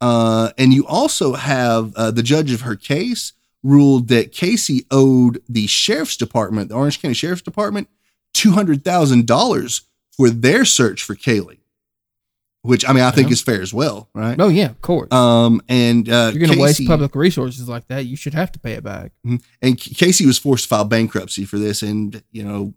Uh, 0.00 0.50
and 0.58 0.74
you 0.74 0.86
also 0.86 1.34
have 1.34 1.94
uh, 1.94 2.10
the 2.10 2.22
judge 2.22 2.52
of 2.52 2.62
her 2.62 2.76
case 2.76 3.32
ruled 3.62 4.08
that 4.08 4.32
Casey 4.32 4.84
owed 4.90 5.40
the 5.48 5.66
sheriff's 5.66 6.16
department, 6.18 6.68
the 6.68 6.74
Orange 6.74 7.00
County 7.00 7.14
Sheriff's 7.14 7.40
Department, 7.40 7.88
$200,000 8.34 9.82
for 10.16 10.30
their 10.30 10.64
search 10.64 11.02
for 11.02 11.14
Caylee, 11.14 11.58
which 12.64 12.88
I 12.88 12.94
mean, 12.94 13.04
I 13.04 13.10
think 13.10 13.28
Yeah. 13.28 13.34
is 13.34 13.42
fair 13.42 13.60
as 13.60 13.74
well, 13.74 14.08
right? 14.14 14.40
Oh 14.40 14.48
yeah, 14.48 14.70
of 14.70 14.80
course. 14.80 15.12
Um, 15.12 15.60
and 15.68 16.08
uh, 16.08 16.30
you're 16.32 16.40
going 16.46 16.56
to 16.56 16.62
waste 16.62 16.84
public 16.86 17.14
resources 17.14 17.68
like 17.68 17.86
that, 17.88 18.06
you 18.06 18.16
should 18.16 18.32
have 18.34 18.50
to 18.52 18.58
pay 18.58 18.72
it 18.72 18.82
back. 18.82 19.12
and 19.60 19.78
Casey 19.78 20.24
was 20.24 20.38
forced 20.38 20.64
to 20.64 20.68
file 20.68 20.84
bankruptcy 20.86 21.44
for 21.44 21.58
this, 21.58 21.82
and 21.82 22.22
you 22.32 22.42
know, 22.42 22.72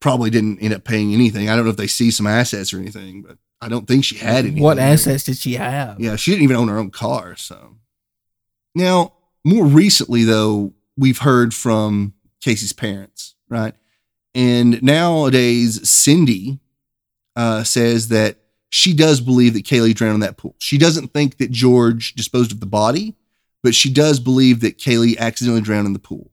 probably 0.00 0.30
didn't 0.30 0.60
end 0.60 0.72
up 0.72 0.84
paying 0.84 1.12
anything. 1.12 1.48
I 1.48 1.56
don't 1.56 1.64
know 1.64 1.70
if 1.72 1.76
they 1.76 1.88
see 1.88 2.10
some 2.12 2.26
assets 2.28 2.72
or 2.72 2.78
anything, 2.78 3.22
but 3.22 3.38
I 3.60 3.68
don't 3.68 3.86
think 3.88 4.04
she 4.04 4.16
had 4.18 4.46
any. 4.46 4.60
What 4.60 4.78
assets 4.78 5.24
did 5.24 5.36
she 5.36 5.54
have? 5.54 5.98
Yeah, 6.00 6.14
she 6.16 6.30
didn't 6.30 6.44
even 6.44 6.56
own 6.56 6.68
her 6.68 6.78
own 6.78 6.90
car. 6.90 7.34
So 7.36 7.76
now, 8.74 9.14
more 9.44 9.66
recently, 9.66 10.22
though, 10.22 10.74
we've 10.96 11.18
heard 11.18 11.54
from 11.54 12.14
Casey's 12.40 12.72
parents, 12.72 13.34
right? 13.48 13.74
And 14.34 14.82
nowadays, 14.82 15.88
Cindy 15.88 16.60
uh, 17.36 17.64
says 17.64 18.08
that 18.08 18.38
she 18.74 18.94
does 18.94 19.20
believe 19.20 19.52
that 19.52 19.66
Caylee 19.66 19.94
drowned 19.94 20.14
in 20.14 20.20
that 20.20 20.38
pool. 20.38 20.56
She 20.58 20.78
doesn't 20.78 21.12
think 21.12 21.36
that 21.36 21.50
George 21.50 22.14
disposed 22.14 22.52
of 22.52 22.60
the 22.60 22.64
body, 22.64 23.14
but 23.62 23.74
she 23.74 23.92
does 23.92 24.18
believe 24.18 24.60
that 24.60 24.78
Caylee 24.78 25.18
accidentally 25.18 25.60
drowned 25.60 25.86
in 25.86 25.92
the 25.92 25.98
pool. 25.98 26.30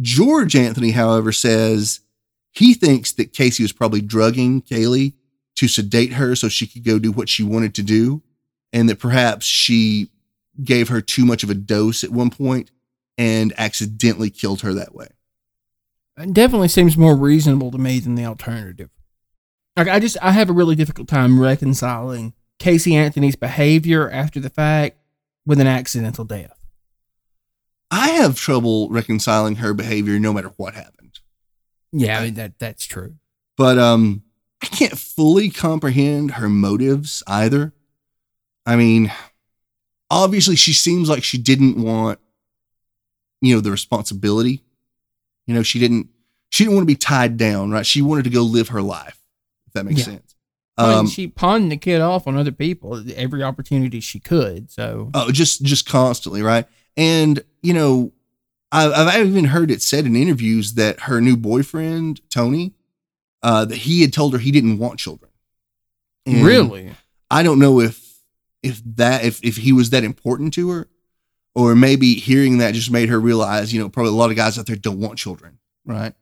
George 0.00 0.54
Anthony, 0.54 0.92
however, 0.92 1.32
says 1.32 1.98
he 2.52 2.74
thinks 2.74 3.10
that 3.10 3.32
Casey 3.32 3.64
was 3.64 3.72
probably 3.72 4.00
drugging 4.00 4.62
Caylee 4.62 5.14
to 5.56 5.66
sedate 5.66 6.12
her 6.12 6.36
so 6.36 6.48
she 6.48 6.64
could 6.64 6.84
go 6.84 7.00
do 7.00 7.10
what 7.10 7.28
she 7.28 7.42
wanted 7.42 7.74
to 7.74 7.82
do, 7.82 8.22
and 8.72 8.88
that 8.88 9.00
perhaps 9.00 9.44
she 9.46 10.12
gave 10.62 10.90
her 10.90 11.00
too 11.00 11.24
much 11.26 11.42
of 11.42 11.50
a 11.50 11.54
dose 11.54 12.04
at 12.04 12.10
one 12.10 12.30
point 12.30 12.70
and 13.18 13.52
accidentally 13.58 14.30
killed 14.30 14.60
her 14.60 14.72
that 14.74 14.94
way. 14.94 15.08
It 16.16 16.32
definitely 16.32 16.68
seems 16.68 16.96
more 16.96 17.16
reasonable 17.16 17.72
to 17.72 17.78
me 17.78 17.98
than 17.98 18.14
the 18.14 18.26
alternative. 18.26 18.90
Like 19.76 19.88
I 19.88 20.00
just 20.00 20.16
I 20.22 20.32
have 20.32 20.48
a 20.48 20.54
really 20.54 20.74
difficult 20.74 21.08
time 21.08 21.38
reconciling 21.38 22.32
Casey 22.58 22.96
Anthony's 22.96 23.36
behavior 23.36 24.10
after 24.10 24.40
the 24.40 24.50
fact 24.50 24.98
with 25.44 25.60
an 25.60 25.66
accidental 25.66 26.24
death. 26.24 26.58
I 27.90 28.10
have 28.10 28.38
trouble 28.38 28.88
reconciling 28.90 29.56
her 29.56 29.74
behavior 29.74 30.18
no 30.18 30.32
matter 30.32 30.52
what 30.56 30.74
happened. 30.74 31.20
Yeah, 31.92 32.18
I 32.18 32.24
mean 32.24 32.34
that 32.34 32.58
that's 32.58 32.84
true. 32.84 33.16
But 33.56 33.78
um 33.78 34.22
I 34.62 34.66
can't 34.66 34.98
fully 34.98 35.50
comprehend 35.50 36.32
her 36.32 36.48
motives 36.48 37.22
either. 37.26 37.74
I 38.64 38.76
mean, 38.76 39.12
obviously 40.10 40.56
she 40.56 40.72
seems 40.72 41.08
like 41.08 41.22
she 41.22 41.38
didn't 41.38 41.80
want 41.80 42.18
you 43.42 43.54
know 43.54 43.60
the 43.60 43.70
responsibility. 43.70 44.62
You 45.46 45.54
know, 45.54 45.62
she 45.62 45.78
didn't 45.78 46.08
she 46.50 46.64
didn't 46.64 46.76
want 46.76 46.82
to 46.84 46.92
be 46.92 46.96
tied 46.96 47.36
down, 47.36 47.70
right? 47.70 47.84
She 47.84 48.00
wanted 48.00 48.24
to 48.24 48.30
go 48.30 48.42
live 48.42 48.68
her 48.68 48.82
life. 48.82 49.20
That 49.76 49.84
makes 49.84 49.98
Yeah. 50.00 50.04
sense. 50.04 50.34
I 50.78 50.92
Um 50.94 51.06
she 51.06 51.26
pawned 51.28 51.70
the 51.72 51.76
kid 51.76 52.00
off 52.00 52.26
on 52.26 52.36
other 52.36 52.52
people 52.52 53.02
every 53.14 53.42
opportunity 53.42 54.00
she 54.00 54.18
could. 54.18 54.70
So 54.70 55.10
Oh, 55.14 55.30
just 55.30 55.62
just 55.62 55.88
constantly, 55.88 56.42
right? 56.42 56.66
And 56.96 57.42
you 57.62 57.72
know, 57.72 58.12
I've, 58.72 58.92
I've 58.92 59.26
even 59.26 59.44
heard 59.46 59.70
it 59.70 59.80
said 59.82 60.04
in 60.06 60.16
interviews 60.16 60.74
that 60.74 61.00
her 61.02 61.20
new 61.20 61.36
boyfriend 61.36 62.20
Tony, 62.30 62.74
uh, 63.42 63.64
that 63.64 63.76
he 63.78 64.02
had 64.02 64.12
told 64.12 64.32
her 64.32 64.38
he 64.38 64.50
didn't 64.50 64.78
want 64.78 64.98
children. 64.98 65.30
And 66.26 66.44
really, 66.44 66.90
I 67.30 67.42
don't 67.42 67.58
know 67.58 67.80
if 67.80 68.20
if 68.62 68.82
that 68.96 69.24
if 69.24 69.42
if 69.44 69.56
he 69.56 69.72
was 69.72 69.90
that 69.90 70.04
important 70.04 70.52
to 70.54 70.70
her, 70.70 70.88
or 71.54 71.74
maybe 71.74 72.14
hearing 72.14 72.58
that 72.58 72.74
just 72.74 72.90
made 72.90 73.08
her 73.08 73.20
realize, 73.20 73.72
you 73.72 73.80
know, 73.80 73.88
probably 73.88 74.10
a 74.12 74.16
lot 74.16 74.30
of 74.30 74.36
guys 74.36 74.58
out 74.58 74.66
there 74.66 74.76
don't 74.76 74.98
want 75.00 75.18
children, 75.18 75.58
right? 75.84 76.12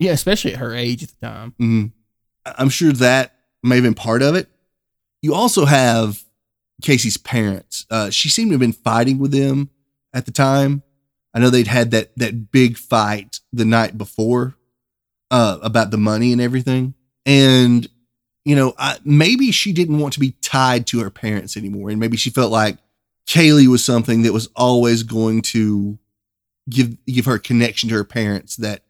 yeah, 0.00 0.12
especially 0.12 0.52
at 0.52 0.60
her 0.60 0.74
age 0.74 1.02
at 1.02 1.08
the 1.10 1.26
time. 1.26 1.54
Mhm. 1.60 1.90
I'm 2.56 2.68
sure 2.68 2.92
that 2.92 3.34
may 3.62 3.76
have 3.76 3.84
been 3.84 3.94
part 3.94 4.22
of 4.22 4.34
it. 4.34 4.48
You 5.22 5.34
also 5.34 5.64
have 5.64 6.22
Casey's 6.82 7.16
parents. 7.16 7.86
Uh, 7.90 8.10
she 8.10 8.28
seemed 8.28 8.50
to 8.50 8.54
have 8.54 8.60
been 8.60 8.72
fighting 8.72 9.18
with 9.18 9.32
them 9.32 9.70
at 10.12 10.26
the 10.26 10.32
time. 10.32 10.82
I 11.34 11.40
know 11.40 11.50
they'd 11.50 11.66
had 11.66 11.90
that 11.90 12.16
that 12.16 12.50
big 12.50 12.76
fight 12.76 13.40
the 13.52 13.64
night 13.64 13.98
before 13.98 14.56
uh, 15.30 15.58
about 15.62 15.90
the 15.90 15.98
money 15.98 16.32
and 16.32 16.40
everything, 16.40 16.94
and 17.26 17.86
you 18.44 18.56
know 18.56 18.74
I, 18.78 18.98
maybe 19.04 19.52
she 19.52 19.72
didn't 19.72 19.98
want 19.98 20.14
to 20.14 20.20
be 20.20 20.32
tied 20.40 20.86
to 20.88 21.00
her 21.00 21.10
parents 21.10 21.56
anymore, 21.56 21.90
and 21.90 22.00
maybe 22.00 22.16
she 22.16 22.30
felt 22.30 22.50
like 22.50 22.78
Caylee 23.26 23.68
was 23.68 23.84
something 23.84 24.22
that 24.22 24.32
was 24.32 24.48
always 24.56 25.02
going 25.02 25.42
to 25.42 25.98
give 26.68 26.96
give 27.06 27.26
her 27.26 27.38
connection 27.38 27.88
to 27.90 27.94
her 27.96 28.04
parents 28.04 28.56
that 28.56 28.82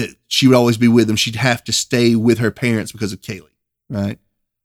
that 0.00 0.16
she 0.26 0.46
would 0.46 0.56
always 0.56 0.76
be 0.76 0.88
with 0.88 1.06
them. 1.06 1.16
She'd 1.16 1.36
have 1.36 1.62
to 1.64 1.72
stay 1.72 2.14
with 2.14 2.38
her 2.38 2.50
parents 2.50 2.92
because 2.92 3.12
of 3.12 3.20
Caylee, 3.20 3.48
right? 3.88 4.18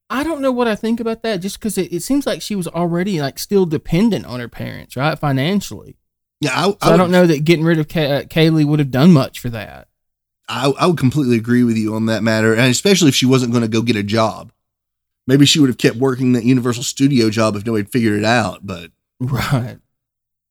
I 0.10 0.24
don't 0.24 0.42
know 0.42 0.52
what 0.52 0.68
I 0.68 0.76
think 0.76 1.00
about 1.00 1.24
that, 1.24 1.38
just 1.38 1.60
because 1.60 1.78
it, 1.78 1.92
it 1.92 2.02
seems 2.02 2.26
like 2.26 2.42
she 2.42 2.56
was 2.56 2.68
already 2.68 3.20
like 3.22 3.40
still 3.40 3.66
dependent 3.66 4.26
on 4.26 4.40
her 4.40 4.48
parents, 4.48 4.96
right, 4.96 5.18
financially. 5.18 5.98
Yeah, 6.42 6.52
I, 6.54 6.64
So 6.70 6.78
I, 6.82 6.92
would, 6.92 6.98
don't 6.98 7.12
know 7.12 7.26
that 7.26 7.44
getting 7.44 7.66
rid 7.66 7.80
of 7.80 7.88
Kay- 7.88 8.12
uh, 8.18 8.24
Caylee 8.24 8.66
would 8.66 8.80
have 8.80 8.92
done 8.92 9.12
much 9.12 9.40
for 9.40 9.50
that. 9.50 9.88
I, 10.48 10.72
I 10.80 10.86
would 10.86 10.98
completely 10.98 11.38
agree 11.38 11.64
with 11.64 11.76
you 11.76 11.96
on 11.96 12.06
that 12.06 12.22
matter, 12.24 12.54
and 12.54 12.70
especially 12.70 13.10
if 13.10 13.16
she 13.16 13.26
wasn't 13.26 13.52
going 13.52 13.64
to 13.64 13.68
go 13.68 13.82
get 13.82 13.96
a 13.96 14.04
job. 14.04 14.52
Maybe 15.28 15.46
she 15.48 15.60
would 15.60 15.70
have 15.70 15.80
kept 15.80 15.96
working 15.96 16.34
that 16.34 16.44
Universal 16.44 16.84
Studio 16.84 17.32
job 17.32 17.56
if 17.56 17.66
nobody 17.66 17.84
figured 17.86 18.20
it 18.20 18.26
out. 18.26 18.60
But 18.66 18.92
Right. 19.20 19.80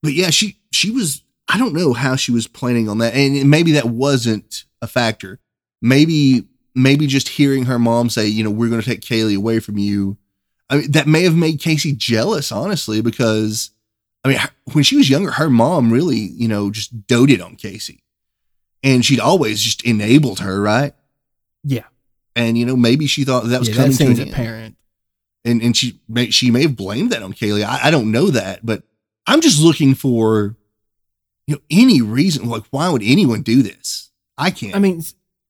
but 0.03 0.13
yeah, 0.13 0.31
she 0.31 0.59
she 0.73 0.91
was. 0.91 1.23
I 1.49 1.59
don't 1.59 1.75
know 1.75 1.93
how 1.93 2.17
she 2.17 2.33
was 2.33 2.47
planning 2.47 2.89
on 2.89 2.99
that, 2.99 3.15
and 3.15 3.51
maybe 3.51 3.73
that 3.73 3.87
wasn't 3.87 4.65
a 4.81 4.87
factor. 4.87 5.41
Maybe 5.83 6.45
maybe 6.75 7.07
just 7.07 7.29
hearing 7.29 7.67
her 7.67 7.79
mom 7.79 8.11
say, 8.11 8.27
you 8.27 8.43
know, 8.43 8.51
we're 8.51 8.69
going 8.69 8.81
to 8.81 8.89
take 8.89 9.03
Caylee 9.03 9.37
away 9.37 9.61
from 9.61 9.79
you. 9.79 10.17
I 10.71 10.79
mean, 10.79 10.91
that 10.93 11.07
may 11.07 11.23
have 11.23 11.37
made 11.37 11.61
Casey 11.61 11.93
jealous, 11.93 12.51
honestly, 12.51 13.01
because 13.01 13.71
I 14.25 14.29
mean, 14.29 14.39
when 14.73 14.85
she 14.85 14.97
was 14.97 15.11
younger, 15.11 15.33
her 15.33 15.51
mom 15.51 15.93
really, 15.93 16.17
you 16.17 16.49
know, 16.49 16.71
just 16.71 17.07
doted 17.07 17.41
on 17.41 17.57
Casey, 17.57 18.03
and 18.83 19.05
she'd 19.05 19.21
always 19.21 19.61
just 19.61 19.85
enabled 19.85 20.41
her, 20.41 20.61
right? 20.61 20.95
Yeah. 21.63 21.85
And 22.35 22.57
you 22.59 22.65
know, 22.67 22.77
maybe 22.77 23.07
she 23.07 23.25
thought 23.25 23.45
that 23.45 23.59
was 23.59 23.69
yeah, 23.69 23.77
coming 23.77 23.91
that 23.93 23.99
to 23.99 24.05
an 24.07 24.21
end 24.21 24.31
apparent. 24.31 24.77
and 25.45 25.63
and 25.63 25.77
she 25.77 26.01
may 26.09 26.31
she 26.31 26.51
may 26.51 26.63
have 26.63 26.77
blamed 26.77 27.13
that 27.13 27.23
on 27.23 27.33
Caylee. 27.35 27.65
I, 27.65 27.89
I 27.89 27.91
don't 27.91 28.11
know 28.11 28.31
that, 28.31 28.65
but 28.65 28.83
I'm 29.27 29.41
just 29.41 29.63
looking 29.63 29.95
for 29.95 30.57
you 31.47 31.57
know 31.57 31.61
any 31.71 32.01
reason 32.01 32.49
like 32.49 32.65
why 32.71 32.89
would 32.89 33.03
anyone 33.03 33.43
do 33.43 33.63
this? 33.63 34.11
I 34.37 34.51
can't. 34.51 34.75
I 34.75 34.79
mean, 34.79 35.03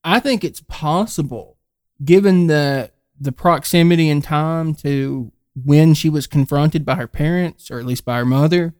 I 0.03 0.21
think 0.21 0.45
it's 0.45 0.63
possible, 0.69 1.59
given 2.05 2.47
the 2.47 2.91
the 3.19 3.33
proximity 3.33 4.11
and 4.11 4.23
time 4.23 4.75
to 4.75 5.33
when 5.55 5.95
she 5.95 6.11
was 6.11 6.27
confronted 6.27 6.85
by 6.85 6.97
her 6.97 7.07
parents, 7.07 7.71
or 7.71 7.79
at 7.79 7.87
least 7.87 8.05
by 8.05 8.19
her 8.19 8.25
mother, 8.25 8.75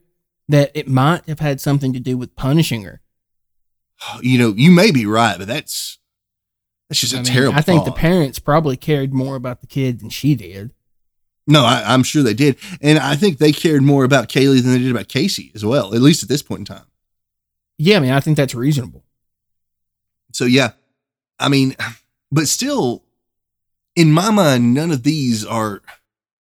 that 0.49 0.71
it 0.73 0.87
might 0.87 1.25
have 1.27 1.39
had 1.39 1.61
something 1.61 1.93
to 1.93 1.99
do 1.99 2.17
with 2.17 2.35
punishing 2.35 2.83
her. 2.83 3.01
you 4.21 4.37
know 4.37 4.53
you 4.55 4.71
may 4.71 4.91
be 4.91 5.05
right, 5.05 5.37
but 5.37 5.47
that's 5.47 5.99
that's 6.89 7.01
just 7.01 7.13
a 7.13 7.17
mean, 7.17 7.25
terrible. 7.25 7.57
I 7.57 7.61
think 7.61 7.85
the 7.85 7.91
parents 7.91 8.39
probably 8.39 8.77
cared 8.77 9.13
more 9.13 9.35
about 9.35 9.61
the 9.61 9.67
kid 9.67 9.99
than 10.01 10.09
she 10.09 10.35
did. 10.35 10.71
no, 11.47 11.63
I, 11.63 11.83
I'm 11.87 12.03
sure 12.03 12.21
they 12.21 12.33
did, 12.33 12.57
and 12.81 12.99
I 12.99 13.15
think 13.15 13.37
they 13.37 13.51
cared 13.51 13.81
more 13.81 14.03
about 14.03 14.29
Caylee 14.29 14.61
than 14.61 14.73
they 14.73 14.79
did 14.79 14.91
about 14.91 15.07
Casey 15.07 15.51
as 15.55 15.65
well. 15.65 15.95
At 15.95 16.01
least 16.01 16.21
at 16.21 16.29
this 16.29 16.43
point 16.43 16.59
in 16.59 16.65
time. 16.65 16.85
Yeah, 17.77 17.97
I 17.97 17.99
mean, 17.99 18.11
I 18.11 18.19
think 18.19 18.37
that's 18.37 18.55
reasonable. 18.55 19.03
So 20.31 20.45
yeah, 20.45 20.71
I 21.39 21.49
mean, 21.49 21.75
but 22.31 22.47
still, 22.47 23.03
in 23.95 24.11
my 24.11 24.31
mind, 24.31 24.73
none 24.73 24.91
of 24.91 25.03
these 25.03 25.45
are. 25.45 25.81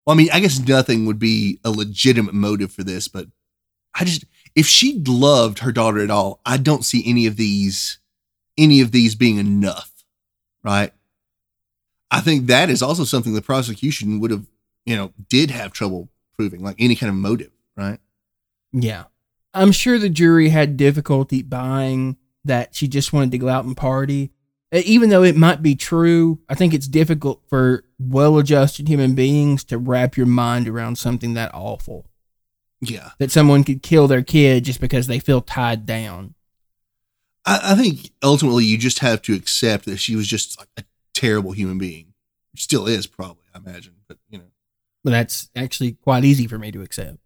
Well, 0.06 0.14
I 0.14 0.16
mean, 0.16 0.28
I 0.32 0.40
guess 0.40 0.58
nothing 0.58 1.04
would 1.06 1.18
be 1.18 1.60
a 1.64 1.70
legitimate 1.70 2.34
motive 2.34 2.72
for 2.72 2.82
this, 2.82 3.06
but 3.06 3.26
I 3.94 4.04
just 4.04 4.24
if 4.54 4.66
she 4.66 5.02
loved 5.06 5.60
her 5.60 5.72
daughter 5.72 6.00
at 6.00 6.10
all, 6.10 6.40
I 6.46 6.56
don't 6.56 6.84
see 6.84 7.02
any 7.06 7.26
of 7.26 7.36
these 7.36 7.98
any 8.56 8.80
of 8.80 8.92
these 8.92 9.14
being 9.14 9.38
enough, 9.38 9.92
right? 10.62 10.92
I 12.10 12.20
think 12.20 12.46
that 12.46 12.70
is 12.70 12.82
also 12.82 13.04
something 13.04 13.34
the 13.34 13.42
prosecution 13.42 14.20
would 14.20 14.30
have, 14.30 14.46
you 14.84 14.96
know, 14.96 15.12
did 15.28 15.50
have 15.50 15.72
trouble 15.72 16.08
proving, 16.36 16.62
like 16.62 16.76
any 16.78 16.96
kind 16.96 17.08
of 17.08 17.16
motive, 17.16 17.52
right? 17.76 17.98
Yeah. 18.72 19.04
I'm 19.52 19.72
sure 19.72 19.98
the 19.98 20.08
jury 20.08 20.50
had 20.50 20.76
difficulty 20.76 21.42
buying 21.42 22.16
that 22.44 22.74
she 22.74 22.88
just 22.88 23.12
wanted 23.12 23.32
to 23.32 23.38
go 23.38 23.48
out 23.48 23.64
and 23.64 23.76
party. 23.76 24.32
Even 24.72 25.10
though 25.10 25.24
it 25.24 25.36
might 25.36 25.62
be 25.62 25.74
true, 25.74 26.40
I 26.48 26.54
think 26.54 26.72
it's 26.72 26.86
difficult 26.86 27.42
for 27.48 27.84
well 27.98 28.38
adjusted 28.38 28.88
human 28.88 29.14
beings 29.14 29.64
to 29.64 29.78
wrap 29.78 30.16
your 30.16 30.26
mind 30.26 30.68
around 30.68 30.96
something 30.96 31.34
that 31.34 31.52
awful. 31.52 32.06
Yeah, 32.80 33.10
That 33.18 33.30
someone 33.30 33.62
could 33.64 33.82
kill 33.82 34.06
their 34.08 34.22
kid 34.22 34.64
just 34.64 34.80
because 34.80 35.06
they 35.06 35.18
feel 35.18 35.42
tied 35.42 35.84
down. 35.84 36.34
I, 37.44 37.72
I 37.72 37.74
think 37.74 38.10
ultimately 38.22 38.64
you 38.64 38.78
just 38.78 39.00
have 39.00 39.20
to 39.22 39.34
accept 39.34 39.84
that 39.84 39.98
she 39.98 40.16
was 40.16 40.26
just 40.26 40.58
like 40.58 40.68
a 40.78 40.84
terrible 41.12 41.52
human 41.52 41.76
being. 41.76 42.14
Still 42.56 42.86
is 42.86 43.06
probably, 43.06 43.44
I 43.54 43.58
imagine, 43.58 43.96
but 44.08 44.16
you 44.30 44.38
know. 44.38 44.44
But 45.04 45.10
that's 45.10 45.50
actually 45.54 45.92
quite 45.92 46.24
easy 46.24 46.46
for 46.46 46.58
me 46.58 46.70
to 46.72 46.80
accept. 46.80 47.18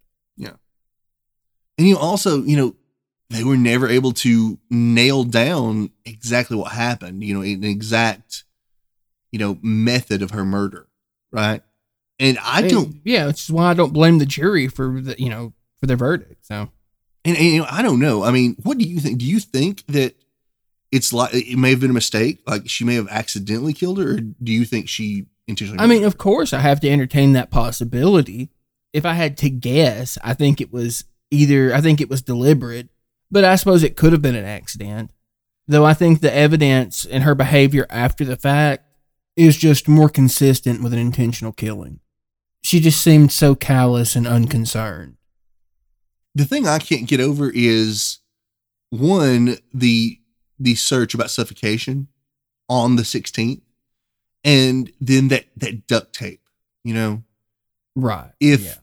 And 1.79 1.89
you 1.89 1.99
also, 1.99 2.43
you 2.43 2.57
know, 2.57 2.77
they 3.31 3.43
were 3.43 3.57
never 3.57 3.89
able 3.89 4.13
to 4.13 4.59
nail 4.71 5.25
down 5.25 5.91
exactly 6.05 6.57
what 6.57 6.73
happened, 6.73 7.25
you 7.25 7.35
know, 7.35 7.41
an 7.41 7.65
exact, 7.65 8.45
you 9.33 9.39
know, 9.39 9.59
method 9.63 10.23
of 10.23 10.31
her 10.31 10.45
murder, 10.45 10.87
right? 11.33 11.63
And 12.21 12.39
I 12.41 12.61
And, 12.61 12.71
don't, 12.71 12.97
yeah, 13.05 13.27
which 13.27 13.43
is 13.43 13.51
why 13.51 13.71
I 13.71 13.75
don't 13.75 13.93
blame 13.93 14.19
the 14.19 14.27
jury 14.27 14.69
for 14.69 15.01
the, 15.01 15.17
you 15.19 15.29
know, 15.29 15.53
for 15.79 15.87
their 15.87 15.97
verdict. 15.97 16.47
So 16.47 16.71
and, 17.25 17.37
and 17.37 17.47
you 17.47 17.59
know, 17.59 17.67
I 17.69 17.83
don't 17.83 17.99
know. 17.99 18.23
I 18.23 18.31
mean, 18.31 18.57
what 18.63 18.79
do 18.79 18.85
you 18.85 19.01
think? 19.01 19.19
Do 19.19 19.25
you 19.25 19.41
think 19.41 19.85
that 19.87 20.15
it's 20.93 21.13
like 21.13 21.35
it 21.35 21.59
may 21.59 21.71
have 21.71 21.81
been 21.81 21.91
a 21.91 21.95
mistake, 21.95 22.39
like 22.47 22.69
she 22.69 22.85
may 22.85 22.95
have 22.95 23.09
accidentally 23.09 23.73
killed 23.73 23.99
her, 23.99 24.13
or 24.13 24.21
do 24.21 24.53
you 24.53 24.65
think 24.65 24.89
she 24.89 25.27
intentionally? 25.49 25.83
I 25.83 25.87
mean, 25.89 25.99
murdered 25.99 26.07
of 26.07 26.19
course, 26.19 26.53
I 26.53 26.61
have 26.61 26.79
to 26.81 26.89
entertain 26.89 27.33
that 27.33 27.51
possibility. 27.51 28.51
If 28.93 29.05
I 29.05 29.15
had 29.15 29.37
to 29.39 29.51
guess, 29.51 30.19
I 30.23 30.35
think 30.35 30.61
it 30.61 30.73
was 30.73 31.05
either, 31.35 31.75
I 31.75 31.81
think 31.81 32.01
it 32.01 32.09
was 32.09 32.23
deliberate, 32.23 32.89
but 33.31 33.45
I 33.45 33.57
suppose 33.57 33.83
it 33.83 33.97
could 33.97 34.13
have 34.13 34.23
been 34.23 34.35
an 34.37 34.45
accident. 34.45 35.11
Though 35.67 35.85
I 35.85 35.95
think 35.95 36.21
the 36.21 36.35
evidence 36.35 37.05
and 37.05 37.25
her 37.25 37.35
behavior 37.35 37.87
after 37.91 38.25
the 38.25 38.37
fact 38.37 38.85
is 39.37 39.57
just 39.57 39.89
more 39.89 40.09
consistent 40.09 40.83
with 40.83 40.93
an 40.93 40.99
intentional 40.99 41.53
killing. 41.53 42.01
She 42.63 42.81
just 42.81 43.03
seemed 43.03 43.33
so 43.33 43.55
callous 43.55 44.15
and 44.17 44.27
unconcerned. 44.27 45.17
the 46.35 46.45
thing 46.45 46.67
I 46.67 46.79
can't 46.79 47.07
get 47.09 47.21
over 47.21 47.51
is 47.55 48.19
one 48.91 49.59
the 49.73 50.21
the 50.59 50.75
search 50.75 51.15
about 51.15 51.31
suffocation 51.31 52.09
on 52.69 52.97
the 52.97 53.03
16th, 53.03 53.61
and 54.45 54.93
then 55.01 55.29
that 55.29 55.47
that 55.57 55.87
duct 55.87 56.13
tape. 56.15 56.41
You 56.85 56.95
know, 56.95 57.23
Right. 57.97 58.31
if 58.41 58.63
yeah. 58.63 58.75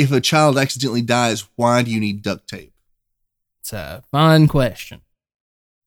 If 0.00 0.12
a 0.12 0.20
child 0.20 0.58
accidentally 0.58 1.02
dies, 1.02 1.44
why 1.56 1.82
do 1.82 1.90
you 1.90 2.00
need 2.00 2.22
duct 2.22 2.48
tape? 2.48 2.72
It's 3.60 3.72
a 3.72 4.02
fine 4.10 4.46
question. 4.46 5.00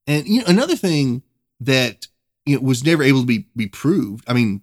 And 0.06 0.26
you 0.26 0.40
know, 0.40 0.46
another 0.48 0.76
thing 0.76 1.22
that 1.60 2.06
you 2.44 2.56
know 2.56 2.62
was 2.62 2.84
never 2.84 3.02
able 3.02 3.20
to 3.20 3.26
be 3.26 3.46
be 3.54 3.68
proved. 3.68 4.24
I 4.26 4.32
mean, 4.32 4.62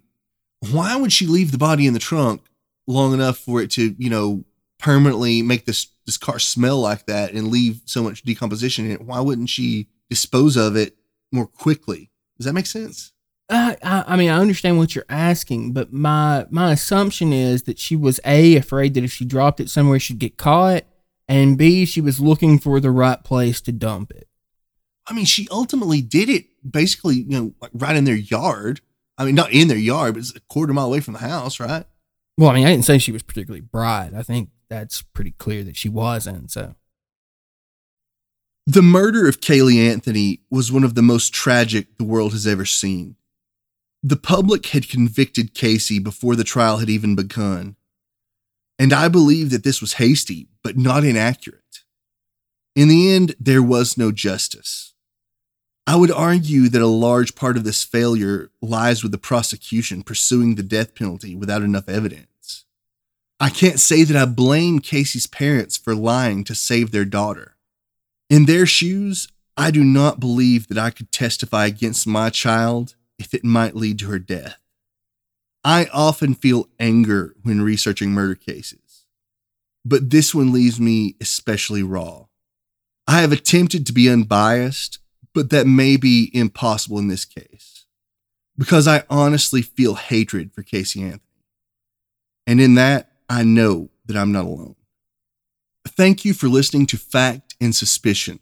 why 0.71 0.95
would 0.95 1.13
she 1.13 1.27
leave 1.27 1.51
the 1.51 1.57
body 1.57 1.87
in 1.87 1.93
the 1.93 1.99
trunk 1.99 2.41
long 2.87 3.13
enough 3.13 3.37
for 3.37 3.61
it 3.61 3.71
to 3.71 3.95
you 3.97 4.09
know 4.09 4.43
permanently 4.79 5.41
make 5.41 5.65
this 5.65 5.87
this 6.05 6.17
car 6.17 6.39
smell 6.39 6.79
like 6.79 7.05
that 7.05 7.33
and 7.33 7.47
leave 7.47 7.81
so 7.85 8.03
much 8.03 8.23
decomposition 8.23 8.85
in 8.85 8.91
it? 8.91 9.01
Why 9.01 9.21
wouldn't 9.21 9.49
she 9.49 9.87
dispose 10.09 10.57
of 10.57 10.75
it 10.75 10.97
more 11.31 11.47
quickly? 11.47 12.11
Does 12.37 12.45
that 12.45 12.53
make 12.53 12.67
sense? 12.67 13.13
I, 13.49 13.77
I 13.83 14.03
I 14.07 14.15
mean 14.15 14.29
I 14.29 14.39
understand 14.39 14.77
what 14.77 14.95
you're 14.95 15.05
asking, 15.09 15.73
but 15.73 15.93
my 15.93 16.45
my 16.49 16.71
assumption 16.71 17.31
is 17.31 17.63
that 17.63 17.79
she 17.79 17.95
was 17.95 18.19
a 18.25 18.55
afraid 18.55 18.93
that 18.95 19.03
if 19.03 19.11
she 19.11 19.25
dropped 19.25 19.59
it 19.59 19.69
somewhere 19.69 19.99
she'd 19.99 20.19
get 20.19 20.37
caught, 20.37 20.83
and 21.27 21.57
b 21.57 21.85
she 21.85 22.01
was 22.01 22.19
looking 22.19 22.57
for 22.59 22.79
the 22.79 22.91
right 22.91 23.23
place 23.23 23.61
to 23.61 23.71
dump 23.71 24.11
it. 24.11 24.27
I 25.07 25.13
mean, 25.13 25.25
she 25.25 25.47
ultimately 25.51 26.01
did 26.01 26.29
it 26.29 26.45
basically, 26.69 27.17
you 27.17 27.29
know, 27.39 27.53
like 27.61 27.71
right 27.73 27.95
in 27.95 28.05
their 28.05 28.15
yard. 28.15 28.81
I 29.17 29.25
mean, 29.25 29.35
not 29.35 29.51
in 29.51 29.67
their 29.67 29.77
yard, 29.77 30.15
but 30.15 30.21
it's 30.21 30.35
a 30.35 30.39
quarter 30.41 30.73
mile 30.73 30.87
away 30.87 30.99
from 30.99 31.13
the 31.13 31.19
house, 31.19 31.59
right? 31.59 31.85
Well, 32.37 32.49
I 32.49 32.55
mean 32.55 32.65
I 32.67 32.71
didn't 32.71 32.85
say 32.85 32.97
she 32.97 33.11
was 33.11 33.23
particularly 33.23 33.61
bright. 33.61 34.11
I 34.15 34.23
think 34.23 34.49
that's 34.69 35.03
pretty 35.03 35.31
clear 35.31 35.63
that 35.63 35.77
she 35.77 35.89
wasn't. 35.89 36.51
So 36.51 36.75
The 38.65 38.81
murder 38.81 39.27
of 39.29 39.39
Caylee 39.39 39.87
Anthony 39.91 40.41
was 40.49 40.71
one 40.71 40.83
of 40.83 40.95
the 40.95 41.03
most 41.03 41.33
tragic 41.33 41.97
the 41.97 42.03
world 42.03 42.31
has 42.31 42.47
ever 42.47 42.65
seen. 42.65 43.15
The 44.07 44.15
public 44.15 44.67
had 44.67 44.87
convicted 44.87 45.55
Casey 45.55 45.97
before 45.97 46.35
the 46.35 46.43
trial 46.43 46.77
had 46.77 46.91
even 46.91 47.15
begun. 47.15 47.75
And 48.77 48.93
I 48.93 49.07
believe 49.07 49.49
that 49.49 49.63
this 49.63 49.81
was 49.81 49.93
hasty, 49.93 50.47
but 50.61 50.77
not 50.77 51.03
inaccurate. 51.03 51.79
In 52.75 52.87
the 52.87 53.11
end, 53.11 53.33
there 53.39 53.63
was 53.63 53.97
no 53.97 54.11
justice. 54.11 54.93
I 55.87 55.95
would 55.95 56.11
argue 56.11 56.69
that 56.69 56.83
a 56.83 56.85
large 56.85 57.33
part 57.33 57.57
of 57.57 57.63
this 57.63 57.83
failure 57.83 58.51
lies 58.61 59.01
with 59.01 59.11
the 59.11 59.17
prosecution 59.17 60.03
pursuing 60.03 60.53
the 60.53 60.61
death 60.61 60.93
penalty 60.93 61.35
without 61.35 61.63
enough 61.63 61.89
evidence. 61.89 62.65
I 63.39 63.49
can't 63.49 63.79
say 63.79 64.03
that 64.03 64.15
I 64.15 64.25
blame 64.25 64.81
Casey's 64.81 65.25
parents 65.25 65.77
for 65.77 65.95
lying 65.95 66.43
to 66.43 66.53
save 66.53 66.91
their 66.91 67.05
daughter. 67.05 67.55
In 68.29 68.45
their 68.45 68.67
shoes, 68.67 69.29
I 69.57 69.71
do 69.71 69.83
not 69.83 70.19
believe 70.19 70.67
that 70.67 70.77
I 70.77 70.91
could 70.91 71.11
testify 71.11 71.65
against 71.65 72.05
my 72.05 72.29
child 72.29 72.94
if 73.17 73.33
it 73.33 73.43
might 73.43 73.75
lead 73.75 73.99
to 73.99 74.07
her 74.07 74.19
death. 74.19 74.57
I 75.63 75.87
often 75.91 76.35
feel 76.35 76.69
anger 76.79 77.35
when 77.43 77.61
researching 77.61 78.11
murder 78.11 78.35
cases, 78.35 79.05
but 79.83 80.11
this 80.11 80.35
one 80.35 80.51
leaves 80.51 80.79
me 80.79 81.15
especially 81.19 81.81
raw. 81.81 82.25
I 83.07 83.21
have 83.21 83.31
attempted 83.31 83.85
to 83.85 83.93
be 83.93 84.09
unbiased, 84.09 84.99
but 85.33 85.49
that 85.49 85.67
may 85.67 85.97
be 85.97 86.29
impossible 86.33 86.99
in 86.99 87.07
this 87.07 87.25
case 87.25 87.85
because 88.57 88.87
I 88.87 89.03
honestly 89.09 89.61
feel 89.61 89.95
hatred 89.95 90.53
for 90.53 90.63
Casey 90.63 91.01
Anthony. 91.03 91.21
And 92.47 92.61
in 92.61 92.75
that, 92.75 93.11
I 93.29 93.43
know 93.43 93.89
that 94.05 94.17
I'm 94.17 94.31
not 94.31 94.45
alone. 94.45 94.75
Thank 95.87 96.25
you 96.25 96.33
for 96.33 96.47
listening 96.47 96.85
to 96.87 96.97
Fact 96.97 97.55
and 97.59 97.75
Suspicion. 97.75 98.39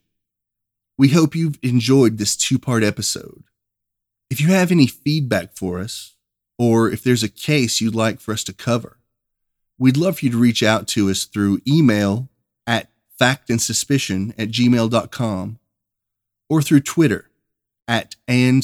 We 0.97 1.09
hope 1.09 1.35
you've 1.35 1.59
enjoyed 1.61 2.17
this 2.17 2.35
two 2.35 2.59
part 2.59 2.83
episode. 2.83 3.43
If 4.29 4.41
you 4.41 4.47
have 4.47 4.71
any 4.71 4.87
feedback 4.87 5.55
for 5.55 5.79
us, 5.79 6.15
or 6.57 6.89
if 6.89 7.03
there's 7.03 7.23
a 7.23 7.29
case 7.29 7.81
you'd 7.81 7.95
like 7.95 8.19
for 8.19 8.33
us 8.33 8.43
to 8.45 8.53
cover, 8.53 8.97
we'd 9.77 9.97
love 9.97 10.19
for 10.19 10.25
you 10.25 10.31
to 10.31 10.37
reach 10.37 10.63
out 10.63 10.87
to 10.89 11.09
us 11.09 11.25
through 11.25 11.61
email 11.67 12.29
at 12.65 12.89
factandsuspicion 13.19 14.33
at 14.37 14.49
gmail.com 14.49 15.59
or 16.49 16.61
through 16.61 16.81
Twitter 16.81 17.29
at 17.87 18.15
and 18.27 18.63